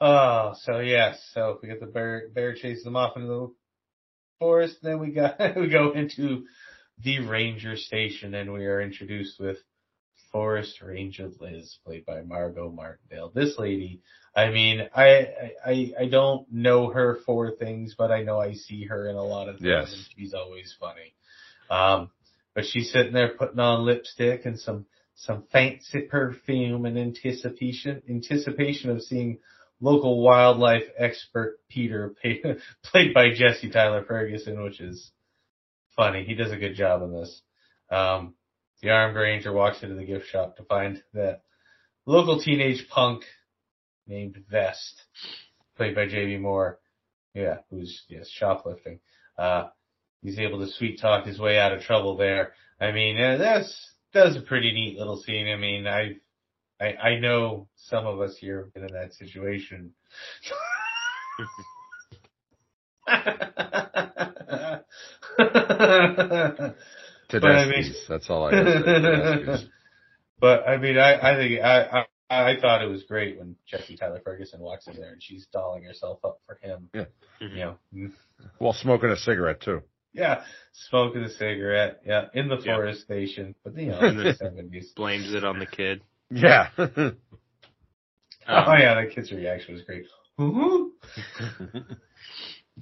[0.02, 3.54] oh, so yes, so if we get the bear bear chasing them off into the
[4.40, 4.78] forest.
[4.82, 6.46] Then we got we go into
[7.04, 9.58] the ranger station, and we are introduced with
[10.32, 13.32] Forest Ranger Liz, played by Margot Martindale.
[13.34, 14.02] This lady,
[14.36, 15.28] I mean, I,
[15.66, 19.24] I, I don't know her for things, but I know I see her in a
[19.24, 19.94] lot of things Yes.
[19.94, 21.14] and she's always funny.
[21.70, 22.12] Um,
[22.54, 24.86] but she's sitting there putting on lipstick and some,
[25.16, 29.40] some fancy perfume in anticipation, anticipation of seeing
[29.82, 32.16] local wildlife expert Peter,
[32.84, 35.12] played by Jesse Tyler Ferguson, which is
[35.96, 36.24] funny.
[36.24, 37.42] He does a good job in this.
[37.92, 38.36] Um,
[38.82, 41.42] the armed ranger walks into the gift shop to find that
[42.06, 43.24] local teenage punk
[44.08, 45.02] named Vest,
[45.78, 46.38] played by J.B.
[46.38, 46.80] Moore,
[47.34, 49.00] yeah, who's yes shoplifting.
[49.38, 49.70] Uh,
[50.22, 52.54] he's able to sweet talk his way out of trouble there.
[52.80, 55.48] I mean, uh, that's that's a pretty neat little scene.
[55.48, 56.18] I mean, I
[56.80, 59.94] I, I know some of us here have been in that situation.
[67.32, 69.68] But I mean- That's all I got to say.
[70.38, 73.96] But I mean, I, I think I, I I thought it was great when Jesse
[73.96, 76.90] Tyler Ferguson walks in there and she's dolling herself up for him.
[76.94, 77.06] Yeah.
[77.40, 78.12] You know, mm,
[78.58, 79.82] While smoking a cigarette too.
[80.14, 80.44] yeah,
[80.90, 82.76] smoking a cigarette, yeah, in the Yeah.
[82.76, 84.92] forest station, but you know, in the seventies.
[84.94, 86.02] Blames it on the kid.
[86.30, 86.70] Yeah.
[88.48, 90.06] Oh Um, yeah, that kid's reaction was great.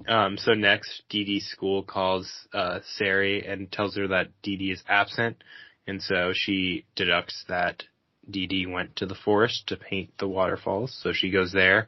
[0.07, 4.72] Um, so next, Dee Dee's school calls uh, Sari and tells her that Dee Dee
[4.72, 5.44] is absent,
[5.86, 7.84] and so she deducts that
[8.30, 10.98] Dee Dee went to the forest to paint the waterfalls.
[11.03, 11.88] So she goes there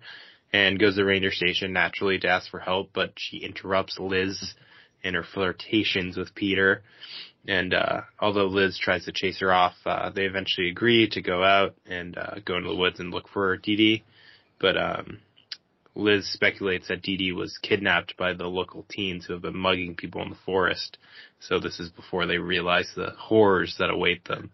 [0.54, 4.54] and goes to the ranger station naturally to ask for help, but she interrupts Liz
[5.04, 6.84] in her flirtations with Peter,
[7.48, 11.44] And uh, although Liz tries to chase her off, uh, they eventually agree to go
[11.44, 14.04] out and uh, go into the woods and look for Dee Dee.
[14.60, 15.20] But um,
[15.94, 19.96] Liz speculates that Dee Dee was kidnapped by the local teens who have been mugging
[19.96, 20.98] people in the forest.
[21.40, 24.52] So this is before they realize the horrors that await them.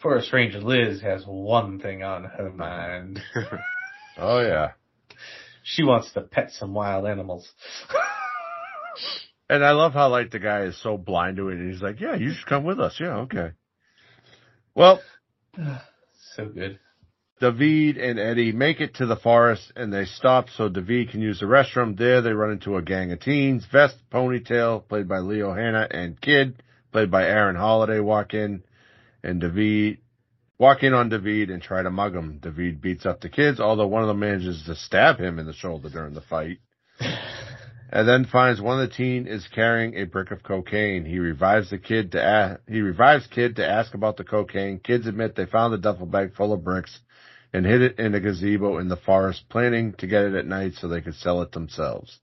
[0.00, 3.20] Forest Ranger Liz has one thing on her mind.
[4.18, 4.72] Oh yeah.
[5.62, 7.48] She wants to pet some wild animals.
[9.48, 12.00] And I love how like the guy is so blind to it and he's like,
[12.00, 12.96] Yeah, you should come with us.
[12.98, 13.52] Yeah, okay.
[14.74, 15.00] Well,
[16.34, 16.78] so good.
[17.38, 21.40] David and Eddie make it to the forest and they stop so David can use
[21.40, 21.96] the restroom.
[21.96, 23.66] There they run into a gang of teens.
[23.70, 26.62] Vest, Ponytail, played by Leo Hanna, and Kid,
[26.92, 28.64] played by Aaron Holliday, walk in
[29.22, 29.98] and David
[30.58, 32.38] walk in on David and try to mug him.
[32.40, 35.52] David beats up the kids, although one of them manages to stab him in the
[35.52, 36.58] shoulder during the fight.
[37.90, 41.04] And then finds one of the teen is carrying a brick of cocaine.
[41.04, 44.78] He revives the kid to a- he revives kid to ask about the cocaine.
[44.80, 46.98] Kids admit they found the duffel bag full of bricks
[47.52, 50.72] and hid it in a gazebo in the forest, planning to get it at night
[50.74, 52.18] so they could sell it themselves.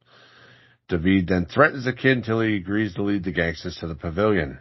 [0.89, 4.59] David then threatens the kid until he agrees to lead the gangsters to the pavilion.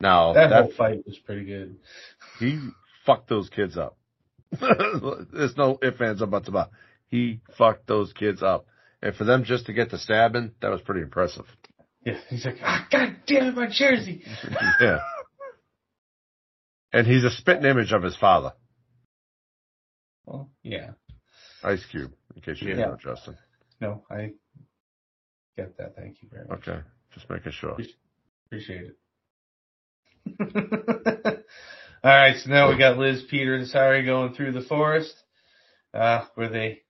[0.00, 1.76] Now That, that whole fight was pretty good.
[2.40, 2.58] he
[3.04, 3.96] fucked those kids up.
[4.60, 6.68] There's no ifs, ands, or buts about.
[6.68, 6.72] it.
[7.08, 8.66] He fucked those kids up.
[9.02, 11.44] And for them just to get the stabbing, that was pretty impressive.
[12.04, 14.22] Yeah, he's like, ah, God damn it, my jersey.
[14.80, 14.98] yeah.
[16.92, 18.52] And he's a spitting image of his father,
[20.24, 20.92] Well, yeah.
[21.62, 23.36] Ice Cube, in case you didn't know, Justin.
[23.80, 24.32] No, I
[25.56, 25.96] get that.
[25.96, 26.66] Thank you very much.
[26.66, 26.80] Okay.
[27.12, 27.76] Just making sure.
[28.46, 28.96] Appreciate it.
[32.04, 35.14] All right, so now we got Liz, Peter, and Sari going through the forest,
[35.92, 36.82] uh, where they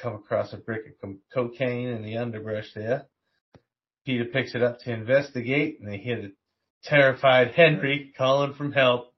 [0.00, 3.06] come across a brick of cocaine in the underbrush there.
[4.04, 6.32] Peter picks it up to investigate, and they hear the
[6.84, 9.14] terrified Henry calling from help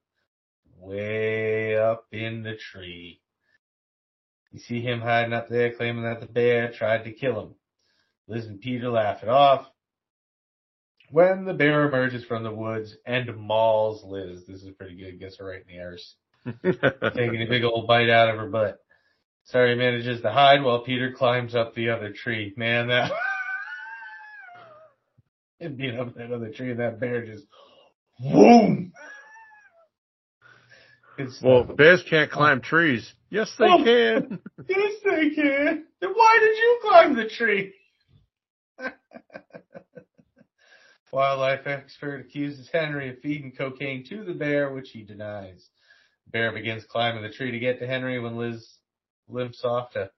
[0.78, 3.20] way up in the tree.
[4.52, 7.54] You see him hiding up there, claiming that the bear tried to kill him.
[8.28, 9.66] Liz and Peter laugh it off.
[11.10, 15.38] When the bear emerges from the woods and mauls Liz, this is pretty good, gets
[15.38, 16.14] her right in the arse,
[17.14, 18.78] taking a big old bite out of her butt.
[19.46, 22.52] Sari manages to hide while Peter climbs up the other tree.
[22.56, 23.12] Man, that
[25.60, 27.44] and being up that other tree and that bear just
[28.20, 28.92] boom.
[31.18, 33.10] It's well, bears can't climb trees.
[33.30, 33.82] Yes, they Oh.
[33.84, 34.38] can.
[34.68, 35.84] Yes, they can.
[36.00, 37.72] Then why did you climb the tree?
[41.12, 45.68] Wildlife expert accuses Henry of feeding cocaine to the bear, which he denies.
[46.26, 48.68] The bear begins climbing the tree to get to Henry when Liz
[49.28, 50.10] limps off to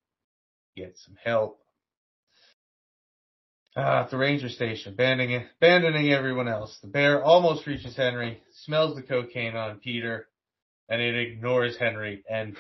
[0.77, 1.61] get some help.
[3.77, 6.77] Ah, at the ranger station, abandoning, abandoning everyone else.
[6.83, 10.27] The bear almost reaches Henry, smells the cocaine on Peter,
[10.89, 12.57] and it ignores Henry and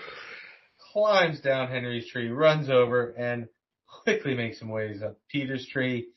[0.93, 3.49] climbs down Henry's tree, runs over, and
[4.03, 6.09] quickly makes some ways up Peter's tree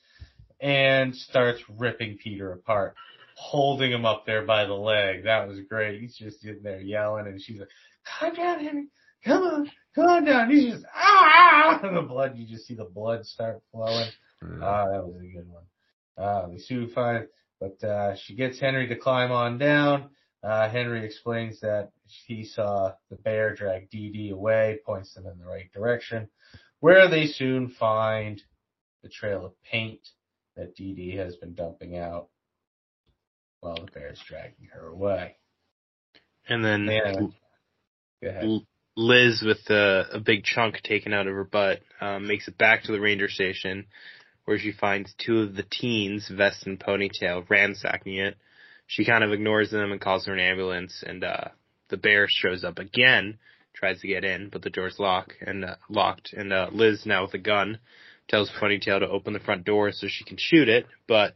[0.59, 2.93] and starts ripping Peter apart,
[3.35, 5.23] holding him up there by the leg.
[5.23, 5.99] That was great.
[5.99, 7.69] He's just sitting there yelling, and she's like,
[8.05, 8.87] "Calm down, Henry.
[9.23, 12.37] Come on, come on down." He's just ah, and the blood.
[12.37, 14.09] You just see the blood start flowing.
[14.61, 15.63] Ah, that was a good one.
[16.17, 17.27] Uh, they soon find,
[17.59, 20.09] but uh, she gets Henry to climb on down.
[20.43, 21.91] Uh, Henry explains that
[22.25, 26.27] he saw the bear drag Dee Dee away, points them in the right direction,
[26.79, 28.41] where they soon find
[29.03, 29.99] the trail of paint
[30.55, 32.29] that Dee Dee has been dumping out
[33.59, 35.37] while the bear is dragging her away.
[36.49, 37.13] And then Yeah.
[38.21, 38.61] Go ahead.
[38.95, 42.83] Liz, with a, a big chunk taken out of her butt, um, makes it back
[42.83, 43.85] to the ranger station,
[44.45, 48.35] where she finds two of the teens, Vest and Ponytail, ransacking it.
[48.87, 51.45] She kind of ignores them and calls for an ambulance, and uh,
[51.89, 53.37] the bear shows up again,
[53.73, 56.33] tries to get in, but the door's locked and uh, locked.
[56.33, 57.79] And uh, Liz, now with a gun,
[58.27, 61.33] tells Ponytail to open the front door so she can shoot it, but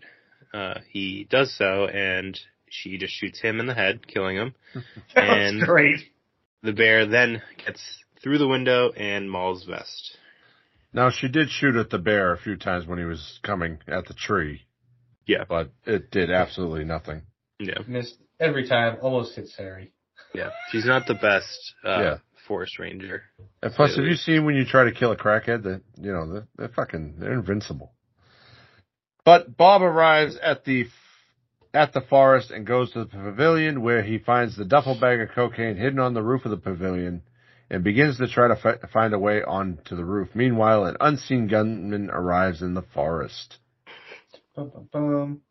[0.53, 2.37] uh, he does so, and
[2.69, 4.55] she just shoots him in the head, killing him.
[5.15, 6.01] And- great.
[6.65, 7.79] The bear then gets
[8.23, 10.17] through the window and mauls Vest.
[10.93, 14.07] Now she did shoot at the bear a few times when he was coming at
[14.07, 14.61] the tree.
[15.27, 15.43] Yeah.
[15.47, 17.21] But it did absolutely nothing.
[17.59, 19.91] Yeah, Missed every time, almost hits Harry.
[20.33, 20.49] yeah.
[20.71, 22.17] She's not the best uh, Yeah.
[22.47, 23.21] forest ranger.
[23.61, 26.33] And plus, have you seen when you try to kill a crackhead that, you know,
[26.33, 27.93] they're, they're fucking, they're invincible.
[29.23, 30.85] But Bob arrives at the,
[31.75, 35.29] at the forest and goes to the pavilion where he finds the duffel bag of
[35.35, 37.21] cocaine hidden on the roof of the pavilion
[37.69, 40.29] and begins to try to fi- find a way onto the roof.
[40.33, 43.57] Meanwhile, an unseen gunman arrives in the forest.
[44.55, 45.41] Bum, bum, bum.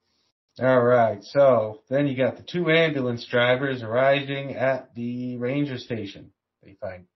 [0.60, 1.22] All right.
[1.22, 6.30] So then you got the two ambulance drivers arriving at the ranger station.
[6.62, 7.06] They find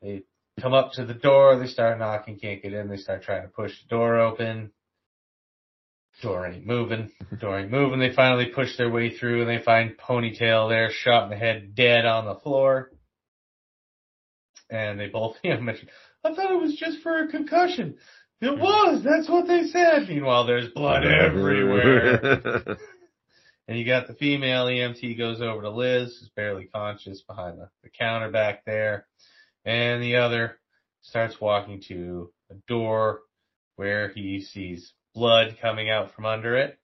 [0.00, 0.22] they
[0.60, 1.58] come up to the door.
[1.58, 2.88] They start knocking, can't get in.
[2.88, 4.72] They start trying to push the door open.
[6.22, 7.10] Door ain't moving.
[7.40, 8.00] Door ain't moving.
[8.00, 11.74] They finally push their way through and they find Ponytail there, shot in the head,
[11.76, 12.90] dead on the floor.
[14.70, 15.88] And they both, you know, mention,
[16.24, 17.96] I thought it was just for a concussion.
[18.40, 18.60] It mm-hmm.
[18.60, 19.04] was.
[19.04, 20.08] That's what they said.
[20.08, 22.76] Meanwhile, there's blood everywhere.
[23.68, 27.68] and you got the female EMT goes over to Liz, who's barely conscious behind the,
[27.82, 29.06] the counter back there.
[29.64, 30.58] And the other
[31.02, 33.20] starts walking to a door
[33.76, 36.78] where he sees blood coming out from under it.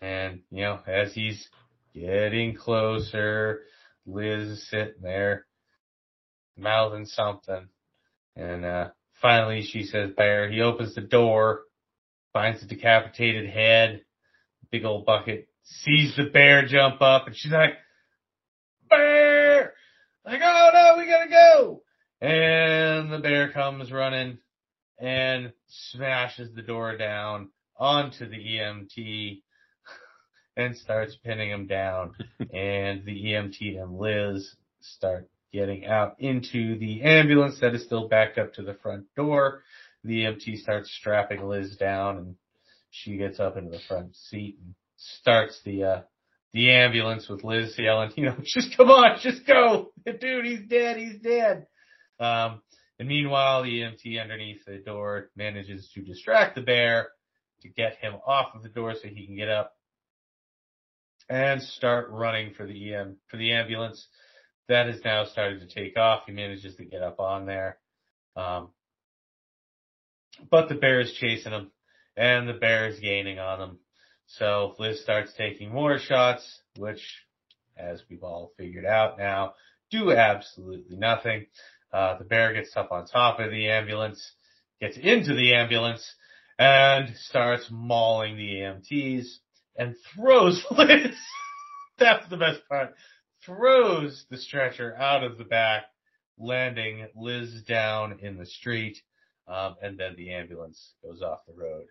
[0.00, 1.48] And, you know, as he's
[1.94, 3.62] getting closer,
[4.06, 5.46] Liz is sitting there
[6.56, 7.68] mouthing something.
[8.36, 8.90] And, uh,
[9.22, 11.62] finally she says, Bear, he opens the door,
[12.34, 14.02] finds the decapitated head,
[14.70, 17.74] big old bucket, sees the bear jump up, and she's like,
[18.90, 19.72] Bear!
[20.26, 21.82] Like, oh no, we gotta go!
[22.20, 24.38] And the bear comes running
[24.98, 29.42] and smashes the door down onto the EMT
[30.56, 32.14] and starts pinning him down.
[32.52, 38.38] and the EMT and Liz start getting out into the ambulance that is still backed
[38.38, 39.62] up to the front door.
[40.02, 42.34] The EMT starts strapping Liz down and
[42.90, 46.00] she gets up into the front seat and starts the, uh,
[46.52, 49.90] the ambulance with Liz yelling, you know, just come on, just go.
[50.06, 50.96] Dude, he's dead.
[50.96, 51.66] He's dead.
[52.20, 52.62] Um,
[52.98, 57.08] and meanwhile, the EMT underneath the door manages to distract the bear
[57.62, 59.74] to get him off of the door so he can get up
[61.28, 64.06] and start running for the EM, for the ambulance.
[64.68, 66.22] That has now started to take off.
[66.26, 67.78] He manages to get up on there.
[68.36, 68.70] Um,
[70.50, 71.70] but the bear is chasing him
[72.16, 73.78] and the bear is gaining on him.
[74.26, 77.02] So Liz starts taking more shots, which,
[77.76, 79.54] as we've all figured out now,
[79.90, 81.46] do absolutely nothing.
[81.94, 84.32] Uh, the bear gets up on top of the ambulance,
[84.80, 86.04] gets into the ambulance,
[86.58, 89.26] and starts mauling the EMTs
[89.76, 91.14] and throws Liz.
[91.98, 92.94] That's the best part.
[93.46, 95.84] Throws the stretcher out of the back,
[96.36, 98.98] landing Liz down in the street.
[99.46, 101.86] Um, and then the ambulance goes off the road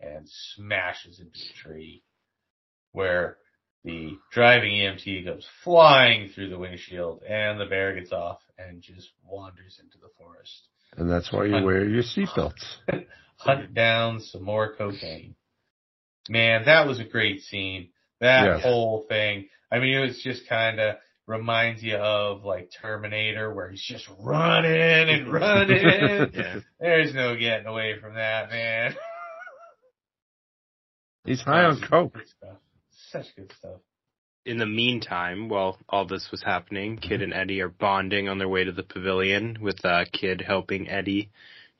[0.00, 2.02] and smashes into a tree
[2.92, 3.36] where
[3.84, 9.10] the driving EMT goes flying through the windshield and the bear gets off and just
[9.24, 10.68] wanders into the forest.
[10.96, 12.62] And that's why you wear your seatbelts.
[13.38, 15.34] Hunt down some more cocaine.
[16.28, 17.88] Man, that was a great scene.
[18.20, 18.62] That Yes.
[18.62, 19.48] whole thing.
[19.72, 20.96] I mean, it was just kind of
[21.26, 24.70] reminds you of like Terminator where he's just running
[25.10, 26.30] and running.
[26.34, 26.60] Yeah.
[26.78, 28.94] There's no getting away from that, man.
[31.24, 32.18] He's high on coke.
[33.12, 33.80] Such good stuff.
[34.46, 38.48] In the meantime, while all this was happening, Kid and Eddie are bonding on their
[38.48, 41.30] way to the pavilion with uh, Kid helping Eddie,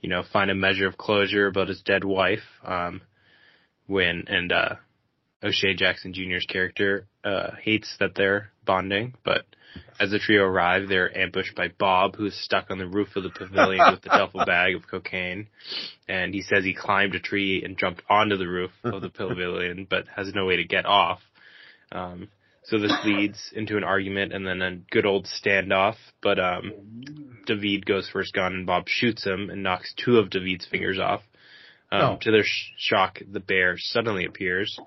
[0.01, 2.45] you know, find a measure of closure about his dead wife.
[2.63, 3.01] Um,
[3.87, 4.75] when and uh,
[5.43, 9.45] O'Shea Jackson Jr.'s character uh, hates that they're bonding, but
[9.99, 13.31] as the trio arrive, they're ambushed by Bob, who's stuck on the roof of the
[13.31, 15.49] pavilion with a duffel bag of cocaine.
[16.09, 19.87] And he says he climbed a tree and jumped onto the roof of the pavilion,
[19.91, 21.21] but has no way to get off.
[21.91, 22.29] Um,
[22.65, 25.97] so this leads into an argument and then a good old standoff.
[26.23, 26.73] But um,
[27.47, 30.99] David goes for his gun and Bob shoots him and knocks two of David's fingers
[30.99, 31.23] off.
[31.91, 32.19] Um, Oh.
[32.23, 34.79] To their sh- shock, the bear suddenly appears,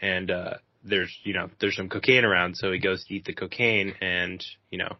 [0.00, 0.54] and uh,
[0.84, 4.44] there's you know there's some cocaine around, so he goes to eat the cocaine, and
[4.70, 4.96] you know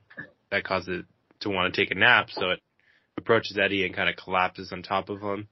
[0.51, 1.07] that causes it
[1.41, 2.61] to want to take a nap, so it
[3.17, 5.49] approaches Eddie and kind of collapses on top of him,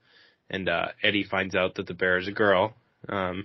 [0.50, 2.74] and uh, Eddie finds out that the bear is a girl.
[3.08, 3.44] Um,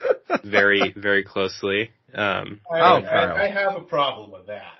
[0.44, 1.90] very, very closely.
[2.14, 4.72] Um, I, Oh, I, I have a problem with that.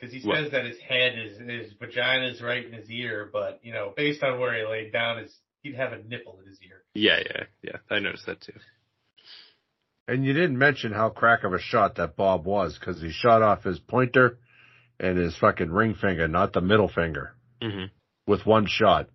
[0.00, 0.36] Cause he What?
[0.36, 3.94] says that his head is, his vagina is right in his ear, but you know,
[3.96, 6.82] based on where he laid down, his, he'd have a nipple in his ear.
[6.94, 7.76] yeah, yeah, yeah.
[7.90, 8.52] I noticed that too.
[10.08, 13.42] And you didn't mention how crack of a shot that Bob was because he shot
[13.42, 14.38] off his pointer
[15.00, 17.84] and his fucking ring finger, not the middle finger, hmm
[18.26, 19.08] with one shot.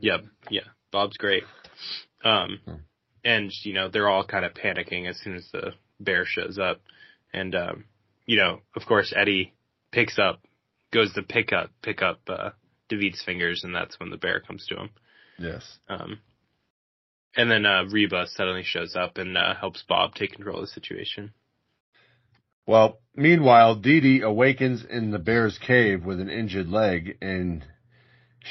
[0.00, 0.24] Yep.
[0.50, 0.62] Yeah.
[0.92, 1.42] Bob's great.
[2.24, 2.74] Um, Hmm.
[3.24, 6.80] and you know, they're all kind of panicking as soon as the bear shows up.
[7.32, 7.84] And, um,
[8.26, 9.52] you know, of course, Eddie
[9.92, 10.40] picks up,
[10.92, 12.50] goes to pick up, pick up, uh,
[12.88, 14.90] David's fingers, and that's when the bear comes to him.
[15.38, 15.78] Yes.
[15.88, 16.20] Um,
[17.36, 20.66] and then, uh, Reba suddenly shows up and, uh, helps Bob take control of the
[20.68, 21.32] situation.
[22.66, 27.64] Well, meanwhile, Dee Dee awakens in the bear's cave with an injured leg, and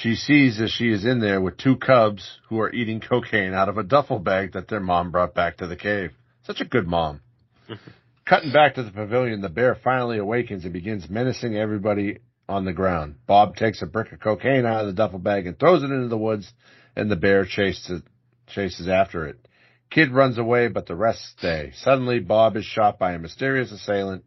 [0.02, 3.70] She sees that she is in there with two cubs who are eating cocaine out
[3.70, 6.12] of a duffel bag that their mom brought back to the cave.
[6.44, 7.22] Such a good mom.
[8.26, 12.74] Cutting back to the pavilion, the bear finally awakens and begins menacing everybody on the
[12.74, 13.16] ground.
[13.26, 16.10] Bob takes a brick of cocaine out of the duffel bag and throws it into
[16.10, 16.54] the woods,
[16.96, 18.02] and the bear chases,
[18.48, 19.38] chases after it.
[19.90, 21.72] Kid runs away, but the rest stay.
[21.76, 24.26] Suddenly, Bob is shot by a mysterious assailant.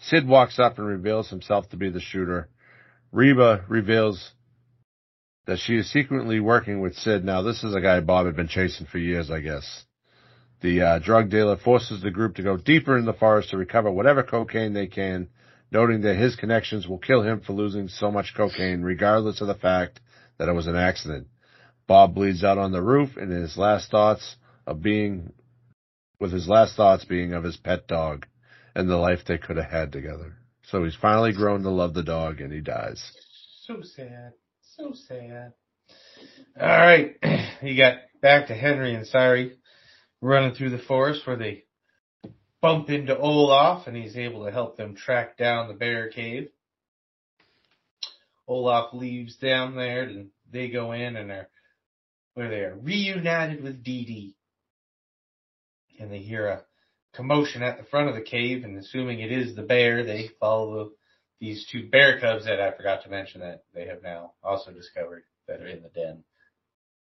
[0.00, 2.48] Sid walks up and reveals himself to be the shooter.
[3.12, 4.32] Reba reveals
[5.46, 7.24] that she is secretly working with Sid.
[7.24, 9.84] Now, this is a guy Bob had been chasing for years, I guess.
[10.60, 13.90] The uh, drug dealer forces the group to go deeper in the forest to recover
[13.90, 15.28] whatever cocaine they can,
[15.72, 19.54] noting that his connections will kill him for losing so much cocaine, regardless of the
[19.54, 20.00] fact
[20.38, 21.26] that it was an accident.
[21.86, 24.36] Bob bleeds out on the roof, and his last thoughts
[24.66, 25.32] of being,
[26.20, 28.26] with his last thoughts being of his pet dog
[28.74, 30.34] and the life they could have had together.
[30.64, 33.12] So he's finally grown to love the dog, and he dies.
[33.66, 34.32] So sad.
[34.76, 35.52] So sad.
[36.60, 37.16] All right.
[37.62, 39.56] You got back to Henry and Sari
[40.20, 41.62] running through the forest where they
[42.60, 46.48] bump into Olaf and he's able to help them track down the bear cave.
[48.48, 51.48] Olaf leaves down there and they go in and are
[52.34, 54.36] where they are reunited with Dee Dee.
[55.98, 56.64] And they hear a
[57.14, 60.92] commotion at the front of the cave and assuming it is the bear, they follow
[61.40, 65.24] these two bear cubs that I forgot to mention that they have now also discovered
[65.48, 66.24] that are in the den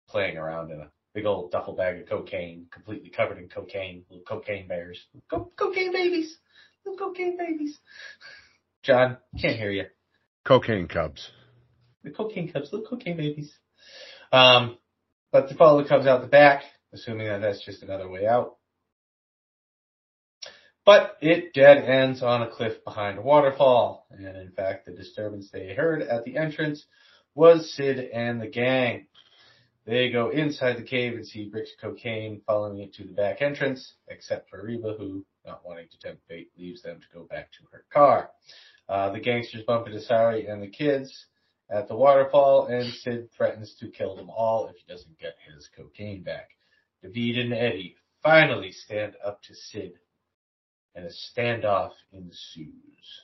[0.09, 4.25] playing around in a big old duffel bag of cocaine, completely covered in cocaine, little
[4.25, 4.99] cocaine bears.
[5.31, 6.39] Co- cocaine babies.
[6.85, 7.79] Little cocaine babies.
[8.83, 9.85] John, can't hear you.
[10.45, 11.31] Cocaine cubs.
[12.05, 13.53] The cocaine cubs, little cocaine babies.
[14.33, 14.79] Um,
[15.33, 18.57] but the follow cubs out the back, assuming that that's just another way out.
[20.85, 24.07] But it dead ends on a cliff behind a waterfall.
[24.11, 26.87] And in fact, the disturbance they heard at the entrance
[27.35, 29.07] was Sid and the gang.
[29.85, 33.43] They go inside the cave and see bricks of cocaine following it to the back
[33.43, 37.53] entrance, except for Reba, who, not wanting to tempt fate, leaves them to go back
[37.53, 38.31] to her car.
[38.89, 41.27] Uh, the gangsters bump into Sari and the kids
[41.71, 45.69] at the waterfall, and Sid threatens to kill them all if he doesn't get his
[45.77, 46.51] cocaine back.
[47.03, 49.93] David and Eddie finally stand up to Sid,
[50.95, 53.23] and a standoff ensues.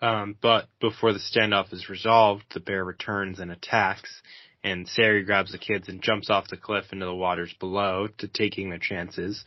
[0.00, 4.22] Um, but before the standoff is resolved, the bear returns and attacks,
[4.62, 8.28] and Sari grabs the kids and jumps off the cliff into the waters below to
[8.28, 9.44] taking their chances.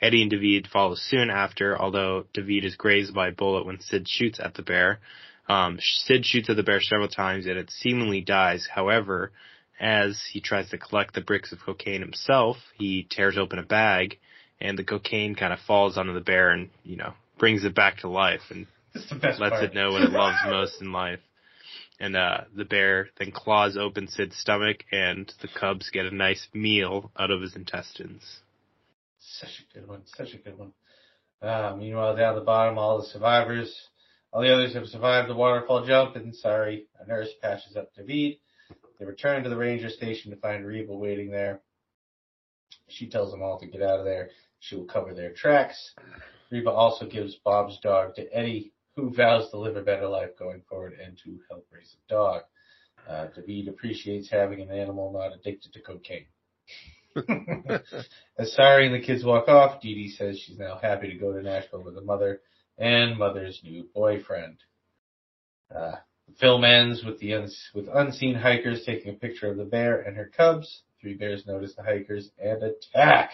[0.00, 4.08] Eddie and David follow soon after, although David is grazed by a bullet when Sid
[4.08, 5.00] shoots at the bear.
[5.48, 8.68] Um, Sid shoots at the bear several times and it seemingly dies.
[8.72, 9.32] However,
[9.80, 14.18] as he tries to collect the bricks of cocaine himself, he tears open a bag
[14.60, 17.98] and the cocaine kind of falls onto the bear and, you know, brings it back
[17.98, 19.64] to life and This is the best lets part.
[19.64, 21.18] it know what it loves most in life.
[21.98, 26.48] And uh, the bear then claws open Sid's stomach, and the cubs get a nice
[26.52, 28.40] meal out of his intestines.
[29.20, 30.02] Such a good one.
[30.16, 30.72] Such a good one.
[31.40, 33.88] Uh, meanwhile, down the bottom, all the survivors,
[34.32, 38.38] all the others have survived the waterfall jump, and Sari, a nurse patches up David.
[38.98, 41.60] They return to the ranger station to find Reba waiting there.
[42.88, 44.30] She tells them all to get out of there.
[44.60, 45.94] She will cover their tracks.
[46.50, 50.62] Reba also gives Bob's dog to Eddie, who vows to live a better life going
[50.68, 52.42] forward and to help raise a dog.
[53.08, 56.26] Uh, David appreciates having an animal not addicted to cocaine.
[58.38, 61.32] As Sari and the kids walk off, Dee Dee says she's now happy to go
[61.32, 62.40] to Nashville with her mother
[62.82, 64.58] and mother's new boyfriend.
[65.74, 65.92] Uh,
[66.26, 70.00] the film ends with the uns- with unseen hikers taking a picture of the bear
[70.00, 70.82] and her cubs.
[71.00, 73.30] Three bears notice the hikers and attack.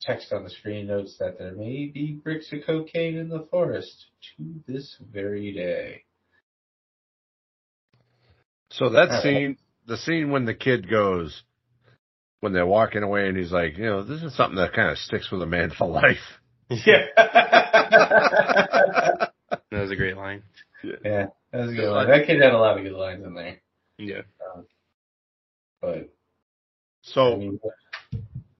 [0.00, 4.06] Text on the screen notes that there may be bricks of cocaine in the forest
[4.36, 6.04] to this very day.
[8.70, 9.22] So that Alright.
[9.22, 9.56] scene,
[9.86, 11.42] the scene when the kid goes,
[12.40, 14.98] when they're walking away and he's like, you know, this is something that kind of
[14.98, 16.40] sticks with a man for life.
[16.70, 17.06] Yeah.
[19.70, 20.42] That was a great line.
[20.82, 22.08] yeah, that was a good line.
[22.08, 23.60] That kid had a lot of good lines in there.
[23.98, 24.22] Yeah.
[24.54, 24.66] Um,
[25.80, 26.04] but I
[27.02, 27.60] So, mean,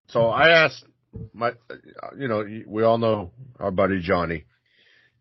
[0.08, 0.84] so I asked
[1.32, 1.52] my,
[2.18, 4.44] you know, we all know our buddy Johnny.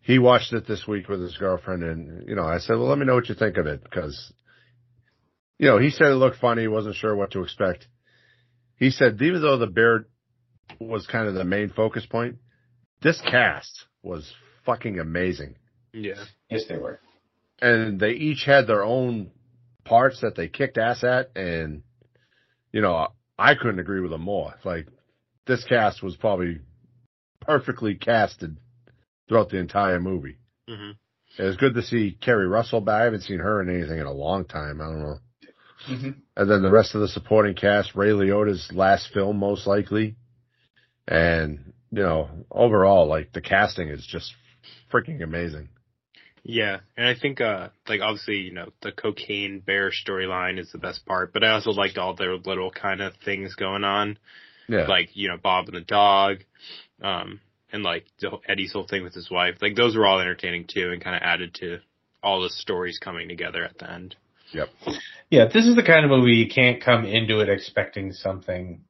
[0.02, 2.98] He watched it this week with his girlfriend and, you know, I said, well, let
[3.00, 4.34] me know what you think of it because,
[5.58, 6.64] you know, he said it looked funny.
[6.64, 7.88] He wasn't sure what to expect.
[8.78, 10.06] He said, even though the bear
[10.80, 12.38] was kind of the main focus point,
[13.06, 14.34] this cast was
[14.66, 15.56] fucking amazing.
[15.94, 16.24] Yeah.
[16.50, 17.00] yes, they were.
[17.62, 19.32] and they each had their own
[19.86, 21.84] parts that they kicked ass at and
[22.74, 23.08] you know
[23.38, 24.88] i couldn't agree with them more like
[25.48, 26.60] this cast was probably
[27.40, 28.58] perfectly casted
[29.30, 30.38] throughout the entire movie
[30.68, 30.92] hmm
[31.38, 33.02] It was good to see Keri Russell back.
[33.02, 34.82] I haven't seen her in anything in a long time.
[34.82, 35.20] I don't know.
[35.90, 36.12] Mm-hmm.
[36.38, 40.16] And then the rest of the supporting cast, Ray Liotta's last film, most likely.
[41.08, 44.34] And, you know, overall, like the casting is just
[44.92, 45.70] freaking amazing.
[46.44, 50.78] Yeah, and I think uh like obviously, you know, the cocaine bear storyline is the
[50.78, 54.20] best part, but I also liked all their little kind of things going on.
[54.68, 54.88] Yeah.
[54.88, 56.40] Like, you know, Bob and the dog,
[57.02, 57.40] um,
[57.72, 59.56] and like the, Eddie's whole thing with his wife.
[59.62, 61.80] Like those were all entertaining too and kind of added to
[62.22, 64.18] all the stories coming together at the end.
[64.52, 64.68] yep.
[65.30, 68.82] Yeah, this is the kind of movie you can't come into it expecting something,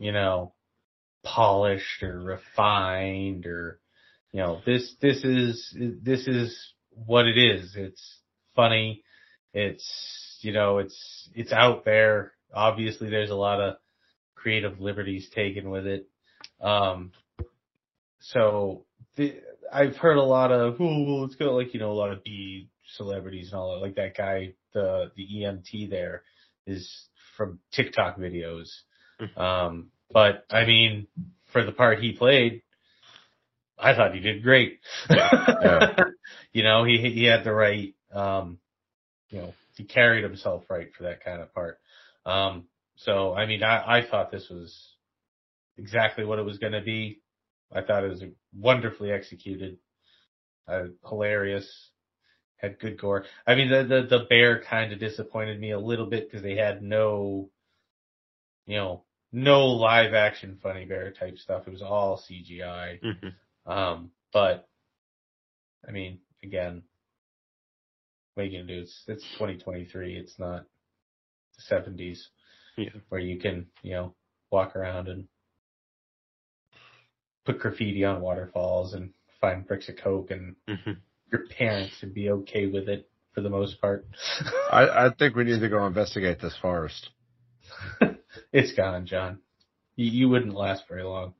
[0.00, 0.52] you know,
[1.34, 3.80] polished or refined or,
[4.32, 6.56] you know, this, this is, this is
[6.90, 7.74] what it is.
[7.76, 8.18] It's
[8.54, 9.02] funny.
[9.52, 12.32] It's, you know, it's, it's out there.
[12.54, 13.76] Obviously there's a lot of
[14.34, 16.08] creative liberties taken with it.
[16.60, 17.12] Um,
[18.20, 18.84] so
[19.16, 19.34] the,
[19.72, 22.24] I've heard a lot of, oh, well, it's got like, you know, a lot of
[22.24, 23.82] B celebrities and all that.
[23.84, 26.22] Like that guy, the, the EMT there
[26.66, 26.90] is
[27.36, 28.68] from TikTok videos.
[29.36, 31.06] Um, but I mean,
[31.46, 32.62] for the part he played,
[33.78, 34.80] I thought he did great.
[35.08, 35.96] Yeah.
[36.52, 38.58] you know, he, he had the right, um,
[39.30, 41.78] you know, he carried himself right for that kind of part.
[42.26, 42.64] Um,
[42.96, 44.76] so, I mean, I, I thought this was
[45.76, 47.20] exactly what it was going to be.
[47.72, 48.24] I thought it was
[48.56, 49.78] wonderfully executed,
[50.66, 51.90] uh, hilarious,
[52.56, 53.24] had good gore.
[53.46, 56.56] I mean, the, the, the bear kind of disappointed me a little bit because they
[56.56, 57.50] had no,
[58.66, 61.66] you know, no live action funny bear type stuff.
[61.66, 63.00] It was all CGI.
[63.02, 63.70] Mm-hmm.
[63.70, 64.68] Um, but
[65.86, 66.82] I mean, again,
[68.34, 68.80] what are you gonna do?
[68.82, 70.16] It's it's 2023.
[70.16, 70.64] It's not
[71.56, 72.20] the 70s
[72.76, 72.90] Yeah.
[73.08, 74.14] where you can you know
[74.50, 75.28] walk around and
[77.44, 80.92] put graffiti on waterfalls and find bricks of coke and hmm
[81.30, 84.06] your parents would be okay with it for the most part.
[84.72, 87.10] I, I think we need to go investigate this forest.
[88.58, 89.38] It's gone, John.
[89.94, 91.34] You, you wouldn't last very long.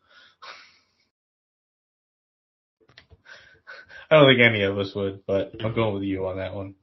[4.10, 6.76] I don't think any of us would, but I'm going with you on that one.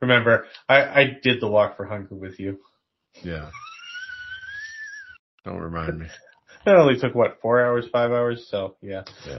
[0.00, 2.58] Remember, I, I did the walk for hunger with you.
[3.22, 3.50] Yeah.
[5.44, 6.06] Don't remind me.
[6.66, 8.48] It only took what, four hours, five hours?
[8.50, 9.04] So yeah.
[9.26, 9.38] Yeah.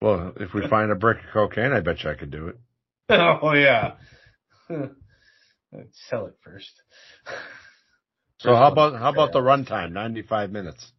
[0.00, 2.56] Well, if we find a brick of cocaine, I bet you I could do it.
[3.10, 3.94] oh yeah.
[5.74, 6.82] I'd sell it first.
[8.40, 9.90] So how about how about the runtime?
[9.90, 10.92] Ninety five minutes.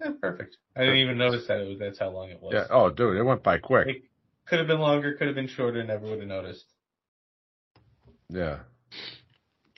[0.00, 0.56] Yeah, perfect.
[0.74, 2.52] I didn't even notice that it was, that's how long it was.
[2.52, 2.66] Yeah.
[2.68, 3.86] Oh, dude, it went by quick.
[3.86, 4.02] It
[4.46, 6.64] could have been longer, could have been shorter, never would have noticed.
[8.28, 8.60] Yeah.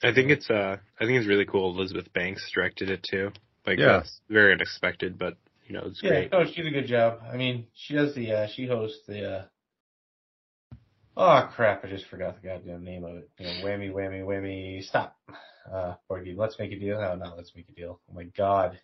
[0.02, 3.30] I think it's uh I think it's really cool Elizabeth Banks directed it too.
[3.66, 3.98] Like Yeah.
[3.98, 5.36] that's very unexpected, but
[5.66, 6.30] you know, it's Yeah, great.
[6.32, 7.20] Oh, she did a good job.
[7.30, 9.44] I mean, she does the, uh, she hosts the, uh,
[11.16, 13.30] oh crap, I just forgot the goddamn name of it.
[13.38, 15.16] You know, whammy, whammy, whammy, stop.
[15.72, 17.00] Uh, board game, let's make a deal.
[17.00, 18.00] No, not let's make a deal.
[18.10, 18.78] Oh my god.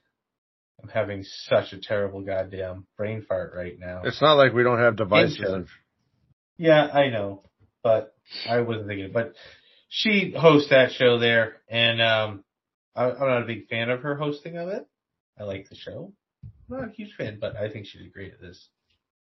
[0.82, 4.02] I'm having such a terrible goddamn brain fart right now.
[4.04, 5.38] It's not like we don't have devices.
[5.38, 5.66] Intro.
[6.56, 7.42] Yeah, I know,
[7.82, 8.14] but
[8.48, 9.10] I wasn't thinking.
[9.12, 9.34] But
[9.88, 12.44] she hosts that show there, and um,
[12.94, 14.86] I, I'm not a big fan of her hosting of it.
[15.38, 16.12] I like the show.
[16.70, 18.68] I'm not a huge fan, but I think she did great at this.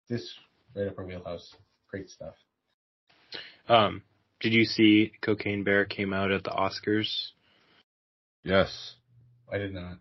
[0.10, 0.32] This
[0.76, 1.56] right up her wheelhouse.
[1.90, 2.36] Great stuff.
[3.68, 4.02] Um,
[4.40, 7.10] did you see Cocaine Bear came out at the Oscars?
[8.44, 8.96] yes.
[9.52, 9.98] I did not.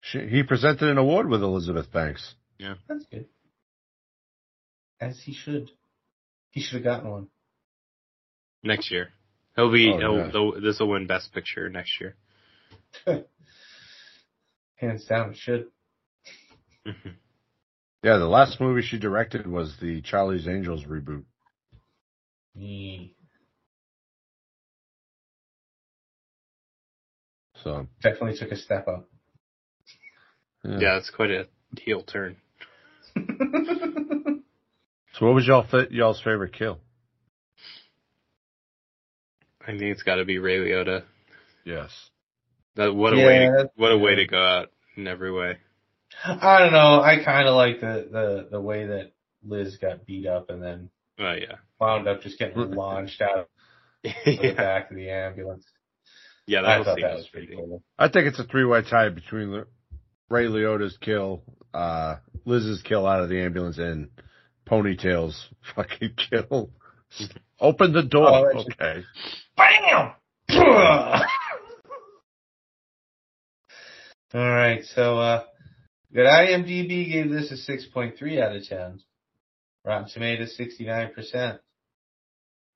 [0.00, 2.34] She, he presented an award with Elizabeth Banks.
[2.58, 2.74] Yeah.
[2.88, 3.26] That's good.
[5.00, 5.70] As he should.
[6.50, 7.28] He should have gotten one.
[8.62, 9.10] Next year.
[9.54, 10.30] He'll be Oh, he'll, yeah.
[10.30, 12.16] he'll- this will win Best Picture next year.
[14.76, 15.66] Hands down, it should.
[18.02, 21.24] Yeah, the last movie she directed was the Charlie's Angels reboot.
[27.62, 29.08] So definitely took a step up.
[30.64, 30.78] yeah.
[30.80, 31.46] yeah, it's quite a
[31.78, 32.36] heel turn.
[35.18, 36.78] So what was y'all fa- y'all's favorite kill?
[39.62, 41.04] I think it's got to be Ray Liotta.
[41.64, 41.88] Yes.
[42.74, 45.56] That what a Yeah, way that's- what a way to go out in every way.
[46.22, 47.00] I don't know.
[47.00, 49.12] I kind of like the, the, the way that
[49.42, 53.46] Liz got beat up and then Oh yeah, wound up just getting launched out of
[54.02, 55.64] the yeah, back of the ambulance.
[56.46, 56.62] yeah.
[56.62, 57.62] That I whole thought that was was pretty pretty.
[57.62, 57.82] cool.
[57.98, 59.64] I think it's a three way tie between
[60.28, 61.42] Ray Liotta's kill,
[61.74, 64.08] uh, Liz's kill out of the ambulance, and
[64.68, 66.70] Ponytail's fucking kill.
[67.60, 68.52] Open the Oh, door.
[68.52, 69.04] that's- okay.
[69.56, 70.12] Bam!
[74.34, 75.44] All right, so uh,
[76.12, 79.00] good IMDb gave this a 6.3 out of 10.
[79.84, 81.58] Rotten Tomatoes 69%.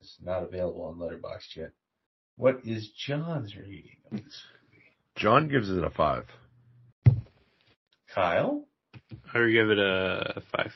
[0.00, 1.70] It's not available on Letterboxd yet.
[2.36, 4.84] What is John's rating of this movie?
[5.16, 6.24] John gives it a five.
[8.14, 8.64] Kyle?
[9.34, 10.72] I would give it a five.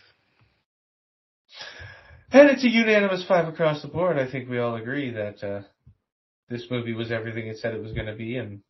[2.32, 4.18] And it's a unanimous five across the board.
[4.18, 5.62] I think we all agree that uh,
[6.48, 8.60] this movie was everything it said it was going to be and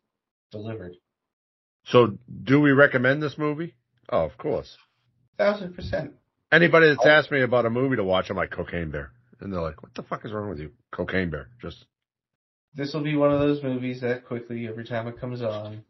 [0.51, 0.93] delivered.
[1.85, 3.75] So, do we recommend this movie?
[4.09, 4.77] Oh, of course.
[5.37, 6.13] Thousand percent.
[6.51, 9.61] Anybody that's asked me about a movie to watch, I'm like Cocaine Bear, and they're
[9.61, 11.85] like, "What the fuck is wrong with you, Cocaine Bear?" Just
[12.73, 15.83] This will be one of those movies that quickly, every time it comes on,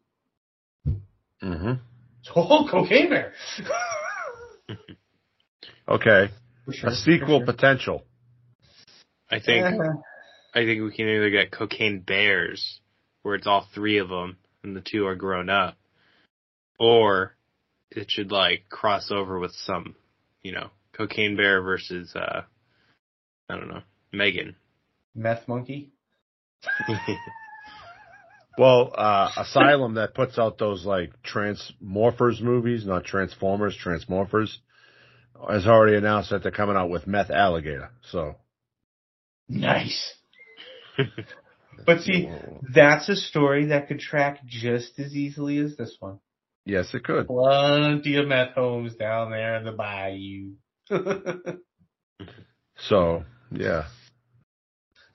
[0.87, 1.73] mm-hmm.
[2.35, 3.33] oh, Cocaine Bear.
[5.89, 6.31] okay.
[6.71, 7.45] Sure, A sequel sure.
[7.45, 8.03] potential.
[9.29, 9.65] I think
[10.53, 12.79] I think we can either get Cocaine Bears,
[13.21, 15.77] where it's all three of them and the two are grown up,
[16.79, 17.35] or
[17.91, 19.95] it should like cross over with some,
[20.41, 22.41] you know, Cocaine Bear versus uh,
[23.49, 23.81] I don't know,
[24.11, 24.55] Megan.
[25.13, 25.91] Meth Monkey.
[28.57, 34.55] Well, uh, Asylum that puts out those like Transmorphers movies, not Transformers, Transmorphers,
[35.49, 37.89] has already announced that they're coming out with Meth Alligator.
[38.11, 38.35] So,
[39.49, 40.13] Nice.
[41.85, 42.29] But see,
[42.73, 46.19] that's a story that could track just as easily as this one.
[46.65, 47.27] yes, it could.
[47.27, 50.53] Plenty of meth homes down there in the bayou.
[52.77, 53.85] So, yeah.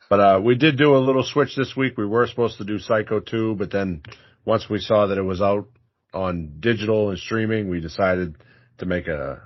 [0.08, 1.96] But uh, we did do a little switch this week.
[1.96, 4.02] We were supposed to do Psycho 2, but then
[4.44, 5.68] once we saw that it was out
[6.12, 8.36] on digital and streaming, we decided
[8.78, 9.42] to make a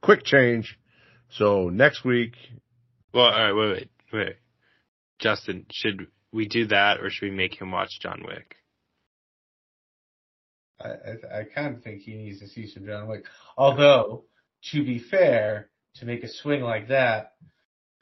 [0.00, 0.78] quick change.
[1.30, 2.34] So next week,
[3.12, 4.36] Well, all right, wait, wait, wait.
[5.18, 8.56] Justin, should we do that or should we make him watch John Wick?
[10.80, 13.24] I, I, I kind of think he needs to see some John Wick.
[13.56, 14.24] Although,
[14.72, 17.32] to be fair, to make a swing like that,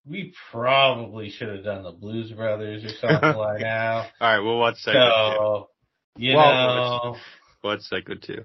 [0.08, 4.10] we probably should have done the Blues Brothers or something like that.
[4.20, 5.00] All right, we'll watch Psycho 2.
[5.36, 5.68] So,
[6.16, 7.16] you Well, know,
[7.62, 8.44] We'll watch Psycho 2.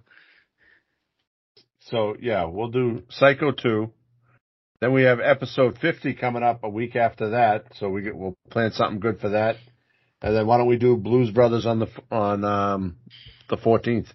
[1.82, 3.92] so yeah, we'll do Psycho 2.
[4.82, 7.66] Then we have episode 50 coming up a week after that.
[7.76, 9.58] So we get, we'll plan something good for that.
[10.22, 12.96] And then why don't we do Blues Brothers on the, on, um,
[13.50, 14.08] the 14th?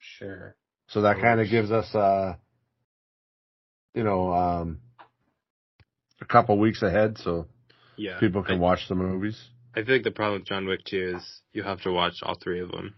[0.00, 0.56] sure.
[0.88, 2.34] So that kind of gives us, uh,
[3.94, 4.89] you know, um, a
[6.30, 7.46] couple weeks ahead so
[7.96, 8.18] Yeah.
[8.20, 9.38] people can I, watch the movies.
[9.74, 12.36] I feel like the problem with John Wick 2 is you have to watch all
[12.42, 12.94] three of them.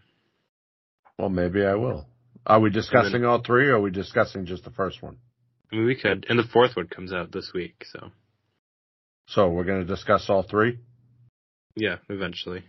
[1.19, 2.07] Well, maybe I will.
[2.47, 5.17] Are we discussing all three or are we discussing just the first one?
[5.71, 6.27] I mean, we could.
[6.29, 8.11] And the fourth one comes out this week, so.
[9.29, 10.79] So we're going to discuss all three?
[11.77, 12.65] Yeah, eventually.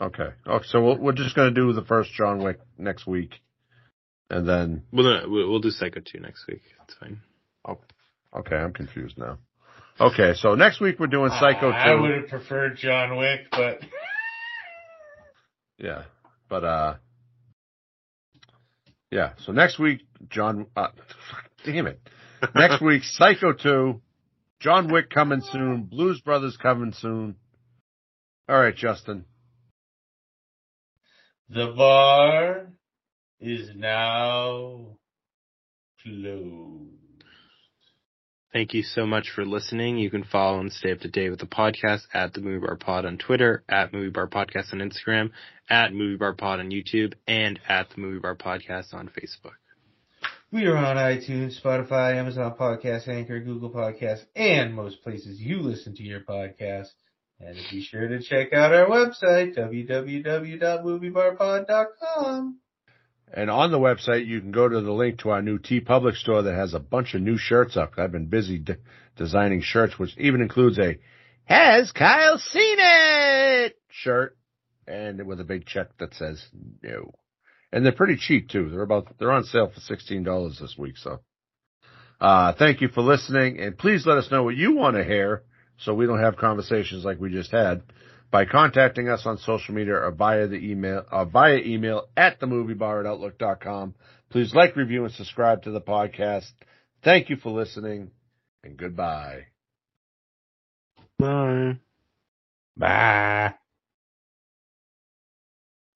[0.00, 0.30] Okay.
[0.46, 3.34] Oh, so we'll, we're just going to do the first John Wick next week.
[4.30, 6.62] And then, Well, no, we'll do Psycho 2 next week.
[6.78, 7.20] That's fine.
[7.66, 7.78] Oh,
[8.36, 9.38] okay, I'm confused now.
[10.00, 11.76] Okay, so next week we're doing Psycho 2.
[11.76, 13.80] I would have preferred John Wick, but
[15.78, 16.04] Yeah.
[16.48, 16.94] But, uh,
[19.10, 19.32] yeah.
[19.44, 20.88] So next week, John, uh,
[21.64, 22.00] damn it.
[22.54, 24.00] Next week, Psycho 2,
[24.60, 27.36] John Wick coming soon, Blues Brothers coming soon.
[28.48, 29.24] All right, Justin.
[31.48, 32.68] the bar
[33.40, 34.96] is now
[36.02, 37.07] closed.
[38.52, 39.98] Thank you so much for listening.
[39.98, 42.76] You can follow and stay up to date with the podcast at the Movie Bar
[42.76, 45.32] Pod on Twitter, at Movie Bar Podcast on Instagram,
[45.68, 49.52] at Movie Bar Pod on YouTube, and at the Movie Bar Podcast on Facebook.
[50.50, 55.94] We are on iTunes, Spotify, Amazon Podcast, Anchor, Google Podcasts, and most places you listen
[55.96, 56.88] to your podcast.
[57.40, 62.58] And be sure to check out our website, www.moviebarpod.com.
[63.32, 66.42] And on the website, you can go to the link to our new TeePublic store
[66.42, 67.92] that has a bunch of new shirts up.
[67.98, 68.78] I've been busy de-
[69.16, 70.98] designing shirts, which even includes a
[71.44, 74.36] Has Kyle seen it shirt
[74.86, 76.42] and with a big check that says
[76.82, 77.12] no.
[77.70, 78.70] And they're pretty cheap too.
[78.70, 80.96] They're about, they're on sale for $16 this week.
[80.96, 81.20] So,
[82.20, 85.42] uh, thank you for listening and please let us know what you want to hear
[85.78, 87.82] so we don't have conversations like we just had
[88.30, 93.00] by contacting us on social media or via the email, uh, via email at themoviebar
[93.00, 93.94] at outlook.com.
[94.30, 96.50] Please like, review, and subscribe to the podcast.
[97.02, 98.10] Thank you for listening
[98.62, 99.46] and goodbye.
[101.18, 101.78] Bye.
[102.76, 103.54] Bye.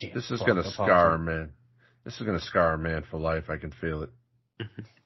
[0.00, 1.52] This is going to scar a man.
[2.04, 3.44] This is going to scar a man for life.
[3.48, 4.10] I can feel it.